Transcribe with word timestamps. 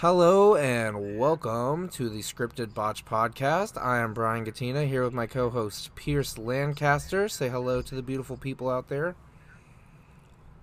Hello 0.00 0.56
and 0.56 1.18
welcome 1.18 1.86
to 1.90 2.08
the 2.08 2.20
Scripted 2.20 2.72
Botch 2.72 3.04
Podcast. 3.04 3.78
I 3.78 3.98
am 3.98 4.14
Brian 4.14 4.46
Gattina 4.46 4.88
here 4.88 5.04
with 5.04 5.12
my 5.12 5.26
co-host 5.26 5.94
Pierce 5.94 6.38
Lancaster. 6.38 7.28
Say 7.28 7.50
hello 7.50 7.82
to 7.82 7.94
the 7.94 8.00
beautiful 8.00 8.38
people 8.38 8.70
out 8.70 8.88
there. 8.88 9.14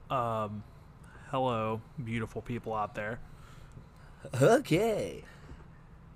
Um, 0.09 0.63
hello, 1.29 1.81
beautiful 2.03 2.41
people 2.41 2.73
out 2.73 2.95
there. 2.95 3.19
Okay. 4.41 5.23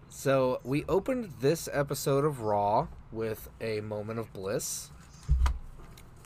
So 0.09 0.59
we 0.63 0.83
opened 0.89 1.33
this 1.41 1.69
episode 1.71 2.25
of 2.25 2.41
Raw 2.41 2.87
with 3.11 3.49
a 3.61 3.81
moment 3.81 4.17
of 4.17 4.33
bliss. 4.33 4.89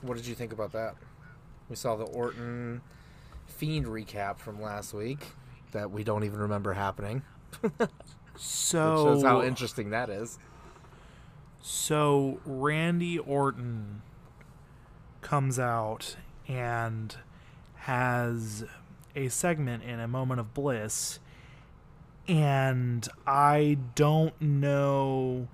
What 0.02 0.16
did 0.16 0.27
you 0.27 0.34
think 0.34 0.54
about 0.54 0.71
that? 0.71 0.96
We 1.70 1.75
saw 1.75 1.98
the 1.98 2.05
Orton 2.05 2.80
Fiend 3.48 3.86
recap 3.88 4.38
from 4.38 4.62
last 4.62 4.93
week 4.93 5.25
that 5.76 5.92
we 5.92 6.04
don't 6.04 6.23
even 6.23 6.39
remember 6.39 6.73
happening. 6.73 7.21
So 8.38 9.06
Shows 9.06 9.24
how 9.24 9.43
interesting 9.43 9.92
that 9.92 10.10
is. 10.10 10.39
So 11.61 12.39
Randy 12.46 13.18
Orton 13.18 14.02
comes 15.21 15.57
out 15.57 16.18
and 16.47 17.16
has 17.75 18.66
a 19.16 19.30
segment 19.30 19.83
in 19.83 20.00
a 20.02 20.07
moment 20.07 20.42
of 20.42 20.54
bliss 20.54 21.19
and 22.28 23.07
I 23.25 23.78
don't 23.94 24.39
know 24.42 25.47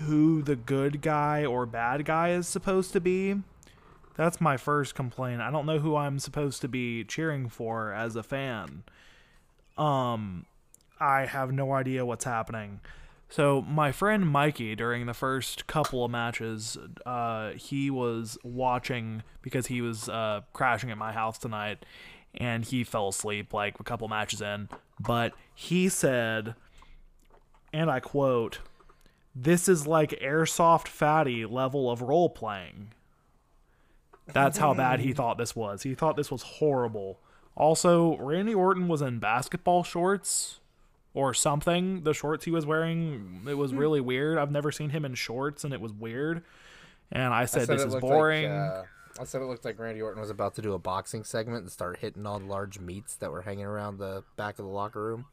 who 0.00 0.42
the 0.42 0.56
good 0.56 1.02
guy 1.02 1.44
or 1.44 1.66
bad 1.66 2.04
guy 2.04 2.30
is 2.30 2.48
supposed 2.48 2.92
to 2.94 3.00
be. 3.00 3.36
That's 4.16 4.40
my 4.40 4.56
first 4.56 4.94
complaint. 4.94 5.40
I 5.40 5.50
don't 5.50 5.66
know 5.66 5.78
who 5.78 5.96
I'm 5.96 6.18
supposed 6.18 6.60
to 6.62 6.68
be 6.68 7.04
cheering 7.04 7.48
for 7.48 7.92
as 7.92 8.16
a 8.16 8.22
fan. 8.22 8.82
Um 9.80 10.46
I 11.00 11.24
have 11.24 11.50
no 11.50 11.72
idea 11.72 12.04
what's 12.04 12.24
happening. 12.24 12.80
So 13.30 13.62
my 13.62 13.92
friend 13.92 14.28
Mikey, 14.28 14.74
during 14.74 15.06
the 15.06 15.14
first 15.14 15.66
couple 15.68 16.04
of 16.04 16.10
matches, 16.10 16.76
uh, 17.06 17.52
he 17.52 17.88
was 17.88 18.36
watching 18.42 19.22
because 19.40 19.68
he 19.68 19.80
was 19.80 20.08
uh, 20.08 20.40
crashing 20.52 20.90
at 20.90 20.98
my 20.98 21.12
house 21.12 21.38
tonight, 21.38 21.86
and 22.34 22.64
he 22.64 22.82
fell 22.82 23.08
asleep 23.08 23.54
like 23.54 23.78
a 23.78 23.84
couple 23.84 24.08
matches 24.08 24.42
in. 24.42 24.68
But 24.98 25.32
he 25.54 25.88
said, 25.88 26.56
and 27.72 27.88
I 27.88 28.00
quote, 28.00 28.58
"This 29.34 29.68
is 29.68 29.86
like 29.86 30.10
airsoft 30.20 30.88
fatty 30.88 31.46
level 31.46 31.88
of 31.88 32.02
role 32.02 32.30
playing." 32.30 32.92
That's 34.32 34.58
how 34.58 34.74
bad 34.74 35.00
he 35.00 35.12
thought 35.12 35.38
this 35.38 35.56
was. 35.56 35.82
He 35.82 35.94
thought 35.94 36.16
this 36.16 36.30
was 36.30 36.42
horrible. 36.42 37.20
Also, 37.56 38.16
Randy 38.16 38.54
Orton 38.54 38.88
was 38.88 39.02
in 39.02 39.18
basketball 39.18 39.82
shorts 39.84 40.60
or 41.14 41.34
something. 41.34 42.02
The 42.04 42.14
shorts 42.14 42.44
he 42.44 42.50
was 42.50 42.64
wearing, 42.64 43.42
it 43.48 43.54
was 43.54 43.74
really 43.74 44.00
weird. 44.00 44.38
I've 44.38 44.50
never 44.52 44.70
seen 44.72 44.90
him 44.90 45.04
in 45.04 45.14
shorts, 45.14 45.64
and 45.64 45.74
it 45.74 45.80
was 45.80 45.92
weird. 45.92 46.42
And 47.12 47.34
I 47.34 47.44
said, 47.44 47.66
said 47.66 47.78
"This 47.78 47.84
is 47.84 47.96
boring." 47.96 48.50
Like, 48.50 48.70
uh, 48.70 48.82
I 49.20 49.24
said 49.24 49.42
it 49.42 49.46
looked 49.46 49.64
like 49.64 49.78
Randy 49.78 50.00
Orton 50.00 50.20
was 50.20 50.30
about 50.30 50.54
to 50.54 50.62
do 50.62 50.72
a 50.72 50.78
boxing 50.78 51.24
segment 51.24 51.62
and 51.62 51.70
start 51.72 51.98
hitting 51.98 52.24
all 52.24 52.38
the 52.38 52.46
large 52.46 52.78
meats 52.78 53.16
that 53.16 53.30
were 53.32 53.42
hanging 53.42 53.64
around 53.66 53.98
the 53.98 54.22
back 54.36 54.58
of 54.58 54.64
the 54.64 54.70
locker 54.70 55.02
room. 55.02 55.26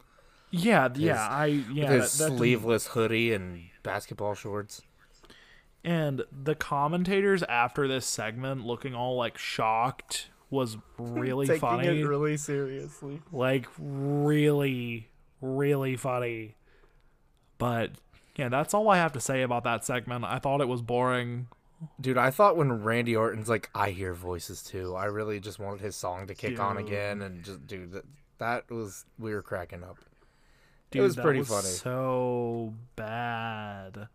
yeah, 0.49 0.89
yeah, 0.95 1.27
I 1.29 1.45
yeah. 1.71 1.91
His 1.91 2.17
that- 2.17 2.35
sleeveless 2.35 2.87
hoodie 2.87 3.31
and 3.33 3.69
basketball 3.83 4.33
shorts. 4.33 4.81
and 5.85 6.23
the 6.31 6.55
commentators 6.55 7.43
after 7.43 7.87
this 7.87 8.05
segment, 8.07 8.65
looking 8.65 8.95
all 8.95 9.15
like 9.15 9.37
shocked, 9.37 10.29
was 10.49 10.77
really 10.97 11.47
Taking 11.47 11.59
funny. 11.61 11.87
it 12.01 12.05
really 12.07 12.37
seriously. 12.37 13.21
like 13.31 13.65
really, 13.79 15.09
really 15.41 15.95
funny. 15.95 16.55
But 17.57 17.91
yeah, 18.35 18.49
that's 18.49 18.73
all 18.73 18.89
I 18.89 18.97
have 18.97 19.13
to 19.13 19.19
say 19.19 19.41
about 19.41 19.63
that 19.63 19.83
segment. 19.83 20.23
I 20.25 20.39
thought 20.39 20.61
it 20.61 20.67
was 20.67 20.81
boring. 20.81 21.47
Dude, 22.01 22.17
I 22.17 22.31
thought 22.31 22.57
when 22.57 22.83
Randy 22.83 23.15
Orton's 23.15 23.49
like, 23.49 23.69
I 23.75 23.91
hear 23.91 24.13
voices 24.13 24.63
too. 24.63 24.95
I 24.95 25.05
really 25.05 25.39
just 25.39 25.59
wanted 25.59 25.81
his 25.81 25.95
song 25.95 26.25
to 26.27 26.33
kick 26.33 26.59
on 26.59 26.77
again, 26.77 27.21
and 27.21 27.43
just 27.43 27.67
dude, 27.67 27.91
that, 27.91 28.03
that 28.39 28.71
was 28.71 29.05
we 29.19 29.33
were 29.33 29.43
cracking 29.43 29.83
up. 29.83 29.97
Dude, 30.89 31.03
was 31.03 31.15
that 31.15 31.21
pretty 31.23 31.39
was 31.39 31.49
funny. 31.49 31.63
So 31.67 32.73
bad. 32.95 34.07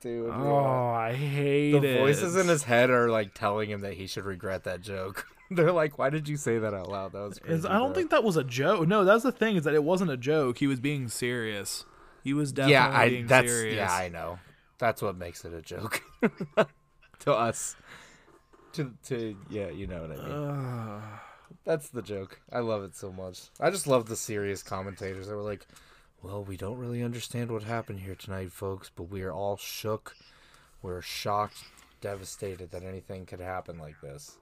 Dude, 0.00 0.30
Oh, 0.32 0.90
I 0.90 1.12
hate 1.14 1.72
the 1.80 1.96
it. 1.96 1.98
voices 1.98 2.36
in 2.36 2.48
his 2.48 2.64
head 2.64 2.90
are 2.90 3.08
like 3.08 3.34
telling 3.34 3.70
him 3.70 3.80
that 3.82 3.94
he 3.94 4.06
should 4.06 4.24
regret 4.24 4.64
that 4.64 4.80
joke. 4.80 5.26
They're 5.56 5.72
like, 5.72 5.98
"Why 5.98 6.10
did 6.10 6.28
you 6.28 6.36
say 6.36 6.58
that 6.58 6.74
out 6.74 6.88
loud?" 6.88 7.12
That 7.12 7.22
was 7.22 7.38
crazy. 7.38 7.66
I 7.68 7.78
don't 7.78 7.88
bro. 7.88 7.94
think 7.94 8.10
that 8.10 8.24
was 8.24 8.36
a 8.36 8.44
joke. 8.44 8.86
No, 8.86 9.04
that's 9.04 9.22
the 9.22 9.32
thing 9.32 9.56
is 9.56 9.64
that 9.64 9.74
it 9.74 9.84
wasn't 9.84 10.10
a 10.10 10.16
joke. 10.16 10.58
He 10.58 10.66
was 10.66 10.80
being 10.80 11.08
serious. 11.08 11.84
He 12.22 12.32
was 12.34 12.52
definitely 12.52 12.74
yeah, 12.74 12.98
I 12.98 13.08
being 13.08 13.26
that's 13.26 13.48
serious. 13.50 13.76
yeah, 13.76 13.92
I 13.92 14.08
know. 14.08 14.38
That's 14.78 15.02
what 15.02 15.16
makes 15.16 15.44
it 15.44 15.52
a 15.52 15.62
joke 15.62 16.02
to 17.20 17.32
us. 17.32 17.76
To 18.74 18.92
to 19.04 19.36
yeah, 19.50 19.70
you 19.70 19.86
know 19.86 20.02
what 20.02 20.18
I 20.18 20.28
mean. 20.28 21.02
That's 21.64 21.90
the 21.90 22.02
joke. 22.02 22.40
I 22.50 22.60
love 22.60 22.82
it 22.82 22.96
so 22.96 23.12
much. 23.12 23.42
I 23.60 23.70
just 23.70 23.86
love 23.86 24.06
the 24.06 24.16
serious 24.16 24.62
commentators 24.62 25.28
that 25.28 25.36
were 25.36 25.42
like, 25.42 25.66
"Well, 26.22 26.42
we 26.42 26.56
don't 26.56 26.78
really 26.78 27.02
understand 27.02 27.50
what 27.50 27.62
happened 27.62 28.00
here 28.00 28.14
tonight, 28.14 28.50
folks, 28.50 28.90
but 28.94 29.04
we 29.04 29.22
are 29.22 29.32
all 29.32 29.56
shook. 29.56 30.16
We're 30.80 31.02
shocked, 31.02 31.64
devastated 32.00 32.70
that 32.70 32.82
anything 32.82 33.26
could 33.26 33.40
happen 33.40 33.78
like 33.78 34.00
this." 34.00 34.38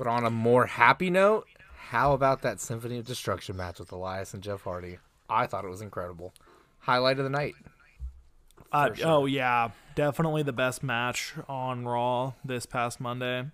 But 0.00 0.06
on 0.06 0.24
a 0.24 0.30
more 0.30 0.64
happy 0.64 1.10
note, 1.10 1.46
how 1.76 2.14
about 2.14 2.40
that 2.40 2.58
Symphony 2.58 2.96
of 2.96 3.04
Destruction 3.04 3.58
match 3.58 3.78
with 3.78 3.92
Elias 3.92 4.32
and 4.32 4.42
Jeff 4.42 4.62
Hardy? 4.62 4.96
I 5.28 5.44
thought 5.44 5.66
it 5.66 5.68
was 5.68 5.82
incredible. 5.82 6.32
Highlight 6.78 7.18
of 7.18 7.24
the 7.24 7.28
night. 7.28 7.54
Uh, 8.72 8.94
sure. 8.94 9.06
Oh 9.06 9.26
yeah, 9.26 9.72
definitely 9.96 10.42
the 10.42 10.54
best 10.54 10.82
match 10.82 11.34
on 11.50 11.84
Raw 11.84 12.32
this 12.42 12.64
past 12.64 12.98
Monday. 12.98 13.44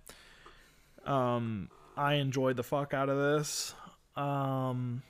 Um, 1.05 1.69
I 1.97 2.13
enjoyed 2.13 2.55
the 2.55 2.63
fuck 2.63 2.93
out 2.93 3.09
of 3.09 3.17
this. 3.17 3.75
Um, 4.15 5.03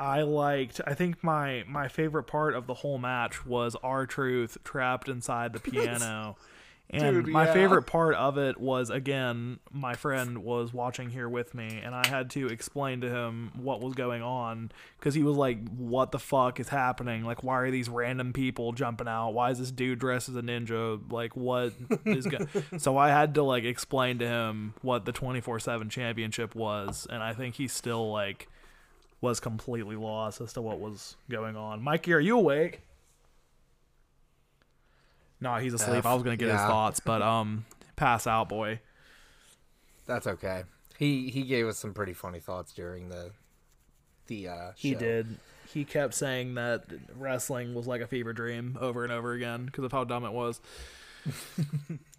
I 0.00 0.22
liked. 0.22 0.80
I 0.84 0.94
think 0.94 1.22
my 1.22 1.62
my 1.68 1.86
favorite 1.86 2.24
part 2.24 2.56
of 2.56 2.66
the 2.66 2.74
whole 2.74 2.98
match 2.98 3.46
was 3.46 3.76
R-Truth 3.84 4.58
trapped 4.64 5.08
inside 5.08 5.52
the 5.52 5.60
piano. 5.70 6.34
And 6.90 7.24
Dude, 7.24 7.28
my 7.28 7.46
yeah. 7.46 7.52
favorite 7.52 7.84
part 7.84 8.14
of 8.14 8.38
it 8.38 8.60
was 8.60 8.90
again, 8.90 9.58
my 9.72 9.94
friend 9.94 10.44
was 10.44 10.72
watching 10.72 11.10
here 11.10 11.28
with 11.28 11.54
me, 11.54 11.80
and 11.82 11.94
I 11.94 12.06
had 12.06 12.30
to 12.30 12.46
explain 12.46 13.00
to 13.00 13.08
him 13.08 13.52
what 13.56 13.80
was 13.80 13.94
going 13.94 14.22
on 14.22 14.70
because 14.98 15.14
he 15.14 15.22
was 15.22 15.36
like, 15.36 15.66
"What 15.70 16.12
the 16.12 16.18
fuck 16.18 16.60
is 16.60 16.68
happening? 16.68 17.24
Like, 17.24 17.42
why 17.42 17.58
are 17.60 17.70
these 17.70 17.88
random 17.88 18.32
people 18.32 18.72
jumping 18.72 19.08
out? 19.08 19.30
Why 19.30 19.50
is 19.50 19.58
this 19.58 19.70
dude 19.70 19.98
dressed 19.98 20.28
as 20.28 20.36
a 20.36 20.42
ninja? 20.42 21.00
Like, 21.10 21.34
what 21.34 21.72
is 22.04 22.26
going?" 22.26 22.48
so 22.78 22.96
I 22.96 23.08
had 23.08 23.34
to 23.36 23.42
like 23.42 23.64
explain 23.64 24.18
to 24.18 24.26
him 24.28 24.74
what 24.82 25.04
the 25.04 25.12
twenty 25.12 25.40
four 25.40 25.58
seven 25.58 25.88
championship 25.88 26.54
was, 26.54 27.06
and 27.10 27.22
I 27.22 27.32
think 27.32 27.56
he 27.56 27.66
still 27.66 28.12
like 28.12 28.48
was 29.20 29.40
completely 29.40 29.96
lost 29.96 30.40
as 30.42 30.52
to 30.52 30.62
what 30.62 30.78
was 30.78 31.16
going 31.30 31.56
on. 31.56 31.82
Mikey, 31.82 32.12
are 32.12 32.20
you 32.20 32.36
awake? 32.38 32.82
No, 35.44 35.56
he's 35.56 35.74
asleep. 35.74 35.98
F, 35.98 36.06
I 36.06 36.14
was 36.14 36.22
gonna 36.22 36.38
get 36.38 36.48
his 36.48 36.56
thoughts, 36.56 37.00
but 37.00 37.20
um, 37.34 37.66
pass 37.96 38.26
out, 38.26 38.48
boy. 38.48 38.80
That's 40.06 40.26
okay. 40.26 40.64
He 40.98 41.28
he 41.28 41.42
gave 41.42 41.66
us 41.68 41.76
some 41.76 41.92
pretty 41.92 42.14
funny 42.14 42.40
thoughts 42.40 42.72
during 42.72 43.10
the 43.10 43.30
the 44.26 44.48
uh 44.48 44.72
He 44.74 44.94
did. 44.94 45.36
He 45.72 45.84
kept 45.84 46.14
saying 46.14 46.54
that 46.54 46.84
wrestling 47.14 47.74
was 47.74 47.86
like 47.86 48.00
a 48.00 48.06
fever 48.06 48.32
dream 48.32 48.78
over 48.80 49.04
and 49.04 49.12
over 49.12 49.32
again 49.32 49.66
because 49.66 49.84
of 49.84 49.92
how 49.92 50.04
dumb 50.04 50.24
it 50.24 50.32
was. 50.32 50.62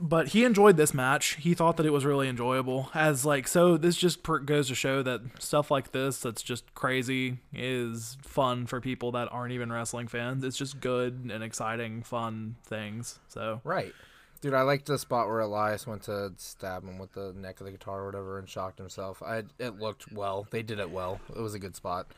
but 0.00 0.28
he 0.28 0.44
enjoyed 0.44 0.76
this 0.76 0.92
match. 0.92 1.36
He 1.36 1.54
thought 1.54 1.76
that 1.76 1.86
it 1.86 1.90
was 1.90 2.04
really 2.04 2.28
enjoyable. 2.28 2.90
As 2.94 3.24
like 3.24 3.46
so, 3.48 3.76
this 3.76 3.96
just 3.96 4.22
per- 4.22 4.38
goes 4.38 4.68
to 4.68 4.74
show 4.74 5.02
that 5.02 5.20
stuff 5.38 5.70
like 5.70 5.92
this 5.92 6.20
that's 6.20 6.42
just 6.42 6.74
crazy 6.74 7.38
is 7.52 8.16
fun 8.22 8.66
for 8.66 8.80
people 8.80 9.12
that 9.12 9.28
aren't 9.32 9.52
even 9.52 9.72
wrestling 9.72 10.08
fans. 10.08 10.44
It's 10.44 10.56
just 10.56 10.80
good 10.80 11.30
and 11.32 11.42
exciting, 11.42 12.02
fun 12.02 12.56
things. 12.64 13.18
So 13.28 13.60
Right. 13.64 13.92
Dude, 14.40 14.54
I 14.54 14.62
liked 14.62 14.86
the 14.86 14.98
spot 14.98 15.28
where 15.28 15.38
Elias 15.38 15.86
went 15.86 16.02
to 16.04 16.32
stab 16.36 16.82
him 16.82 16.98
with 16.98 17.12
the 17.12 17.32
neck 17.32 17.60
of 17.60 17.66
the 17.66 17.70
guitar 17.70 18.00
or 18.00 18.06
whatever 18.06 18.40
and 18.40 18.48
shocked 18.48 18.78
himself. 18.78 19.22
I 19.22 19.44
it 19.60 19.78
looked 19.78 20.10
well. 20.12 20.48
They 20.50 20.62
did 20.62 20.80
it 20.80 20.90
well. 20.90 21.20
It 21.34 21.40
was 21.40 21.54
a 21.54 21.60
good 21.60 21.76
spot. 21.76 22.08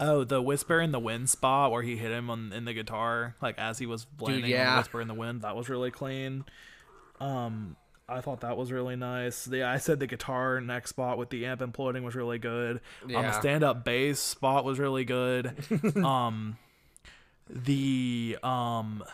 Oh, 0.00 0.22
the 0.22 0.40
whisper 0.40 0.80
in 0.80 0.92
the 0.92 1.00
wind 1.00 1.28
spot 1.28 1.72
where 1.72 1.82
he 1.82 1.96
hit 1.96 2.12
him 2.12 2.30
on 2.30 2.52
in 2.52 2.64
the 2.64 2.72
guitar, 2.72 3.34
like 3.42 3.58
as 3.58 3.78
he 3.78 3.86
was 3.86 4.06
landing 4.20 4.44
on 4.44 4.50
yeah. 4.50 4.78
whisper 4.78 5.00
in 5.00 5.08
the 5.08 5.14
wind, 5.14 5.42
that 5.42 5.56
was 5.56 5.68
really 5.68 5.90
clean. 5.90 6.44
Um, 7.20 7.76
I 8.08 8.20
thought 8.20 8.40
that 8.40 8.56
was 8.56 8.70
really 8.70 8.96
nice. 8.96 9.44
The 9.44 9.64
I 9.64 9.78
said 9.78 9.98
the 9.98 10.06
guitar 10.06 10.60
neck 10.60 10.86
spot 10.86 11.18
with 11.18 11.30
the 11.30 11.46
amp 11.46 11.60
imploding 11.60 12.04
was 12.04 12.14
really 12.14 12.38
good. 12.38 12.80
Um, 13.02 13.10
the 13.12 13.32
stand 13.32 13.64
up 13.64 13.84
bass 13.84 14.20
spot 14.20 14.64
was 14.64 14.78
really 14.78 15.04
good. 15.04 15.52
um, 15.96 16.56
the 17.50 18.38
um, 18.42 19.04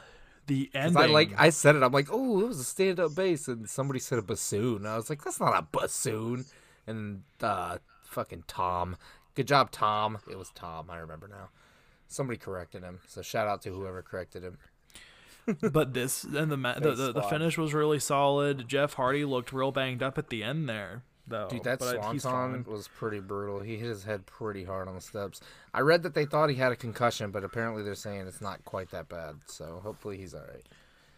the 0.47 0.71
ending. 0.75 0.97
I 0.97 1.07
like 1.07 1.31
I 1.37 1.51
said 1.51 1.77
it. 1.77 1.83
I'm 1.83 1.93
like, 1.93 2.09
oh, 2.13 2.41
it 2.41 2.47
was 2.47 2.61
a 2.61 2.65
stand 2.65 3.01
up 3.01 3.15
bass, 3.15 3.49
and 3.49 3.69
somebody 3.69 3.99
said 3.99 4.19
a 4.19 4.23
bassoon. 4.23 4.87
I 4.87 4.97
was 4.97 5.11
like, 5.11 5.25
that's 5.25 5.41
not 5.41 5.59
a 5.59 5.63
bassoon. 5.63 6.45
And 6.87 7.23
uh, 7.41 7.79
fucking 8.05 8.45
Tom 8.47 8.97
Good 9.35 9.49
job, 9.49 9.71
Tom. 9.71 10.19
It 10.31 10.39
was 10.39 10.51
Tom. 10.55 10.91
I 10.91 10.99
remember 10.99 11.29
now. 11.29 11.49
Somebody 12.09 12.39
corrected 12.39 12.83
him. 12.83 13.01
So 13.07 13.23
shout 13.23 13.49
out 13.49 13.63
to 13.63 13.71
whoever 13.71 14.03
corrected 14.03 14.45
him. 14.45 14.59
but 15.73 15.93
this 15.93 16.25
and 16.25 16.51
the, 16.51 16.57
ma- 16.57 16.79
the, 16.79 16.95
the 16.95 17.13
the 17.13 17.23
finish 17.23 17.59
was 17.59 17.75
really 17.75 17.99
solid. 17.99 18.67
Jeff 18.69 18.95
Hardy 18.95 19.25
looked 19.25 19.53
real 19.53 19.73
banged 19.73 20.03
up 20.03 20.17
at 20.17 20.31
the 20.31 20.43
end 20.43 20.69
there, 20.69 21.03
though. 21.27 21.49
Dude, 21.51 21.65
that 21.65 21.81
but 21.81 22.03
swanton 22.21 22.65
was 22.67 22.89
pretty 22.89 23.21
brutal. 23.21 23.61
He 23.61 23.77
hit 23.77 23.89
his 23.89 24.05
head 24.05 24.25
pretty 24.25 24.65
hard 24.65 24.89
on 24.89 24.95
the 24.95 25.01
steps. 25.01 25.41
I 25.75 25.81
read 25.81 26.03
that 26.05 26.15
they 26.15 26.25
thought 26.25 26.49
he 26.49 26.57
had 26.57 26.73
a 26.73 26.77
concussion, 26.77 27.31
but 27.31 27.45
apparently 27.45 27.83
they're 27.83 27.95
saying 27.95 28.27
it's 28.27 28.41
not 28.41 28.65
quite 28.65 28.91
that 28.93 29.09
bad. 29.09 29.37
So 29.47 29.81
hopefully 29.83 30.17
he's 30.17 30.35
all 30.35 30.41
right. 30.41 30.65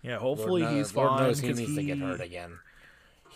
Yeah, 0.03 0.19
hopefully 0.19 0.63
Lord 0.63 0.75
he's 0.75 0.95
knows, 0.95 0.97
Lord 0.97 1.21
knows 1.21 1.41
he 1.41 1.53
needs 1.53 1.77
to 1.77 1.83
get 1.83 1.99
hurt 1.99 2.21
again. 2.21 2.59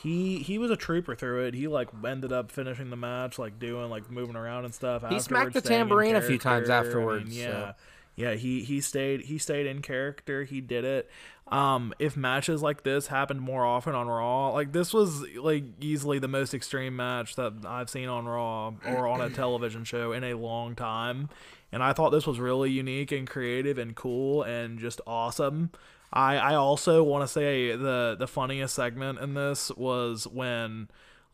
He 0.03 0.39
he 0.39 0.57
was 0.57 0.71
a 0.71 0.77
trooper 0.77 1.15
through 1.15 1.45
it. 1.45 1.55
He 1.55 1.69
like 1.69 1.89
ended 2.07 2.33
up 2.33 2.51
finishing 2.51 2.89
the 2.89 2.97
match, 2.97 3.39
like 3.39 3.59
doing 3.59 3.91
like 3.91 4.11
moving 4.11 4.35
around 4.35 4.65
and 4.65 4.73
stuff. 4.73 5.05
He 5.09 5.21
smacked 5.21 5.53
the 5.53 5.61
tambourine 5.61 6.17
a 6.17 6.23
few 6.23 6.39
times 6.39 6.69
character. 6.69 6.73
I 6.73 6.81
mean, 6.81 6.87
afterwards, 6.87 7.37
yeah, 7.37 7.51
so. 7.51 7.75
yeah. 8.17 8.35
He 8.35 8.63
he 8.63 8.81
stayed 8.81 9.23
he 9.23 9.37
stayed 9.37 9.67
in 9.67 9.83
character. 9.83 10.45
He 10.45 10.63
did 10.63 10.85
it. 10.85 11.11
Um, 11.49 11.93
if 11.99 12.17
matches 12.17 12.63
like 12.63 12.83
this 12.83 13.09
happened 13.09 13.43
more 13.43 13.65
often 13.67 13.95
on 13.95 14.07
Raw, 14.07 14.51
like 14.53 14.73
this 14.73 14.95
was 14.95 15.23
like 15.37 15.65
easily 15.81 16.19
the 16.19 16.29
most 16.29 16.55
extreme 16.55 16.97
match 16.97 17.37
that 17.37 17.53
I've 17.67 17.91
seen 17.91 18.09
on 18.09 18.25
Raw 18.25 18.73
or 18.87 19.07
on 19.07 19.21
a 19.21 19.29
television 19.35 19.85
show 19.85 20.13
in 20.13 20.25
a 20.25 20.33
long 20.35 20.75
time. 20.77 21.29
And 21.73 21.83
I 21.83 21.93
thought 21.93 22.11
this 22.11 22.27
was 22.27 22.41
really 22.41 22.71
unique 22.71 23.13
and 23.13 23.29
creative 23.29 23.79
and 23.79 23.95
cool 23.95 24.43
and 24.45 24.79
just 24.79 25.01
awesome. 25.07 25.73
I, 26.13 26.37
I 26.37 26.55
also 26.57 27.03
want 27.03 27.23
to 27.23 27.29
say 27.29 27.75
the 27.77 28.17
the 28.19 28.27
funniest 28.27 28.75
segment 28.75 29.19
in 29.21 29.35
this 29.35 29.71
was 29.77 30.27
when 30.27 30.89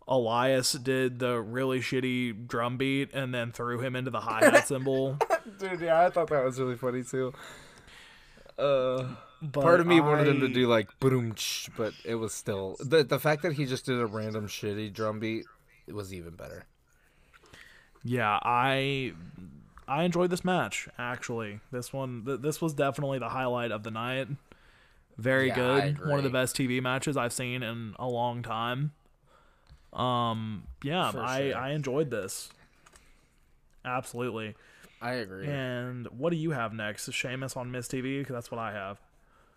Elias 0.08 0.72
did 0.72 1.18
the 1.18 1.40
really 1.40 1.80
shitty 1.80 2.46
drum 2.46 2.76
beat 2.76 3.10
and 3.14 3.34
then 3.34 3.52
threw 3.52 3.80
him 3.80 3.96
into 3.96 4.10
the 4.10 4.20
hi 4.20 4.40
hat 4.44 4.68
cymbal. 4.68 5.18
Dude, 5.58 5.80
yeah, 5.80 6.04
I 6.04 6.10
thought 6.10 6.28
that 6.28 6.44
was 6.44 6.60
really 6.60 6.76
funny 6.76 7.02
too. 7.02 7.32
Uh, 8.58 9.04
But 9.42 9.62
part 9.62 9.80
of 9.80 9.86
me 9.86 10.00
wanted 10.00 10.28
him 10.28 10.40
to 10.40 10.48
do 10.48 10.66
like 10.66 10.88
boom, 11.00 11.34
but 11.76 11.92
it 12.04 12.14
was 12.16 12.32
still 12.34 12.76
the 12.80 13.02
the 13.04 13.18
fact 13.18 13.42
that 13.42 13.52
he 13.54 13.66
just 13.66 13.86
did 13.86 13.98
a 14.00 14.06
random 14.06 14.46
shitty 14.48 14.92
drum 14.92 15.20
beat. 15.20 15.44
It 15.86 15.94
was 15.94 16.12
even 16.12 16.34
better. 16.34 16.64
Yeah, 18.04 18.38
I 18.42 19.12
I 19.88 20.04
enjoyed 20.04 20.30
this 20.30 20.44
match 20.44 20.88
actually. 20.98 21.60
This 21.72 21.92
one 21.92 22.24
th- 22.24 22.40
this 22.40 22.60
was 22.60 22.72
definitely 22.74 23.18
the 23.18 23.28
highlight 23.30 23.72
of 23.72 23.82
the 23.82 23.90
night. 23.90 24.28
Very 25.18 25.48
Yeah, 25.48 25.54
good. 25.54 26.06
One 26.06 26.18
of 26.18 26.24
the 26.24 26.30
best 26.30 26.56
TV 26.56 26.82
matches 26.82 27.16
I've 27.16 27.32
seen 27.32 27.62
in 27.62 27.94
a 27.98 28.06
long 28.08 28.42
time. 28.42 28.92
Um 29.92 30.64
yeah, 30.82 31.10
For 31.10 31.20
I 31.20 31.50
sure. 31.50 31.56
I 31.58 31.70
enjoyed 31.72 32.10
this. 32.10 32.50
Absolutely. 33.84 34.54
I 35.00 35.12
agree. 35.12 35.46
And 35.46 36.06
what 36.08 36.30
do 36.30 36.36
you 36.36 36.50
have 36.50 36.72
next? 36.72 37.10
Sheamus 37.12 37.56
on 37.56 37.70
Miz 37.70 37.88
TV 37.88 38.18
because 38.18 38.34
that's 38.34 38.50
what 38.50 38.58
I 38.58 38.72
have. 38.72 39.00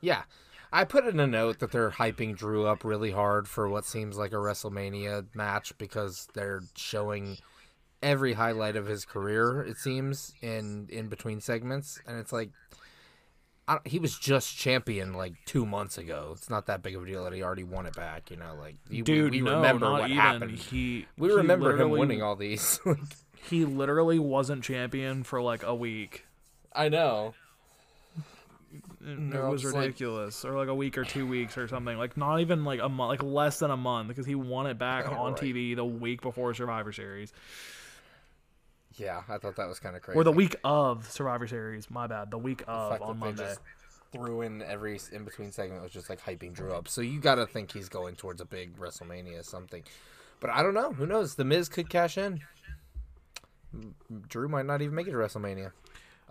Yeah. 0.01 0.23
I 0.71 0.83
put 0.83 1.07
in 1.07 1.19
a 1.19 1.25
note 1.25 1.59
that 1.59 1.71
they're 1.71 1.89
hyping 1.89 2.37
Drew 2.37 2.67
up 2.67 2.83
really 2.83 3.11
hard 3.11 3.47
for 3.47 3.67
what 3.67 3.85
seems 3.85 4.17
like 4.17 4.33
a 4.33 4.35
WrestleMania 4.35 5.25
match 5.33 5.75
because 5.79 6.27
they're 6.35 6.61
showing 6.75 7.37
every 8.03 8.33
highlight 8.33 8.75
of 8.75 8.85
his 8.85 9.03
career, 9.03 9.63
it 9.63 9.77
seems, 9.77 10.31
in 10.41 10.87
in 10.91 11.07
between 11.07 11.41
segments, 11.41 11.99
and 12.05 12.19
it's 12.19 12.31
like 12.31 12.51
he 13.85 13.99
was 13.99 14.17
just 14.17 14.57
champion 14.57 15.13
like 15.13 15.33
two 15.45 15.65
months 15.65 15.97
ago. 15.97 16.31
It's 16.33 16.49
not 16.49 16.65
that 16.67 16.81
big 16.81 16.95
of 16.95 17.03
a 17.03 17.05
deal 17.05 17.23
that 17.23 17.33
he 17.33 17.43
already 17.43 17.63
won 17.63 17.85
it 17.85 17.95
back. 17.95 18.31
You 18.31 18.37
know, 18.37 18.55
like 18.59 18.75
you, 18.89 19.03
Dude, 19.03 19.31
we, 19.31 19.41
we 19.41 19.45
no, 19.45 19.55
remember 19.57 19.91
what 19.91 20.05
even. 20.09 20.17
happened. 20.17 20.57
He 20.57 21.05
we 21.17 21.29
he 21.29 21.35
remember 21.35 21.75
him 21.79 21.89
winning 21.91 22.21
all 22.23 22.35
these. 22.35 22.79
He 23.49 23.63
literally 23.63 24.19
wasn't 24.19 24.65
champion 24.65 25.23
for 25.23 25.41
like 25.41 25.63
a 25.63 25.73
week. 25.73 26.25
I 26.75 26.89
know. 26.89 27.33
It 29.01 29.17
No, 29.17 29.49
was 29.51 29.63
it's 29.63 29.73
like- 29.73 29.81
ridiculous, 29.85 30.43
or 30.43 30.51
like 30.57 30.67
a 30.67 30.75
week 30.75 30.97
or 30.97 31.05
two 31.05 31.25
weeks 31.25 31.57
or 31.57 31.67
something. 31.69 31.97
Like 31.97 32.17
not 32.17 32.41
even 32.41 32.65
like 32.65 32.81
a 32.81 32.89
month, 32.89 33.09
like 33.09 33.23
less 33.23 33.59
than 33.59 33.71
a 33.71 33.77
month, 33.77 34.09
because 34.09 34.25
he 34.25 34.35
won 34.35 34.67
it 34.67 34.77
back 34.77 35.05
oh, 35.09 35.13
on 35.15 35.31
Right. 35.33 35.41
TV 35.41 35.75
the 35.75 35.85
week 35.85 36.21
before 36.21 36.53
Survivor 36.53 36.91
Series, 36.91 37.31
Yeah, 38.99 39.21
I 39.29 39.37
thought 39.37 39.55
that 39.55 39.67
was 39.67 39.79
kind 39.79 39.95
of 39.95 40.01
crazy. 40.01 40.17
or 40.19 40.23
the 40.23 40.31
week 40.31 40.55
of 40.63 41.09
Survivor 41.09 41.47
Series. 41.47 41.89
My 41.89 42.05
bad, 42.07 42.29
the 42.31 42.37
week 42.37 42.59
The 42.65 42.71
of 42.71 42.91
fact 42.91 43.01
on 43.03 43.17
Monday. 43.19 43.43
just 43.43 43.61
threw 44.11 44.41
in 44.41 44.61
every 44.63 44.99
in 45.11 45.23
between 45.23 45.51
segment 45.51 45.81
was 45.81 45.91
just 45.91 46.09
like 46.09 46.19
hyping 46.21 46.53
Drew 46.53 46.73
up. 46.73 46.87
So 46.87 47.01
you 47.01 47.19
got 47.19 47.35
to 47.35 47.45
think 47.45 47.71
he's 47.71 47.87
going 47.89 48.15
towards 48.15 48.41
a 48.41 48.45
big 48.45 48.77
WrestleMania 48.77 49.45
something. 49.45 49.83
But 50.41 50.49
I 50.49 50.61
don't 50.63 50.73
know. 50.73 50.91
Who 50.93 51.05
knows? 51.05 51.35
The 51.35 51.45
Miz 51.45 51.69
could 51.69 51.89
cash 51.89 52.17
in. 52.17 52.41
Drew 54.27 54.47
might 54.49 54.65
not 54.65 54.81
even 54.81 54.95
make 54.95 55.07
it 55.07 55.11
to 55.11 55.17
WrestleMania. 55.17 55.71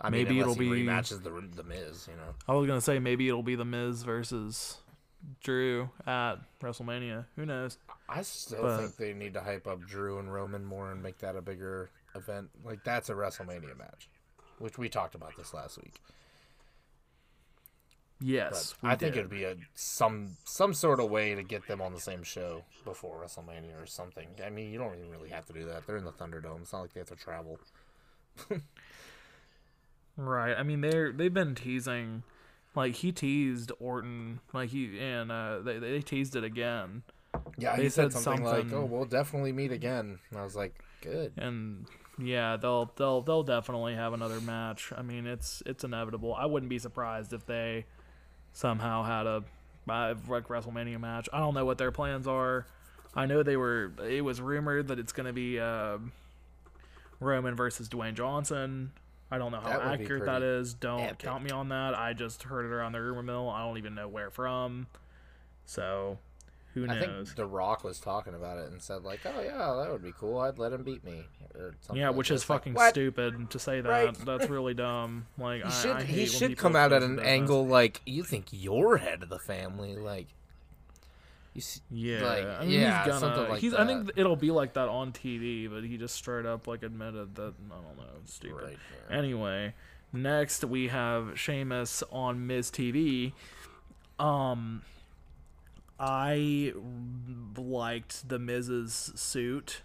I 0.01 0.09
Maybe 0.09 0.31
mean, 0.31 0.41
it'll 0.41 0.55
be- 0.55 0.67
rematches 0.69 1.23
the 1.23 1.29
the 1.55 1.63
Miz. 1.63 2.07
You 2.09 2.15
know. 2.17 2.33
I 2.47 2.53
was 2.53 2.67
gonna 2.67 2.81
say 2.81 2.99
maybe 2.99 3.27
it'll 3.27 3.43
be 3.43 3.55
the 3.55 3.65
Miz 3.65 4.03
versus 4.03 4.77
Drew 5.43 5.89
at 6.05 6.35
WrestleMania. 6.61 7.25
Who 7.35 7.45
knows? 7.45 7.77
I 8.07 8.21
still 8.21 8.61
But- 8.61 8.77
think 8.79 8.95
they 8.97 9.13
need 9.13 9.33
to 9.33 9.41
hype 9.41 9.67
up 9.67 9.81
Drew 9.81 10.19
and 10.19 10.33
Roman 10.33 10.63
more 10.65 10.91
and 10.91 11.01
make 11.03 11.17
that 11.19 11.35
a 11.35 11.41
bigger 11.41 11.89
event. 12.15 12.49
Like 12.63 12.83
that's 12.83 13.09
a 13.09 13.13
WrestleMania 13.13 13.77
match, 13.77 14.09
which 14.59 14.77
we 14.77 14.89
talked 14.89 15.15
about 15.15 15.35
this 15.37 15.53
last 15.53 15.77
week. 15.77 16.01
Yes, 18.21 18.75
we 18.81 18.89
I 18.89 18.95
think 18.95 19.15
it'd 19.15 19.29
be 19.29 19.45
a 19.45 19.55
some 19.75 20.35
some 20.43 20.73
sort 20.73 20.99
of 20.99 21.09
way 21.09 21.35
to 21.35 21.43
get 21.43 21.67
them 21.67 21.81
on 21.81 21.93
the 21.93 22.01
same 22.01 22.21
show 22.23 22.65
before 22.83 23.23
WrestleMania 23.23 23.81
or 23.81 23.85
something. 23.85 24.27
I 24.45 24.49
mean, 24.49 24.71
you 24.71 24.77
don't 24.77 24.95
even 24.97 25.09
really 25.09 25.29
have 25.29 25.45
to 25.45 25.53
do 25.53 25.65
that. 25.65 25.87
They're 25.87 25.95
in 25.95 26.03
the 26.03 26.11
Thunderdome. 26.11 26.61
It's 26.61 26.73
not 26.73 26.81
like 26.81 26.93
they 26.93 26.99
have 26.99 27.09
to 27.09 27.15
travel. 27.15 27.59
Right. 30.17 30.53
I 30.57 30.63
mean, 30.63 30.81
they're 30.81 31.11
they've 31.11 31.33
been 31.33 31.55
teasing, 31.55 32.23
like 32.75 32.95
he 32.95 33.11
teased 33.11 33.71
Orton, 33.79 34.41
like 34.53 34.69
he 34.69 34.99
and 34.99 35.31
uh, 35.31 35.59
they 35.59 35.79
they 35.79 36.01
teased 36.01 36.35
it 36.35 36.43
again, 36.43 37.03
Yeah, 37.57 37.75
They 37.77 37.83
he 37.83 37.89
said, 37.89 38.11
said 38.11 38.21
something, 38.21 38.43
like, 38.43 38.71
"Oh, 38.73 38.85
we'll 38.85 39.05
definitely 39.05 39.53
meet 39.53 39.71
again." 39.71 40.19
And 40.29 40.39
I 40.39 40.43
was 40.43 40.55
like, 40.55 40.75
"Good." 41.01 41.33
and 41.37 41.85
yeah, 42.17 42.57
they'll 42.57 42.91
they'll 42.95 43.21
they'll 43.21 43.43
definitely 43.43 43.95
have 43.95 44.13
another 44.13 44.41
match. 44.41 44.91
I 44.95 45.01
mean, 45.01 45.25
it's 45.25 45.63
it's 45.65 45.83
inevitable. 45.83 46.33
I 46.33 46.45
wouldn't 46.45 46.69
be 46.69 46.79
surprised 46.79 47.33
if 47.33 47.45
they 47.45 47.85
somehow 48.51 49.03
had 49.03 49.25
a 49.25 49.43
like 49.87 50.47
WrestleMania 50.47 50.99
match. 50.99 51.29
I 51.33 51.39
don't 51.39 51.53
know 51.53 51.65
what 51.65 51.77
their 51.77 51.91
plans 51.91 52.27
are. 52.27 52.65
I 53.15 53.25
know 53.25 53.41
they 53.41 53.57
were. 53.57 53.91
It 54.07 54.23
was 54.23 54.39
rumored 54.39 54.89
that 54.89 54.99
it's 54.99 55.11
going 55.11 55.25
to 55.25 55.33
be 55.33 55.59
uh, 55.59 55.97
Roman 57.19 57.55
versus 57.55 57.89
Dwayne 57.89 58.13
Johnson. 58.13 58.91
I 59.31 59.37
don't 59.37 59.51
know 59.51 59.59
how 59.59 59.69
That 59.69 59.81
accurate 60.01 60.25
that 60.25 60.41
is. 60.41 60.73
Don't 60.73 61.01
epic. 61.01 61.19
count 61.19 61.43
me 61.43 61.51
on 61.51 61.69
that. 61.69 61.97
I 61.97 62.13
just 62.13 62.43
heard 62.43 62.65
it 62.65 62.71
around 62.71 62.93
the 62.93 63.01
rumor 63.01 63.23
mill. 63.23 63.49
I 63.49 63.61
don't 63.63 63.77
even 63.77 63.95
know 63.95 64.07
where 64.07 64.29
from. 64.31 64.87
So, 65.65 66.17
who 66.73 66.87
I 66.87 66.99
think 66.99 67.35
The 67.35 67.45
Rock 67.45 67.83
was 67.83 67.99
talking 67.99 68.33
about 68.35 68.57
it 68.59 68.71
and 68.71 68.81
said 68.81 69.03
like, 69.03 69.21
"Oh 69.25 69.41
yeah, 69.41 69.81
that 69.83 69.91
would 69.91 70.03
be 70.03 70.13
cool. 70.17 70.39
I'd 70.39 70.59
let 70.59 70.71
him 70.73 70.83
beat 70.83 71.03
me." 71.03 71.25
Or 71.55 71.73
something 71.81 71.99
Yeah, 72.01 72.09
like 72.09 72.17
which 72.17 72.31
is 72.31 72.41
Like, 72.41 72.59
fucking 72.59 72.73
what? 72.75 72.89
stupid 72.91 73.49
to 73.49 73.59
say 73.59 73.81
that. 73.81 73.89
Right. 73.89 74.13
That's 74.25 74.47
really 74.49 74.73
dumb. 74.75 75.25
Like 75.37 75.61
He 75.63 75.67
I, 75.67 75.71
should 75.71 75.95
I 75.97 76.03
he 76.03 76.25
should 76.25 76.57
come 76.57 76.75
out 76.75 76.93
at 76.93 77.01
an 77.03 77.19
angle 77.19 77.65
like 77.67 78.01
you 78.05 78.23
think 78.23 78.47
you're 78.51 78.97
head 78.97 79.23
of 79.23 79.29
the 79.29 79.39
family, 79.39 79.95
like 79.95 80.27
you 81.55 81.61
see, 81.61 81.81
Yeah, 81.89 82.21
like, 82.23 82.45
I 82.45 82.61
mean, 82.61 82.79
yeah, 82.79 82.99
he's 83.03 83.07
gonna. 83.07 83.19
something 83.19 83.49
like 83.49 83.59
he's. 83.61 83.71
that. 83.71 83.81
I 83.81 83.85
think 83.87 84.11
it'll 84.15 84.35
be 84.35 84.51
like 84.51 84.73
that 84.73 84.87
on 84.87 85.11
TV, 85.11 85.67
but 85.69 85.83
he 85.83 85.97
just 85.97 86.13
straight 86.15 86.45
up 86.45 86.67
like 86.67 86.83
admitted 86.83 87.33
that 87.35 87.53
I 87.71 87.75
don't 87.75 87.97
know, 87.97 88.03
it's 88.21 88.35
stupid. 88.35 88.63
Right, 88.63 88.77
yeah. 89.09 89.17
Anyway, 89.17 89.73
next 90.13 90.63
we 90.63 90.89
have 90.89 91.37
Sheamus 91.39 92.03
on 92.11 92.45
Miz 92.45 92.69
TV. 92.69 93.33
Um, 94.19 94.83
I 95.99 96.73
liked 97.57 98.29
the 98.29 98.39
Miz's 98.39 99.11
suit. 99.15 99.81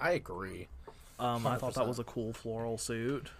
I 0.00 0.12
agree. 0.12 0.68
Um, 1.18 1.46
I 1.46 1.56
thought 1.56 1.74
that 1.74 1.86
was 1.86 1.98
a 1.98 2.04
cool 2.04 2.32
floral 2.32 2.78
suit. 2.78 3.30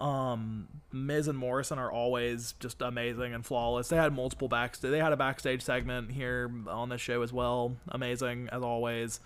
Um, 0.00 0.68
Miz 0.92 1.26
and 1.26 1.38
Morrison 1.38 1.78
are 1.78 1.90
always 1.90 2.52
just 2.60 2.82
amazing 2.82 3.32
and 3.32 3.44
flawless. 3.44 3.88
They 3.88 3.96
had 3.96 4.12
multiple 4.12 4.46
backstage. 4.46 4.90
They 4.90 4.98
had 4.98 5.12
a 5.12 5.16
backstage 5.16 5.62
segment 5.62 6.12
here 6.12 6.50
on 6.68 6.90
the 6.90 6.98
show 6.98 7.22
as 7.22 7.32
well. 7.32 7.76
Amazing 7.88 8.50
as 8.52 8.62
always. 8.62 9.20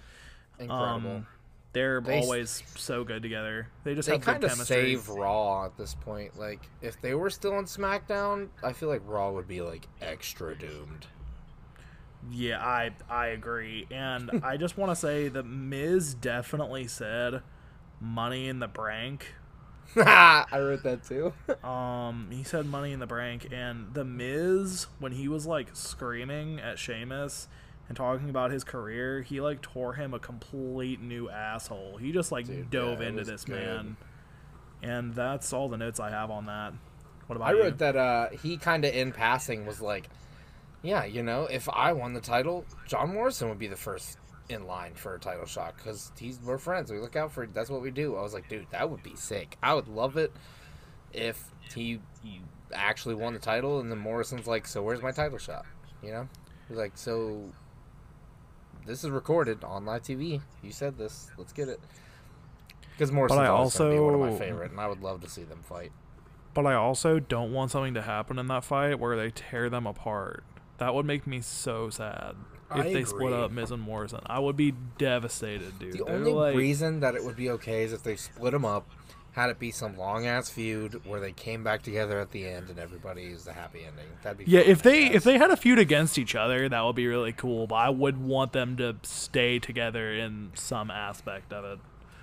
Incredible. 0.61 1.11
Um, 1.11 1.27
they're 1.73 2.01
They 2.01 2.21
always 2.21 2.63
so 2.77 3.05
good 3.05 3.23
together. 3.23 3.69
They 3.85 3.95
just 3.95 4.07
they 4.07 4.15
have 4.15 4.21
good 4.25 4.33
kind 4.33 4.45
of 4.45 4.51
chemistry. 4.51 4.97
save 4.97 5.09
Raw 5.09 5.67
at 5.67 5.77
this 5.77 5.95
point. 5.95 6.39
Like, 6.39 6.61
if 6.83 7.01
they 7.01 7.15
were 7.15 7.31
still 7.31 7.55
on 7.55 7.65
SmackDown, 7.65 8.49
I 8.63 8.73
feel 8.73 8.89
like 8.89 9.03
Raw 9.05 9.31
would 9.33 9.47
be 9.49 9.61
like 9.61 9.87
extra 10.01 10.57
doomed. 10.57 11.07
Yeah, 12.31 12.61
I 12.65 12.93
I 13.09 13.29
agree, 13.29 13.87
and 13.91 14.31
I 14.45 14.57
just 14.57 14.77
want 14.77 14.91
to 14.93 14.97
say 14.97 15.29
that 15.29 15.45
Miz 15.45 16.15
definitely 16.15 16.87
said 16.87 17.43
"Money 18.00 18.49
in 18.49 18.59
the 18.59 18.69
Bank." 18.69 19.35
I 19.97 20.47
wrote 20.55 20.83
that 20.85 21.03
too. 21.05 21.33
Um, 21.67 22.29
he 22.31 22.45
said 22.45 22.67
"Money 22.67 22.93
in 22.93 23.00
the 23.00 23.07
Bank," 23.07 23.49
and 23.50 23.93
the 23.95 24.05
Miz 24.05 24.87
when 24.99 25.12
he 25.12 25.29
was 25.29 25.47
like 25.47 25.69
screaming 25.75 26.61
at 26.61 26.79
Sheamus 26.79 27.49
and 27.89 27.97
talking 27.97 28.31
about 28.31 28.50
his 28.53 28.62
career, 28.62 29.23
he 29.23 29.41
like 29.41 29.62
tore 29.62 29.95
him 29.95 30.15
a 30.15 30.19
complete 30.21 31.00
new 31.00 31.29
asshole. 31.29 31.97
He 31.97 32.12
just 32.12 32.31
like 32.31 32.47
Dude, 32.47 32.71
dove 32.71 33.00
yeah, 33.00 33.09
into 33.09 33.25
this 33.25 33.45
good. 33.45 33.57
man. 33.57 33.97
And 34.83 35.12
that's 35.15 35.53
all 35.53 35.69
the 35.69 35.77
notes 35.77 35.99
I 35.99 36.11
have 36.11 36.31
on 36.31 36.47
that. 36.47 36.73
What 37.27 37.37
about 37.37 37.49
I 37.49 37.53
you? 37.53 37.62
wrote 37.65 37.79
that 37.79 37.97
uh, 37.97 38.29
he 38.31 38.57
kind 38.57 38.85
of 38.85 38.95
in 38.95 39.11
passing 39.12 39.67
was 39.67 39.81
like, 39.81 40.09
yeah, 40.83 41.05
you 41.05 41.23
know, 41.23 41.45
if 41.45 41.69
I 41.69 41.93
won 41.93 42.15
the 42.15 42.21
title, 42.21 42.65
John 42.87 43.13
Morrison 43.13 43.49
would 43.49 43.59
be 43.59 43.67
the 43.67 43.77
first 43.77 44.19
in 44.49 44.67
line 44.67 44.95
for 44.95 45.15
a 45.15 45.19
title 45.19 45.47
shot 45.47 45.77
because 45.77 46.11
he's 46.19 46.41
we're 46.41 46.59
friends. 46.59 46.91
We 46.91 46.99
look 46.99 47.17
out 47.17 47.33
for 47.33 47.47
that's 47.47 47.71
what 47.71 47.83
we 47.83 47.91
do. 47.91 48.17
I 48.17 48.23
was 48.23 48.35
like, 48.35 48.49
dude, 48.49 48.67
that 48.71 48.91
would 48.91 49.03
be 49.03 49.15
sick. 49.15 49.57
I 49.63 49.75
would 49.75 49.89
love 49.89 50.17
it 50.17 50.33
if 51.13 51.45
he, 51.75 52.01
actually 52.73 53.17
won 53.17 53.33
the 53.33 53.39
title 53.41 53.81
and 53.81 53.91
then 53.91 53.99
Morrison's 53.99 54.47
like, 54.47 54.65
so 54.65 54.81
where's 54.81 55.03
my 55.03 55.11
title 55.11 55.39
shot? 55.39 55.67
You 56.05 56.13
know, 56.13 56.29
he's 56.69 56.79
like, 56.79 56.93
so 56.95 57.51
this 58.87 59.05
is 59.05 59.11
recorded 59.11 59.65
on 59.65 59.85
live 59.85 60.03
TV. 60.03 60.41
You 60.63 60.73
said 60.73 60.97
this. 60.97 61.31
Let's 61.37 61.53
get 61.53 61.69
it. 61.69 61.81
Because 62.93 63.13
Morrison's 63.13 63.77
gonna 63.77 63.91
be 63.91 63.99
one 63.99 64.15
of 64.15 64.21
my 64.21 64.39
favorite, 64.39 64.71
and 64.71 64.81
I 64.81 64.87
would 64.87 65.03
love 65.03 65.21
to 65.23 65.29
see 65.29 65.43
them 65.43 65.63
fight. 65.63 65.91
But 66.55 66.67
I 66.67 66.75
also 66.75 67.19
don't 67.19 67.53
want 67.53 67.71
something 67.71 67.95
to 67.95 68.03
happen 68.03 68.39
in 68.39 68.47
that 68.49 68.65
fight 68.65 68.99
where 68.99 69.17
they 69.17 69.31
tear 69.31 69.71
them 69.71 69.87
apart. 69.87 70.45
That 70.81 70.95
would 70.95 71.05
make 71.05 71.27
me 71.27 71.43
so 71.43 71.91
sad 71.91 72.35
if 72.75 72.87
I 72.87 72.93
they 72.93 73.05
split 73.05 73.35
up 73.35 73.51
Miz 73.51 73.71
and 73.71 73.83
Morrison. 73.83 74.21
I 74.25 74.39
would 74.39 74.57
be 74.57 74.73
devastated, 74.97 75.79
dude. 75.79 75.93
The 75.93 76.05
They're 76.05 76.15
only 76.15 76.33
like, 76.33 76.57
reason 76.57 77.01
that 77.01 77.15
it 77.15 77.23
would 77.23 77.37
be 77.37 77.51
okay 77.51 77.85
is 77.85 77.93
if 77.93 78.03
they 78.03 78.17
split 78.17 78.53
them 78.53 78.65
up, 78.65 78.89
had 79.33 79.51
it 79.51 79.59
be 79.59 79.71
some 79.71 79.99
long 79.99 80.27
ass 80.27 80.49
feud 80.49 81.03
where 81.05 81.21
they 81.21 81.33
came 81.33 81.63
back 81.63 81.83
together 81.83 82.19
at 82.19 82.31
the 82.31 82.47
end 82.47 82.71
and 82.71 82.79
everybody 82.79 83.25
is 83.25 83.45
the 83.45 83.53
happy 83.53 83.81
ending. 83.81 84.07
That'd 84.23 84.39
be 84.39 84.45
yeah, 84.45 84.63
fun, 84.63 84.71
if 84.71 84.83
they 84.83 85.11
if 85.11 85.23
they 85.23 85.37
had 85.37 85.51
a 85.51 85.57
feud 85.57 85.79
against 85.79 86.19
each 86.19 86.35
other, 86.35 86.67
that 86.67 86.81
would 86.83 86.97
be 86.97 87.07
really 87.07 87.33
cool. 87.33 87.67
But 87.67 87.77
I 87.77 87.91
would 87.91 88.17
want 88.17 88.53
them 88.53 88.79
to 88.79 88.97
stay 89.03 89.59
together 89.59 90.15
in 90.15 90.51
some 90.55 90.91
aspect 90.91 91.53
of 91.53 91.65
it. 91.67 91.79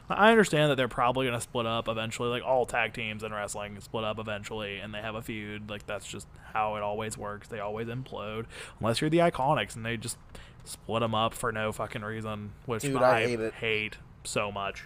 I 0.10 0.32
understand 0.32 0.72
that 0.72 0.76
they're 0.76 0.88
probably 0.88 1.26
gonna 1.26 1.42
split 1.42 1.66
up 1.66 1.88
eventually. 1.90 2.30
Like 2.30 2.44
all 2.44 2.66
tag 2.66 2.94
teams 2.94 3.24
in 3.24 3.34
wrestling 3.34 3.80
split 3.82 4.04
up 4.06 4.20
eventually, 4.20 4.78
and 4.80 4.94
they 4.94 5.00
have 5.02 5.16
a 5.16 5.22
feud. 5.22 5.70
Like 5.70 5.86
that's 5.86 6.08
just 6.08 6.28
how 6.54 6.76
it 6.76 6.84
always 6.84 7.18
works. 7.18 7.48
They 7.50 7.60
always 7.60 7.88
implode 7.88 8.46
unless 8.80 9.02
you're 9.02 9.10
the 9.10 9.18
Iconics, 9.20 9.76
and 9.76 9.86
they 9.86 9.98
just 9.98 10.18
split 10.64 11.02
them 11.02 11.14
up 11.14 11.34
for 11.34 11.52
no 11.52 11.72
fucking 11.72 12.04
reason, 12.04 12.54
which 12.66 12.84
Dude, 12.84 13.02
I, 13.02 13.18
I 13.18 13.22
hate 13.28 13.54
hate 13.56 13.98
so 14.24 14.52
much. 14.52 14.86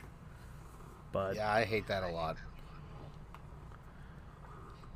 But 1.12 1.36
yeah, 1.36 1.51
I 1.51 1.66
hate 1.66 1.88
that 1.88 2.04
a 2.04 2.10
lot. 2.10 2.38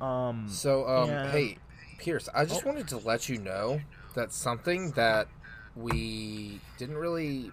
um, 0.00 0.48
So, 0.48 0.88
um, 0.88 1.08
Yeah. 1.10 1.30
hey, 1.30 1.58
Pierce, 1.98 2.28
I 2.34 2.44
just 2.44 2.64
Oh. 2.64 2.68
wanted 2.68 2.88
to 2.88 2.98
let 2.98 3.28
you 3.28 3.38
know 3.38 3.80
that 4.14 4.32
something 4.32 4.90
that 4.92 5.28
we 5.74 6.60
didn't 6.78 6.96
really 6.96 7.52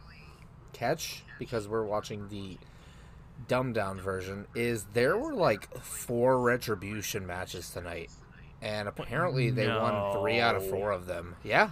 catch 0.74 1.24
because 1.40 1.68
we're 1.68 1.84
watching 1.86 2.28
the 2.30 2.58
dumbed 3.48 3.76
down 3.76 4.00
version 4.00 4.46
is 4.56 4.86
there 4.94 5.18
were 5.18 5.34
like 5.34 5.74
four 5.80 6.40
retribution 6.40 7.26
matches 7.26 7.70
tonight. 7.70 8.10
And 8.62 8.88
apparently 8.88 9.50
they 9.50 9.68
won 9.68 10.14
three 10.14 10.40
out 10.40 10.56
of 10.56 10.66
four 10.70 10.92
of 10.92 11.06
them. 11.06 11.36
Yeah. 11.44 11.72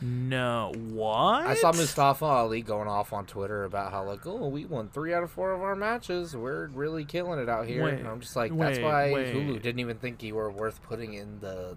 no, 0.00 0.72
what? 0.90 1.46
I 1.46 1.54
saw 1.54 1.70
Mustafa 1.70 2.24
Ali 2.24 2.62
going 2.62 2.88
off 2.88 3.12
on 3.12 3.26
Twitter 3.26 3.62
about 3.62 3.92
how 3.92 4.02
like, 4.04 4.26
oh, 4.26 4.48
we 4.48 4.64
won 4.64 4.88
three 4.88 5.14
out 5.14 5.22
of 5.22 5.30
four 5.30 5.52
of 5.52 5.62
our 5.62 5.76
matches. 5.76 6.34
We're 6.36 6.66
really 6.66 7.04
killing 7.04 7.38
it 7.38 7.48
out 7.48 7.66
here. 7.68 7.84
Wait, 7.84 7.94
and 8.00 8.08
I'm 8.08 8.18
just 8.20 8.34
like, 8.34 8.50
that's 8.58 8.78
wait, 8.78 8.84
why 8.84 9.12
wait. 9.12 9.34
Hulu 9.34 9.62
didn't 9.62 9.78
even 9.78 9.98
think 9.98 10.24
you 10.24 10.34
were 10.34 10.50
worth 10.50 10.82
putting 10.82 11.14
in 11.14 11.38
the 11.38 11.76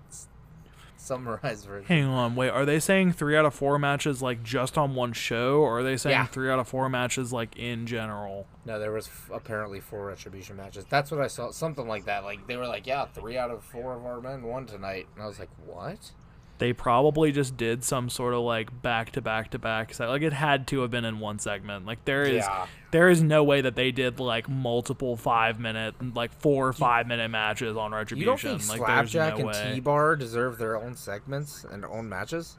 summarized 1.06 1.66
version. 1.66 1.86
Hang 1.88 2.06
on, 2.06 2.36
wait. 2.36 2.50
Are 2.50 2.66
they 2.66 2.80
saying 2.80 3.14
three 3.14 3.38
out 3.38 3.46
of 3.46 3.54
four 3.54 3.78
matches 3.80 4.22
like 4.22 4.44
just 4.44 4.78
on 4.78 4.96
one 4.96 5.14
show, 5.14 5.60
or 5.60 5.80
are 5.80 5.84
they 5.84 5.98
saying 5.98 6.14
Yeah. 6.16 6.26
three 6.26 6.50
out 6.50 6.60
of 6.60 6.68
four 6.68 6.90
matches 6.90 7.32
like 7.32 7.56
in 7.58 7.86
general? 7.86 8.48
No, 8.66 8.80
there 8.80 8.92
was 8.92 9.08
f- 9.08 9.30
apparently 9.34 9.80
four 9.80 10.06
retribution 10.08 10.56
matches. 10.58 10.86
That's 10.90 11.12
what 11.12 11.22
I 11.22 11.28
saw. 11.28 11.52
Something 11.52 11.88
like 11.88 12.06
that. 12.06 12.24
Like 12.24 12.48
they 12.48 12.58
were 12.58 12.68
like, 12.68 12.88
yeah, 12.88 13.06
three 13.06 13.38
out 13.38 13.52
of 13.52 13.64
four 13.64 13.96
of 13.96 14.06
our 14.06 14.20
men 14.22 14.44
won 14.44 14.66
tonight, 14.66 15.08
and 15.16 15.24
I 15.24 15.28
was 15.28 15.40
like, 15.40 15.50
what? 15.66 16.12
They 16.58 16.72
probably 16.72 17.34
just 17.34 17.58
did 17.58 17.84
some 17.84 18.10
sort 18.10 18.34
of 18.34 18.40
like 18.42 18.82
back 18.82 19.12
to 19.12 19.22
back 19.22 19.52
to 19.52 19.60
back. 19.60 19.94
se- 19.94 20.08
Like 20.08 20.22
it 20.22 20.32
had 20.32 20.68
to 20.68 20.82
have 20.82 20.92
been 20.92 21.04
in 21.04 21.20
one 21.20 21.38
segment. 21.38 21.86
Like 21.86 22.06
there 22.06 22.24
is, 22.24 22.46
Yeah. 22.46 22.68
there 22.92 23.10
is 23.10 23.22
no 23.22 23.44
way 23.44 23.60
that 23.60 23.76
they 23.76 23.92
did 23.92 24.22
like 24.22 24.48
multiple 24.48 25.18
five 25.18 25.60
minute, 25.60 25.96
like 26.16 26.32
four 26.32 26.68
or 26.68 26.74
five 26.74 27.08
minute 27.08 27.30
matches 27.30 27.76
on 27.76 27.92
Retribution. 27.94 28.20
You 28.20 28.26
don't 28.26 28.60
think 28.62 28.70
like 28.70 28.78
Slapjack 28.88 29.34
no 29.34 29.38
and 29.40 29.48
way. 29.48 29.72
T 29.76 29.80
Bar 29.82 30.16
deserve 30.16 30.58
their 30.58 30.78
own 30.82 30.96
segments 30.96 31.66
and 31.70 31.84
own 31.84 32.08
matches, 32.08 32.56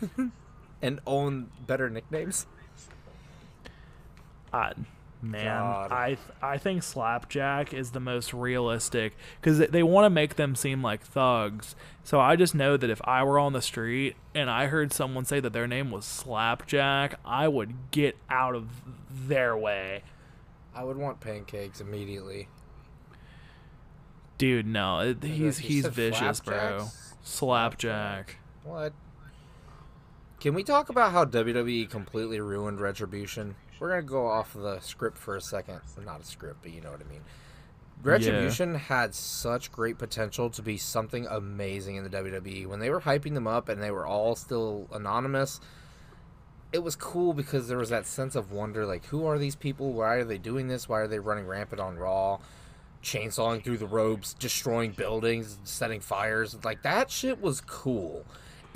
and 0.82 1.00
own 1.06 1.48
better 1.68 1.88
nicknames? 1.88 2.46
I, 4.52 4.72
man, 5.22 5.44
God. 5.44 5.92
I 5.92 6.06
th- 6.08 6.18
I 6.42 6.58
think 6.58 6.82
Slapjack 6.82 7.72
is 7.72 7.92
the 7.92 8.00
most 8.00 8.34
realistic 8.34 9.16
because 9.40 9.58
they, 9.58 9.82
want 9.82 10.04
to 10.04 10.10
make 10.10 10.36
them 10.36 10.54
seem 10.54 10.82
like 10.82 11.02
thugs. 11.02 11.74
So 12.02 12.20
I 12.20 12.36
just 12.36 12.54
know 12.54 12.76
that 12.76 12.90
if 12.90 13.00
I 13.04 13.22
were 13.22 13.38
on 13.38 13.52
the 13.52 13.62
street 13.62 14.16
and 14.34 14.50
I 14.50 14.66
heard 14.66 14.92
someone 14.92 15.24
say 15.24 15.40
that 15.40 15.52
their 15.52 15.68
name 15.68 15.90
was 15.90 16.04
Slapjack, 16.04 17.18
I 17.24 17.48
would 17.48 17.90
get 17.90 18.16
out 18.28 18.54
of 18.54 18.68
their 19.10 19.56
way. 19.56 20.02
I 20.74 20.84
would 20.84 20.96
want 20.96 21.20
pancakes 21.20 21.80
immediately. 21.80 22.48
Dude, 24.38 24.66
no, 24.66 25.00
it, 25.00 25.22
he's 25.22 25.58
he's 25.58 25.86
vicious, 25.86 26.40
bro. 26.40 26.88
Slapjack. 27.22 28.38
What? 28.64 28.92
Can 30.40 30.54
we 30.54 30.64
talk 30.64 30.88
about 30.88 31.12
how 31.12 31.24
WWE 31.24 31.88
completely 31.88 32.40
ruined 32.40 32.80
Retribution? 32.80 33.54
We're 33.82 33.88
gonna 33.88 34.02
go 34.02 34.28
off 34.28 34.52
the 34.54 34.78
script 34.78 35.18
for 35.18 35.34
a 35.34 35.40
second. 35.40 35.80
Not 36.04 36.20
a 36.20 36.24
script, 36.24 36.58
but 36.62 36.70
you 36.70 36.80
know 36.80 36.92
what 36.92 37.00
I 37.00 37.10
mean. 37.10 37.22
Retribution 38.00 38.76
had 38.76 39.12
such 39.12 39.72
great 39.72 39.98
potential 39.98 40.50
to 40.50 40.62
be 40.62 40.76
something 40.76 41.26
amazing 41.26 41.96
in 41.96 42.04
the 42.04 42.10
WWE. 42.10 42.68
When 42.68 42.78
they 42.78 42.90
were 42.90 43.00
hyping 43.00 43.34
them 43.34 43.48
up 43.48 43.68
and 43.68 43.82
they 43.82 43.90
were 43.90 44.06
all 44.06 44.36
still 44.36 44.86
anonymous, 44.92 45.60
it 46.72 46.84
was 46.84 46.94
cool 46.94 47.32
because 47.32 47.66
there 47.66 47.76
was 47.76 47.88
that 47.88 48.06
sense 48.06 48.36
of 48.36 48.52
wonder 48.52 48.86
like, 48.86 49.06
who 49.06 49.26
are 49.26 49.36
these 49.36 49.56
people? 49.56 49.92
Why 49.92 50.14
are 50.14 50.24
they 50.24 50.38
doing 50.38 50.68
this? 50.68 50.88
Why 50.88 51.00
are 51.00 51.08
they 51.08 51.18
running 51.18 51.48
rampant 51.48 51.80
on 51.80 51.96
Raw? 51.96 52.38
Chainsawing 53.02 53.64
through 53.64 53.78
the 53.78 53.86
ropes, 53.88 54.32
destroying 54.32 54.92
buildings, 54.92 55.58
setting 55.64 55.98
fires. 55.98 56.56
Like, 56.64 56.82
that 56.82 57.10
shit 57.10 57.42
was 57.42 57.60
cool. 57.60 58.24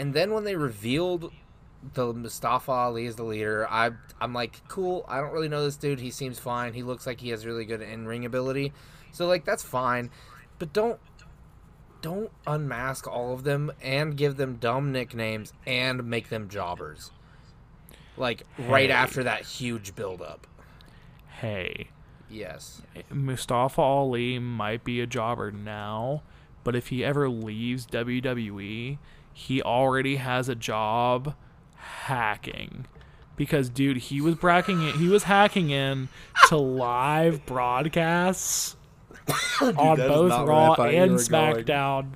And 0.01 0.15
then 0.15 0.33
when 0.33 0.43
they 0.43 0.57
revealed 0.57 1.31
the 1.95 2.13
Mustafa 2.13 2.71
Ali 2.73 3.07
is 3.07 3.17
the 3.17 3.25
leader, 3.25 3.67
I 3.71 3.91
I'm 4.21 4.33
like, 4.33 4.61
cool. 4.69 5.05
I 5.09 5.21
don't 5.21 5.33
really 5.33 5.49
know 5.49 5.65
this 5.65 5.77
dude. 5.77 6.01
He 6.01 6.11
seems 6.11 6.39
fine. 6.39 6.73
He 6.73 6.83
looks 6.83 7.07
like 7.07 7.21
he 7.21 7.31
has 7.31 7.45
really 7.47 7.65
good 7.65 7.83
in 7.83 8.07
ring 8.07 8.25
ability. 8.25 8.73
So 9.13 9.27
like 9.27 9.45
that's 9.45 9.63
fine. 9.63 10.11
But 10.59 10.73
don't 10.73 10.99
don't 12.03 12.31
unmask 12.47 13.07
all 13.07 13.33
of 13.35 13.43
them 13.45 13.73
and 13.83 14.17
give 14.17 14.37
them 14.37 14.57
dumb 14.57 14.93
nicknames 14.93 15.53
and 15.67 16.05
make 16.05 16.29
them 16.29 16.49
jobbers. 16.49 17.11
Like 18.17 18.43
right 18.59 18.91
Hey. 18.91 18.95
after 18.97 19.25
that 19.25 19.43
huge 19.43 19.95
build 19.95 20.23
up. 20.23 20.47
Hey, 21.41 21.91
Yes. 22.29 22.83
Mustafa 23.11 23.81
Ali 23.81 24.39
might 24.41 24.83
be 24.83 25.01
a 25.01 25.07
jobber 25.07 25.53
now, 25.53 26.23
but 26.65 26.75
if 26.75 26.89
he 26.89 27.05
ever 27.05 27.29
leaves 27.29 27.87
WWE, 27.87 28.99
he 29.33 29.63
already 29.63 30.17
has 30.17 30.49
a 30.49 30.55
job 30.57 31.35
hacking. 31.77 32.87
Because 33.37 33.69
dude, 33.69 33.99
he 33.99 34.21
was 34.21 34.35
bracking 34.35 34.83
it, 34.83 34.97
he 34.97 35.09
was 35.09 35.25
hacking 35.25 35.71
in 35.71 36.09
to 36.49 36.57
live 36.57 37.45
broadcasts 37.45 38.77
on 39.61 39.97
both 39.97 40.31
Raw 40.31 40.45
where 40.45 40.55
I 40.55 40.75
thought 40.77 40.93
you 40.93 41.03
and. 41.03 41.13
SmackDown. 41.13 42.13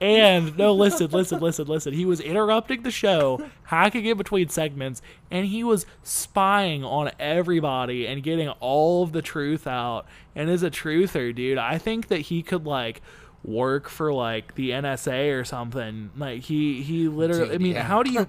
And 0.00 0.58
no, 0.58 0.74
listen, 0.74 1.10
listen, 1.12 1.40
listen, 1.40 1.66
listen. 1.66 1.94
He 1.94 2.04
was 2.04 2.20
interrupting 2.20 2.82
the 2.82 2.90
show, 2.90 3.40
hacking 3.62 4.04
in 4.04 4.18
between 4.18 4.48
segments, 4.48 5.00
and 5.30 5.46
he 5.46 5.64
was 5.64 5.86
spying 6.02 6.84
on 6.84 7.10
everybody 7.18 8.06
and 8.06 8.22
getting 8.22 8.48
all 8.48 9.02
of 9.02 9.12
the 9.12 9.22
truth 9.22 9.66
out. 9.66 10.04
And 10.34 10.50
as 10.50 10.62
a 10.62 10.70
truther, 10.70 11.34
dude, 11.34 11.58
I 11.58 11.78
think 11.78 12.08
that 12.08 12.22
he 12.22 12.42
could 12.42 12.66
like 12.66 13.00
work 13.44 13.88
for 13.88 14.12
like 14.12 14.56
the 14.56 14.70
NSA 14.70 15.40
or 15.40 15.44
something. 15.44 16.10
Like 16.16 16.42
he 16.42 16.82
he 16.82 17.08
literally. 17.08 17.54
I 17.54 17.58
mean, 17.58 17.74
yeah. 17.74 17.84
how 17.84 18.02
do 18.02 18.10
you 18.10 18.26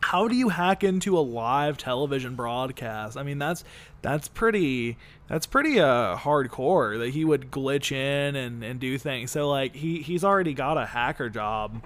how 0.00 0.28
do 0.28 0.36
you 0.36 0.48
hack 0.50 0.84
into 0.84 1.18
a 1.18 1.20
live 1.20 1.76
television 1.76 2.34
broadcast? 2.34 3.16
I 3.16 3.22
mean, 3.22 3.38
that's 3.38 3.64
that's 4.02 4.28
pretty 4.28 4.96
that's 5.28 5.46
pretty 5.46 5.80
uh 5.80 6.16
hardcore 6.16 6.98
that 6.98 7.10
he 7.10 7.24
would 7.24 7.50
glitch 7.50 7.90
in 7.92 8.36
and, 8.36 8.62
and 8.62 8.78
do 8.80 8.96
things. 8.98 9.30
So 9.30 9.48
like 9.48 9.74
he 9.74 10.02
he's 10.02 10.24
already 10.24 10.54
got 10.54 10.78
a 10.78 10.86
hacker 10.86 11.28
job 11.28 11.82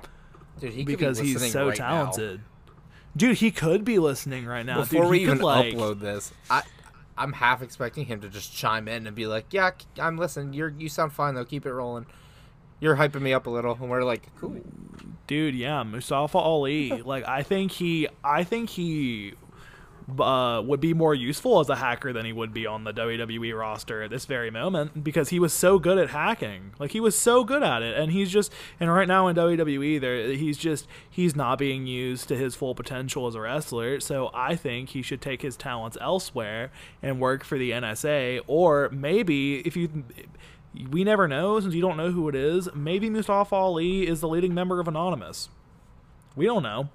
Dude, 0.61 0.73
he 0.73 0.85
because 0.85 1.21
be 1.21 1.28
he's 1.28 1.52
so 1.52 1.69
right 1.69 1.78
now. 1.78 2.04
talented. 2.04 2.40
Dude, 3.16 3.38
he 3.38 3.50
could 3.50 3.85
be 3.85 3.99
listening 3.99 4.47
right 4.47 4.64
now. 4.64 4.81
Before 4.81 5.02
Dude, 5.02 5.11
we 5.11 5.21
even 5.21 5.38
could, 5.38 5.45
like, 5.45 5.75
upload 5.75 6.00
this, 6.00 6.33
I 6.50 6.62
I'm 7.16 7.33
half 7.35 7.62
expecting 7.62 8.07
him 8.07 8.21
to 8.23 8.28
just 8.28 8.54
chime 8.54 8.88
in 8.88 9.07
and 9.07 9.14
be 9.14 9.26
like, 9.26 9.47
"Yeah, 9.50 9.73
I'm 9.99 10.16
listening. 10.16 10.54
You're 10.54 10.71
you 10.71 10.88
sound 10.88 11.12
fine 11.12 11.35
though. 11.35 11.45
Keep 11.45 11.66
it 11.66 11.73
rolling." 11.73 12.07
You're 12.83 12.97
hyping 12.97 13.23
me 13.23 13.33
up 13.33 13.47
a 13.47 13.51
little, 13.51 13.79
and 13.81 13.89
we're 13.89 14.03
like, 14.03 14.27
cool. 14.41 14.57
Dude, 15.29 15.55
yeah, 15.55 15.85
Mustafa 15.85 16.37
Ali. 16.37 16.91
like 17.05 17.27
I 17.29 17.45
think 17.45 17.71
he 17.71 18.09
I 18.25 18.43
think 18.43 18.71
he 18.71 19.35
uh, 20.19 20.61
would 20.65 20.81
be 20.81 20.93
more 20.93 21.15
useful 21.15 21.61
as 21.61 21.69
a 21.69 21.77
hacker 21.77 22.12
than 22.12 22.25
he 22.25 22.33
would 22.33 22.53
be 22.53 22.67
on 22.67 22.83
the 22.83 22.93
WWE 22.93 23.57
roster 23.57 24.03
at 24.03 24.11
this 24.11 24.25
very 24.25 24.51
moment 24.51 25.05
because 25.05 25.29
he 25.29 25.39
was 25.39 25.53
so 25.53 25.79
good 25.79 25.97
at 25.97 26.11
hacking. 26.11 26.73
Like 26.81 26.91
he 26.91 26.99
was 26.99 27.17
so 27.17 27.45
good 27.45 27.62
at 27.62 27.83
it, 27.83 27.97
and 27.97 28.11
he's 28.11 28.33
just 28.33 28.53
and 28.81 28.93
right 28.93 29.07
now 29.07 29.29
in 29.29 29.37
WWE, 29.37 30.01
there 30.01 30.33
he's 30.33 30.59
just 30.59 30.89
he's 31.09 31.37
not 31.37 31.59
being 31.59 31.87
used 31.87 32.27
to 32.29 32.37
his 32.37 32.57
full 32.57 32.75
potential 32.75 33.29
as 33.29 33.37
a 33.37 33.41
wrestler. 33.41 34.01
So 34.01 34.29
I 34.35 34.57
think 34.57 34.89
he 34.89 35.03
should 35.03 35.21
take 35.21 35.43
his 35.43 35.57
talents 35.57 35.97
elsewhere 36.01 36.73
and 37.01 37.21
work 37.21 37.45
for 37.45 37.59
the 37.59 37.71
NSA, 37.71 38.41
or 38.49 38.89
maybe 38.91 39.61
if 39.61 39.77
you. 39.77 40.05
We 40.91 41.05
never 41.05 41.29
know 41.29 41.61
since 41.61 41.75
you 41.75 41.83
don't 41.83 41.97
know 41.97 42.11
who 42.11 42.29
it 42.29 42.35
is. 42.35 42.69
Maybe 42.75 43.11
Mustafa 43.11 43.55
Ali 43.55 44.07
is 44.07 44.21
the 44.21 44.29
leading 44.29 44.55
member 44.55 44.81
of 44.81 44.88
Anonymous. 44.88 45.49
We 46.35 46.47
don't 46.47 46.62
know. 46.62 46.88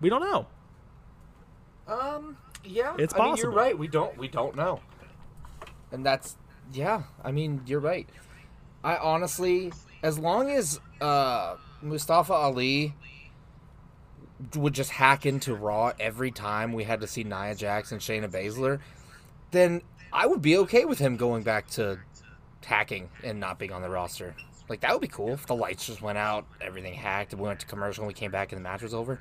We 0.00 0.08
don't 0.08 0.22
know. 0.22 0.46
Um, 1.86 2.38
yeah, 2.64 2.94
It's 2.98 3.12
I 3.14 3.18
mean, 3.18 3.26
possible. 3.30 3.50
you're 3.50 3.58
right. 3.58 3.78
We 3.78 3.88
don't 3.88 4.16
we 4.16 4.28
don't 4.28 4.56
know, 4.56 4.80
and 5.92 6.04
that's 6.04 6.36
yeah. 6.72 7.02
I 7.22 7.30
mean, 7.32 7.60
you're 7.66 7.80
right. 7.80 8.08
I 8.82 8.96
honestly, 8.96 9.70
as 10.02 10.18
long 10.18 10.50
as 10.50 10.80
uh, 11.02 11.56
Mustafa 11.82 12.32
Ali 12.32 12.94
would 14.56 14.72
just 14.72 14.90
hack 14.90 15.26
into 15.26 15.54
Raw 15.54 15.92
every 16.00 16.30
time 16.30 16.72
we 16.72 16.84
had 16.84 17.00
to 17.02 17.06
see 17.06 17.22
Nia 17.24 17.54
Jax 17.54 17.92
and 17.92 18.00
Shayna 18.00 18.28
Baszler, 18.30 18.80
then 19.50 19.82
I 20.12 20.26
would 20.26 20.40
be 20.40 20.56
okay 20.58 20.86
with 20.86 20.98
him 20.98 21.16
going 21.16 21.42
back 21.42 21.68
to 21.72 21.98
hacking 22.64 23.08
and 23.22 23.40
not 23.40 23.58
being 23.58 23.72
on 23.72 23.82
the 23.82 23.90
roster. 23.90 24.34
Like 24.68 24.80
that 24.80 24.92
would 24.92 25.02
be 25.02 25.08
cool 25.08 25.34
if 25.34 25.46
the 25.46 25.54
lights 25.54 25.86
just 25.86 26.00
went 26.02 26.18
out, 26.18 26.46
everything 26.60 26.94
hacked, 26.94 27.34
we 27.34 27.42
went 27.42 27.60
to 27.60 27.66
commercial 27.66 28.04
and 28.04 28.08
we 28.08 28.14
came 28.14 28.30
back 28.30 28.52
and 28.52 28.58
the 28.58 28.62
match 28.62 28.82
was 28.82 28.94
over. 28.94 29.20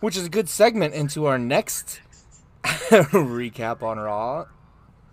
Which 0.00 0.16
is 0.16 0.26
a 0.26 0.30
good 0.30 0.48
segment 0.48 0.94
into 0.94 1.26
our 1.26 1.38
next 1.38 2.00
recap 2.64 3.82
on 3.82 3.98
Raw, 3.98 4.46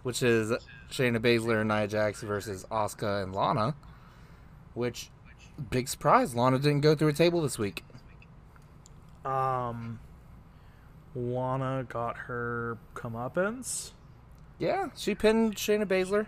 which 0.03 0.23
is 0.23 0.51
Shayna 0.89 1.19
Baszler 1.19 1.61
and 1.61 1.69
Nia 1.69 1.87
Jax 1.87 2.21
versus 2.21 2.65
Asuka 2.71 3.23
and 3.23 3.33
Lana. 3.33 3.75
Which 4.73 5.09
big 5.69 5.87
surprise, 5.87 6.35
Lana 6.35 6.57
didn't 6.57 6.81
go 6.81 6.95
through 6.95 7.09
a 7.09 7.13
table 7.13 7.41
this 7.41 7.59
week. 7.59 7.83
Um, 9.25 9.99
Lana 11.15 11.85
got 11.87 12.17
her 12.17 12.77
comeuppance. 12.95 13.91
Yeah, 14.57 14.89
she 14.95 15.15
pinned 15.15 15.55
Shayna 15.55 15.85
Baszler, 15.85 16.27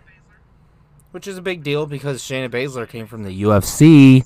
which 1.12 1.26
is 1.28 1.38
a 1.38 1.42
big 1.42 1.62
deal 1.62 1.86
because 1.86 2.20
Shayna 2.22 2.50
Baszler 2.50 2.88
came 2.88 3.06
from 3.06 3.22
the 3.22 3.42
UFC. 3.42 4.24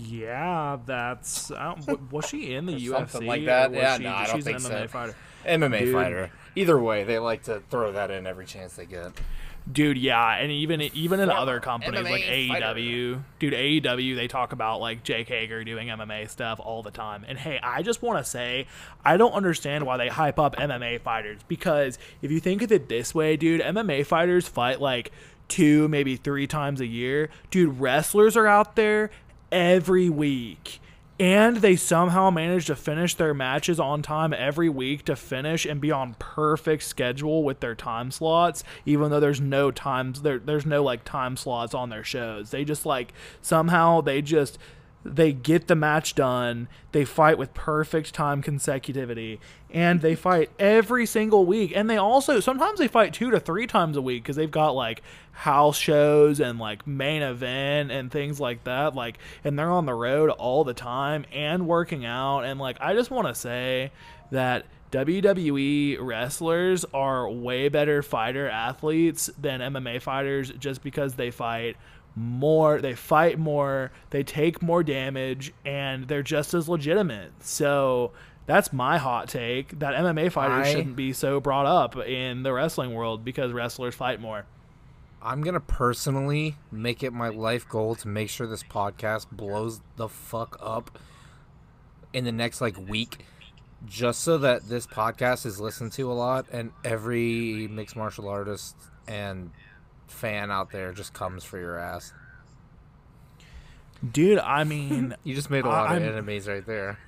Yeah, 0.00 0.78
that's. 0.84 1.50
I 1.52 1.76
was 2.10 2.26
she 2.26 2.54
in 2.54 2.66
the 2.66 2.74
Or 2.74 2.76
UFC? 2.78 3.10
something 3.10 3.28
like 3.28 3.44
that. 3.46 3.70
was 3.70 3.78
Yeah, 3.78 3.96
she, 3.98 4.02
no, 4.04 4.10
I 4.14 4.26
don't 4.26 4.36
she's 4.36 4.44
think 4.44 4.56
an 4.58 4.62
so. 4.64 4.70
MMA 4.70 4.88
fighter. 4.90 5.16
MMA 5.46 5.78
Dude. 5.80 5.94
fighter. 5.94 6.30
Either 6.56 6.78
way, 6.78 7.04
they 7.04 7.18
like 7.18 7.44
to 7.44 7.62
throw 7.70 7.92
that 7.92 8.10
in 8.10 8.26
every 8.26 8.46
chance 8.46 8.74
they 8.74 8.86
get. 8.86 9.12
Dude, 9.70 9.98
yeah, 9.98 10.36
and 10.36 10.52
even 10.52 10.80
even 10.80 11.18
in 11.18 11.28
Former 11.28 11.40
other 11.40 11.60
companies 11.60 12.04
like 12.04 12.22
MMA 12.22 12.48
fighter. 12.48 12.66
AEW, 12.66 13.22
dude, 13.40 13.52
AEW 13.52 14.14
they 14.14 14.28
talk 14.28 14.52
about 14.52 14.80
like 14.80 15.02
Jake 15.02 15.28
Hager 15.28 15.64
doing 15.64 15.88
MMA 15.88 16.30
stuff 16.30 16.60
all 16.62 16.84
the 16.84 16.92
time. 16.92 17.24
And 17.26 17.36
hey, 17.36 17.58
I 17.60 17.82
just 17.82 18.00
want 18.00 18.24
to 18.24 18.30
say 18.30 18.68
I 19.04 19.16
don't 19.16 19.32
understand 19.32 19.84
why 19.84 19.96
they 19.96 20.08
hype 20.08 20.38
up 20.38 20.54
MMA 20.54 21.00
fighters 21.00 21.40
because 21.48 21.98
if 22.22 22.30
you 22.30 22.38
think 22.38 22.62
of 22.62 22.70
it 22.70 22.88
this 22.88 23.12
way, 23.12 23.36
dude, 23.36 23.60
MMA 23.60 24.06
fighters 24.06 24.46
fight 24.46 24.80
like 24.80 25.10
two, 25.48 25.88
maybe 25.88 26.16
three 26.16 26.46
times 26.46 26.80
a 26.80 26.86
year. 26.86 27.28
Dude, 27.50 27.80
wrestlers 27.80 28.36
are 28.36 28.46
out 28.46 28.76
there 28.76 29.10
every 29.50 30.08
week. 30.08 30.80
And 31.18 31.58
they 31.58 31.76
somehow 31.76 32.30
manage 32.30 32.66
to 32.66 32.76
finish 32.76 33.14
their 33.14 33.32
matches 33.32 33.80
on 33.80 34.02
time 34.02 34.34
every 34.34 34.68
week 34.68 35.04
to 35.06 35.16
finish 35.16 35.64
and 35.64 35.80
be 35.80 35.90
on 35.90 36.14
perfect 36.18 36.82
schedule 36.82 37.42
with 37.42 37.60
their 37.60 37.74
time 37.74 38.10
slots, 38.10 38.62
even 38.84 39.10
though 39.10 39.20
there's 39.20 39.40
no 39.40 39.70
times 39.70 40.20
there 40.20 40.38
there's 40.38 40.66
no 40.66 40.82
like 40.82 41.04
time 41.04 41.38
slots 41.38 41.72
on 41.72 41.88
their 41.88 42.04
shows. 42.04 42.50
They 42.50 42.64
just 42.64 42.84
like 42.84 43.14
somehow 43.40 44.02
they 44.02 44.20
just 44.20 44.58
they 45.14 45.32
get 45.32 45.68
the 45.68 45.74
match 45.74 46.14
done, 46.14 46.68
they 46.92 47.04
fight 47.04 47.38
with 47.38 47.54
perfect 47.54 48.14
time 48.14 48.42
consecutivity, 48.42 49.40
and 49.70 50.00
they 50.00 50.14
fight 50.14 50.50
every 50.58 51.06
single 51.06 51.44
week. 51.44 51.72
And 51.74 51.88
they 51.88 51.96
also 51.96 52.40
sometimes 52.40 52.78
they 52.78 52.88
fight 52.88 53.14
two 53.14 53.30
to 53.30 53.40
three 53.40 53.66
times 53.66 53.96
a 53.96 54.02
week 54.02 54.22
because 54.22 54.36
they've 54.36 54.50
got 54.50 54.70
like 54.70 55.02
house 55.32 55.78
shows 55.78 56.40
and 56.40 56.58
like 56.58 56.86
main 56.86 57.22
event 57.22 57.90
and 57.90 58.10
things 58.10 58.40
like 58.40 58.64
that. 58.64 58.94
Like, 58.94 59.18
and 59.44 59.58
they're 59.58 59.70
on 59.70 59.86
the 59.86 59.94
road 59.94 60.30
all 60.30 60.64
the 60.64 60.74
time 60.74 61.24
and 61.32 61.66
working 61.66 62.04
out. 62.04 62.40
And 62.40 62.58
like, 62.58 62.78
I 62.80 62.94
just 62.94 63.10
want 63.10 63.28
to 63.28 63.34
say 63.34 63.92
that 64.30 64.66
WWE 64.92 65.98
wrestlers 66.00 66.84
are 66.94 67.28
way 67.28 67.68
better 67.68 68.02
fighter 68.02 68.48
athletes 68.48 69.28
than 69.38 69.60
MMA 69.60 70.00
fighters 70.00 70.50
just 70.52 70.82
because 70.82 71.14
they 71.14 71.30
fight 71.30 71.76
more, 72.16 72.80
they 72.80 72.94
fight 72.94 73.38
more, 73.38 73.92
they 74.10 74.22
take 74.24 74.62
more 74.62 74.82
damage, 74.82 75.52
and 75.64 76.08
they're 76.08 76.22
just 76.22 76.54
as 76.54 76.68
legitimate. 76.68 77.30
So 77.40 78.12
that's 78.46 78.72
my 78.72 78.96
hot 78.98 79.28
take 79.28 79.78
that 79.78 79.94
MMA 79.94 80.32
fighters 80.32 80.66
I- 80.66 80.72
shouldn't 80.72 80.96
be 80.96 81.12
so 81.12 81.38
brought 81.40 81.66
up 81.66 81.96
in 81.96 82.42
the 82.42 82.52
wrestling 82.52 82.94
world 82.94 83.24
because 83.24 83.52
wrestlers 83.52 83.94
fight 83.94 84.20
more. 84.20 84.46
I'm 85.22 85.42
gonna 85.42 85.60
personally 85.60 86.56
make 86.70 87.02
it 87.02 87.12
my 87.12 87.28
life 87.28 87.68
goal 87.68 87.94
to 87.96 88.08
make 88.08 88.30
sure 88.30 88.46
this 88.46 88.62
podcast 88.62 89.26
blows 89.32 89.80
the 89.96 90.08
fuck 90.08 90.56
up 90.62 90.98
in 92.12 92.24
the 92.24 92.32
next 92.32 92.60
like 92.60 92.76
week, 92.88 93.24
just 93.84 94.20
so 94.20 94.38
that 94.38 94.68
this 94.68 94.86
podcast 94.86 95.44
is 95.44 95.60
listened 95.60 95.92
to 95.92 96.10
a 96.10 96.14
lot 96.14 96.46
and 96.52 96.70
every 96.84 97.66
mixed 97.68 97.96
martial 97.96 98.28
artist 98.28 98.76
and 99.08 99.50
fan 100.06 100.50
out 100.50 100.70
there 100.72 100.92
just 100.92 101.12
comes 101.12 101.44
for 101.44 101.58
your 101.58 101.78
ass. 101.78 102.12
Dude, 104.12 104.38
I 104.38 104.64
mean, 104.64 105.16
You 105.24 105.34
just 105.34 105.50
made 105.50 105.64
a 105.64 105.68
lot 105.68 105.90
I'm- 105.90 106.02
of 106.02 106.08
enemies 106.08 106.46
right 106.48 106.64
there. 106.66 106.98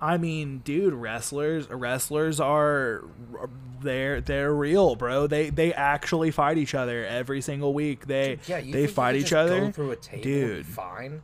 I 0.00 0.16
mean, 0.16 0.58
dude, 0.58 0.94
wrestlers 0.94 1.68
wrestlers 1.68 2.38
are 2.38 3.02
they're 3.80 4.20
they're 4.20 4.54
real, 4.54 4.94
bro. 4.94 5.26
They 5.26 5.50
they 5.50 5.74
actually 5.74 6.30
fight 6.30 6.56
each 6.56 6.72
other 6.72 7.04
every 7.04 7.40
single 7.40 7.74
week. 7.74 8.06
They 8.06 8.38
Yeah, 8.46 8.60
they 8.60 8.86
fight 8.86 9.16
each 9.16 9.32
other. 9.32 9.72
Through 9.72 9.90
a 9.90 9.96
table 9.96 10.22
Dude. 10.22 10.66
fine. 10.66 11.22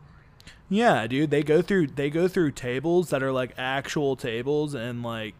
Yeah, 0.69 1.07
dude, 1.07 1.31
they 1.31 1.45
go 1.45 1.63
through 1.63 1.87
they 1.89 2.11
go 2.11 2.27
through 2.27 2.51
tables 2.51 3.11
that 3.11 3.23
are 3.23 3.31
like 3.31 3.53
actual 3.57 4.17
tables 4.17 4.75
and 4.75 5.05
like 5.05 5.37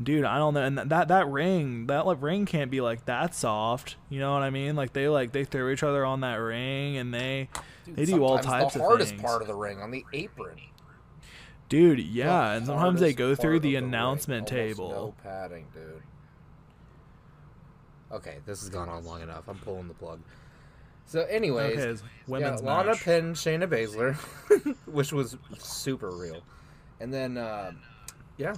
dude, 0.00 0.24
I 0.24 0.38
don't 0.38 0.54
know 0.54 0.62
and 0.62 0.78
that 0.78 1.08
that 1.08 1.26
ring, 1.28 1.86
that 1.86 2.06
like 2.06 2.20
ring 2.20 2.46
can't 2.46 2.70
be 2.70 2.80
like 2.80 3.04
that 3.06 3.34
soft. 3.34 3.96
You 4.08 4.20
know 4.20 4.32
what 4.32 4.42
I 4.42 4.50
mean? 4.50 4.76
Like 4.76 4.92
they 4.92 5.08
like 5.08 5.32
they 5.32 5.44
throw 5.44 5.70
each 5.70 5.82
other 5.82 6.04
on 6.04 6.20
that 6.20 6.36
ring 6.36 6.96
and 6.96 7.12
they 7.12 7.48
Dude, 7.84 7.96
they 7.96 8.04
do 8.04 8.22
all 8.24 8.38
types 8.38 8.74
the 8.74 8.80
of 8.80 8.86
hardest 8.86 9.10
things. 9.10 9.22
part 9.22 9.42
of 9.42 9.48
the 9.48 9.54
ring 9.54 9.80
on 9.80 9.90
the 9.90 10.04
apron. 10.12 10.58
Dude, 11.68 12.00
yeah, 12.00 12.50
The 12.50 12.56
and 12.58 12.66
sometimes 12.66 13.00
they 13.00 13.14
go 13.14 13.34
through 13.34 13.54
part 13.54 13.62
the 13.62 13.76
announcement 13.76 14.46
table. 14.46 14.90
No 14.90 15.14
padding, 15.22 15.66
dude. 15.72 16.02
Okay, 18.12 18.38
this 18.44 18.60
has 18.60 18.68
gone 18.68 18.88
on 18.90 19.04
long 19.04 19.22
enough. 19.22 19.48
I'm 19.48 19.58
pulling 19.58 19.88
the 19.88 19.94
plug. 19.94 20.20
So, 21.06 21.22
anyways, 21.22 21.78
Okay, 21.78 22.02
women's 22.26 22.62
yeah, 22.62 22.68
Lana 22.68 22.94
pinned 22.94 23.36
Shayna 23.36 23.66
Baszler, 23.66 24.14
which 24.86 25.12
was 25.12 25.36
super 25.58 26.10
real. 26.10 26.42
And 27.00 27.12
then, 27.12 27.38
uh, 27.38 27.72
yeah, 28.36 28.54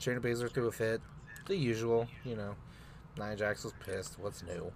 Shayna 0.00 0.20
Baszler 0.20 0.50
threw 0.50 0.66
a 0.68 0.72
fit. 0.72 1.00
The 1.46 1.56
usual, 1.56 2.08
you 2.24 2.34
know. 2.36 2.54
Nia 3.18 3.36
Jax 3.36 3.64
was 3.64 3.72
pissed. 3.84 4.18
What's 4.18 4.42
new? 4.42 4.72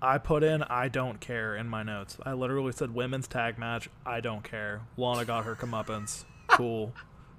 I 0.00 0.18
put 0.18 0.42
in 0.42 0.62
I 0.64 0.88
don't 0.88 1.20
care 1.20 1.54
in 1.56 1.68
my 1.68 1.82
notes. 1.82 2.16
I 2.24 2.32
literally 2.32 2.72
said 2.72 2.92
women's 2.94 3.28
tag 3.28 3.58
match. 3.58 3.88
I 4.06 4.20
don't 4.20 4.42
care. 4.42 4.80
Lana 4.96 5.24
got 5.24 5.44
her 5.44 5.54
comeuppance. 5.54 6.24
Cool. 6.48 6.92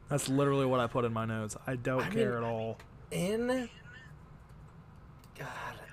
That's 0.09 0.27
literally 0.27 0.65
what 0.65 0.79
I 0.79 0.87
put 0.87 1.05
in 1.05 1.13
my 1.13 1.25
notes. 1.25 1.55
I 1.67 1.75
don't 1.75 2.01
I 2.01 2.09
care 2.09 2.29
mean- 2.35 2.43
at 2.43 2.49
all. 2.49 2.77
In. 3.11 3.69
God, 5.37 5.47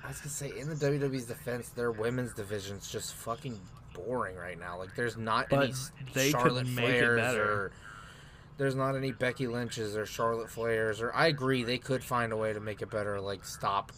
I 0.04 0.08
was 0.08 0.18
gonna 0.20 0.30
say, 0.30 0.52
in 0.58 0.68
the 0.68 0.74
WWE's 0.74 1.26
defense, 1.26 1.68
their 1.70 1.90
women's 1.92 2.32
division's 2.32 2.90
just 2.90 3.14
fucking 3.14 3.58
boring 3.94 4.36
right 4.36 4.58
now. 4.58 4.78
Like, 4.78 4.94
there's 4.96 5.16
not 5.18 5.48
But 5.50 5.64
any 5.64 5.72
they 6.14 6.32
could 6.32 6.40
Charlotte 6.40 6.66
make 6.68 6.88
it 6.88 7.16
better. 7.16 7.42
or 7.42 7.72
there's 8.60 8.74
not 8.74 8.94
any 8.94 9.10
Becky 9.10 9.46
Lynch's 9.46 9.96
or 9.96 10.04
Charlotte 10.04 10.50
Flairs. 10.50 11.00
Or 11.00 11.16
I 11.16 11.28
agree, 11.28 11.62
they 11.62 11.78
could 11.78 12.04
find 12.04 12.30
a 12.30 12.36
way 12.36 12.52
to 12.52 12.60
make 12.60 12.82
it 12.82 12.90
better. 12.90 13.18
Like, 13.18 13.42
stop 13.42 13.90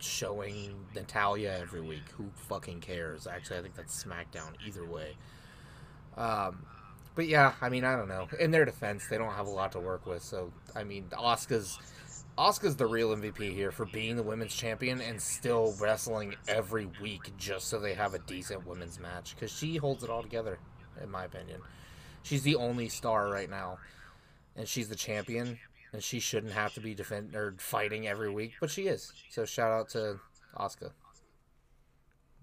showing 0.00 0.74
Natalya 0.92 1.56
every 1.60 1.82
week. 1.82 2.02
Who 2.18 2.24
fucking 2.34 2.80
cares? 2.80 3.28
Actually, 3.28 3.58
I 3.58 3.62
think 3.62 3.76
that's 3.76 4.02
SmackDown 4.02 4.54
either 4.66 4.84
way. 4.84 5.16
Um, 6.16 6.66
but 7.14 7.28
yeah, 7.28 7.52
I 7.60 7.68
mean, 7.68 7.84
I 7.84 7.94
don't 7.94 8.08
know. 8.08 8.26
In 8.40 8.50
their 8.50 8.64
defense, 8.64 9.06
they 9.08 9.18
don't 9.18 9.32
have 9.32 9.46
a 9.46 9.50
lot 9.50 9.70
to 9.72 9.78
work 9.78 10.04
with. 10.04 10.24
So, 10.24 10.52
I 10.74 10.82
mean, 10.82 11.04
Asuka's 11.12 11.78
Asuka's 12.36 12.74
the 12.74 12.86
real 12.86 13.16
MVP 13.16 13.54
here 13.54 13.70
for 13.70 13.86
being 13.86 14.16
the 14.16 14.22
women's 14.24 14.52
champion 14.52 15.00
and 15.00 15.22
still 15.22 15.76
wrestling 15.80 16.34
every 16.48 16.88
week 17.00 17.30
just 17.38 17.68
so 17.68 17.78
they 17.78 17.94
have 17.94 18.14
a 18.14 18.18
decent 18.18 18.66
women's 18.66 18.98
match 18.98 19.36
because 19.36 19.52
she 19.52 19.76
holds 19.76 20.02
it 20.02 20.10
all 20.10 20.22
together, 20.22 20.58
in 21.00 21.08
my 21.08 21.24
opinion. 21.24 21.60
She's 22.26 22.42
the 22.42 22.56
only 22.56 22.88
star 22.88 23.28
right 23.28 23.48
now, 23.48 23.78
and 24.56 24.66
she's 24.66 24.88
the 24.88 24.96
champion, 24.96 25.60
and 25.92 26.02
she 26.02 26.18
shouldn't 26.18 26.54
have 26.54 26.74
to 26.74 26.80
be 26.80 26.92
defend 26.92 27.36
or 27.36 27.54
fighting 27.58 28.08
every 28.08 28.28
week, 28.28 28.54
but 28.60 28.68
she 28.68 28.88
is. 28.88 29.12
So 29.30 29.44
shout 29.44 29.70
out 29.70 29.88
to 29.90 30.18
Asuka. 30.56 30.90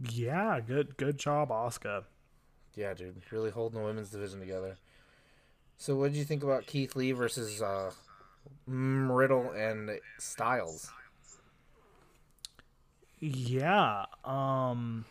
Yeah, 0.10 0.62
good 0.66 0.96
good 0.96 1.18
job, 1.18 1.50
Asuka. 1.50 2.06
Yeah, 2.76 2.94
dude, 2.94 3.24
really 3.30 3.52
holding 3.52 3.78
the 3.78 3.86
women's 3.86 4.10
division 4.10 4.40
together. 4.40 4.78
So, 5.78 5.98
what 5.98 6.14
did 6.14 6.18
you 6.18 6.24
think 6.24 6.44
about 6.44 6.66
Keith 6.66 6.96
Lee 6.96 7.12
versus 7.12 7.62
uh, 7.62 7.92
Riddle 8.66 9.52
and 9.52 10.00
Styles? 10.18 10.90
Yeah, 13.20 14.06
um, 14.24 15.04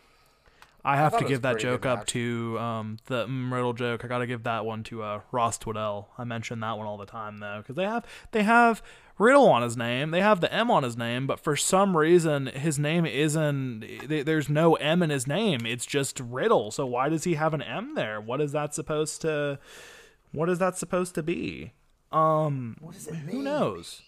I 0.84 0.96
have 0.96 1.12
thought 1.12 1.20
to 1.22 1.28
give 1.28 1.42
that 1.42 1.58
joke 1.60 1.86
up 1.86 2.06
to 2.08 2.58
um, 2.58 2.96
the 3.06 3.26
Riddle 3.26 3.72
joke. 3.72 4.04
I 4.04 4.08
got 4.08 4.18
to 4.18 4.26
give 4.26 4.42
that 4.42 4.64
one 4.64 4.82
to 4.84 5.02
uh, 5.02 5.20
Ross 5.30 5.56
Twiddell. 5.58 6.10
I 6.18 6.24
mention 6.24 6.58
that 6.60 6.76
one 6.76 6.86
all 6.86 6.96
the 6.96 7.06
time 7.06 7.38
though, 7.38 7.58
because 7.58 7.76
they 7.76 7.84
have 7.84 8.04
they 8.32 8.42
have 8.42 8.82
Riddle 9.18 9.48
on 9.48 9.62
his 9.62 9.76
name, 9.76 10.10
they 10.10 10.20
have 10.20 10.40
the 10.40 10.52
M 10.52 10.70
on 10.70 10.82
his 10.82 10.96
name, 10.96 11.26
but 11.28 11.38
for 11.38 11.54
some 11.54 11.96
reason 11.96 12.46
his 12.46 12.78
name 12.78 13.06
isn't. 13.06 14.08
There's 14.08 14.48
no 14.48 14.74
M 14.74 15.02
in 15.02 15.10
his 15.10 15.26
name. 15.26 15.64
It's 15.64 15.86
just 15.86 16.18
Riddle. 16.18 16.72
So 16.72 16.84
why 16.86 17.08
does 17.08 17.24
he 17.24 17.34
have 17.34 17.54
an 17.54 17.62
M 17.62 17.94
there? 17.94 18.20
What 18.20 18.40
is 18.40 18.50
that 18.52 18.74
supposed 18.74 19.20
to? 19.20 19.60
What 20.32 20.48
is 20.48 20.58
that 20.58 20.76
supposed 20.78 21.14
to 21.14 21.22
be? 21.22 21.72
Um, 22.10 22.76
What 22.80 22.94
does 22.94 23.06
it 23.06 23.14
who 23.14 23.42
knows? 23.42 24.02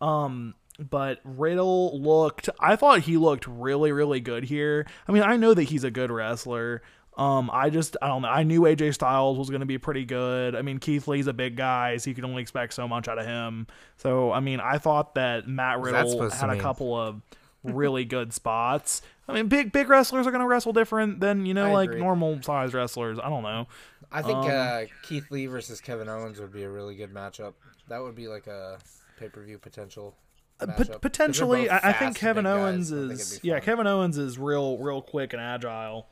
Um, 0.00 0.54
but 0.78 1.20
Riddle 1.24 2.00
looked. 2.00 2.48
I 2.60 2.76
thought 2.76 3.00
he 3.00 3.16
looked 3.16 3.46
really, 3.46 3.92
really 3.92 4.20
good 4.20 4.44
here. 4.44 4.86
I 5.08 5.12
mean, 5.12 5.22
I 5.22 5.36
know 5.36 5.54
that 5.54 5.64
he's 5.64 5.84
a 5.84 5.90
good 5.90 6.10
wrestler. 6.10 6.82
Um, 7.16 7.48
I 7.52 7.70
just 7.70 7.96
I 8.02 8.08
don't 8.08 8.22
know. 8.22 8.28
I 8.28 8.42
knew 8.42 8.62
AJ 8.62 8.94
Styles 8.94 9.38
was 9.38 9.48
going 9.48 9.60
to 9.60 9.66
be 9.66 9.78
pretty 9.78 10.04
good. 10.04 10.56
I 10.56 10.62
mean, 10.62 10.78
Keith 10.78 11.06
Lee's 11.06 11.28
a 11.28 11.32
big 11.32 11.56
guy, 11.56 11.96
so 11.98 12.10
you 12.10 12.16
can 12.16 12.24
only 12.24 12.42
expect 12.42 12.74
so 12.74 12.88
much 12.88 13.06
out 13.06 13.18
of 13.18 13.26
him. 13.26 13.68
So 13.98 14.32
I 14.32 14.40
mean, 14.40 14.58
I 14.58 14.78
thought 14.78 15.14
that 15.14 15.46
Matt 15.46 15.78
What's 15.78 15.92
that 15.92 16.06
Riddle 16.06 16.30
had 16.30 16.50
a 16.50 16.60
couple 16.60 17.00
of 17.00 17.22
really 17.62 18.04
good 18.04 18.32
spots. 18.32 19.00
I 19.28 19.32
mean, 19.32 19.46
big 19.46 19.70
big 19.70 19.88
wrestlers 19.88 20.26
are 20.26 20.32
going 20.32 20.40
to 20.42 20.46
wrestle 20.48 20.72
different 20.72 21.20
than 21.20 21.46
you 21.46 21.54
know 21.54 21.66
I 21.66 21.72
like 21.72 21.90
agree. 21.90 22.00
normal 22.00 22.42
size 22.42 22.74
wrestlers. 22.74 23.20
I 23.22 23.28
don't 23.28 23.44
know. 23.44 23.68
I 24.10 24.20
think 24.22 24.38
Um, 24.38 24.50
uh, 24.50 24.80
Keith 25.04 25.30
Lee 25.30 25.46
versus 25.46 25.80
Kevin 25.80 26.08
Owens 26.08 26.40
would 26.40 26.52
be 26.52 26.64
a 26.64 26.70
really 26.70 26.96
good 26.96 27.14
matchup. 27.14 27.54
That 27.88 28.02
would 28.02 28.16
be 28.16 28.26
like 28.26 28.48
a 28.48 28.78
pay 29.18 29.28
per 29.28 29.42
view 29.42 29.58
potential. 29.58 30.16
Uh, 30.60 30.66
pot- 30.66 31.00
potentially, 31.00 31.68
I, 31.68 31.90
I 31.90 31.92
think 31.94 32.16
Kevin 32.16 32.44
big 32.44 32.52
guys. 32.52 32.92
Owens 32.92 32.92
is 32.92 33.40
yeah. 33.42 33.58
Kevin 33.60 33.86
Owens 33.86 34.16
is 34.18 34.38
real 34.38 34.78
real 34.78 35.02
quick 35.02 35.32
and 35.32 35.42
agile. 35.42 36.06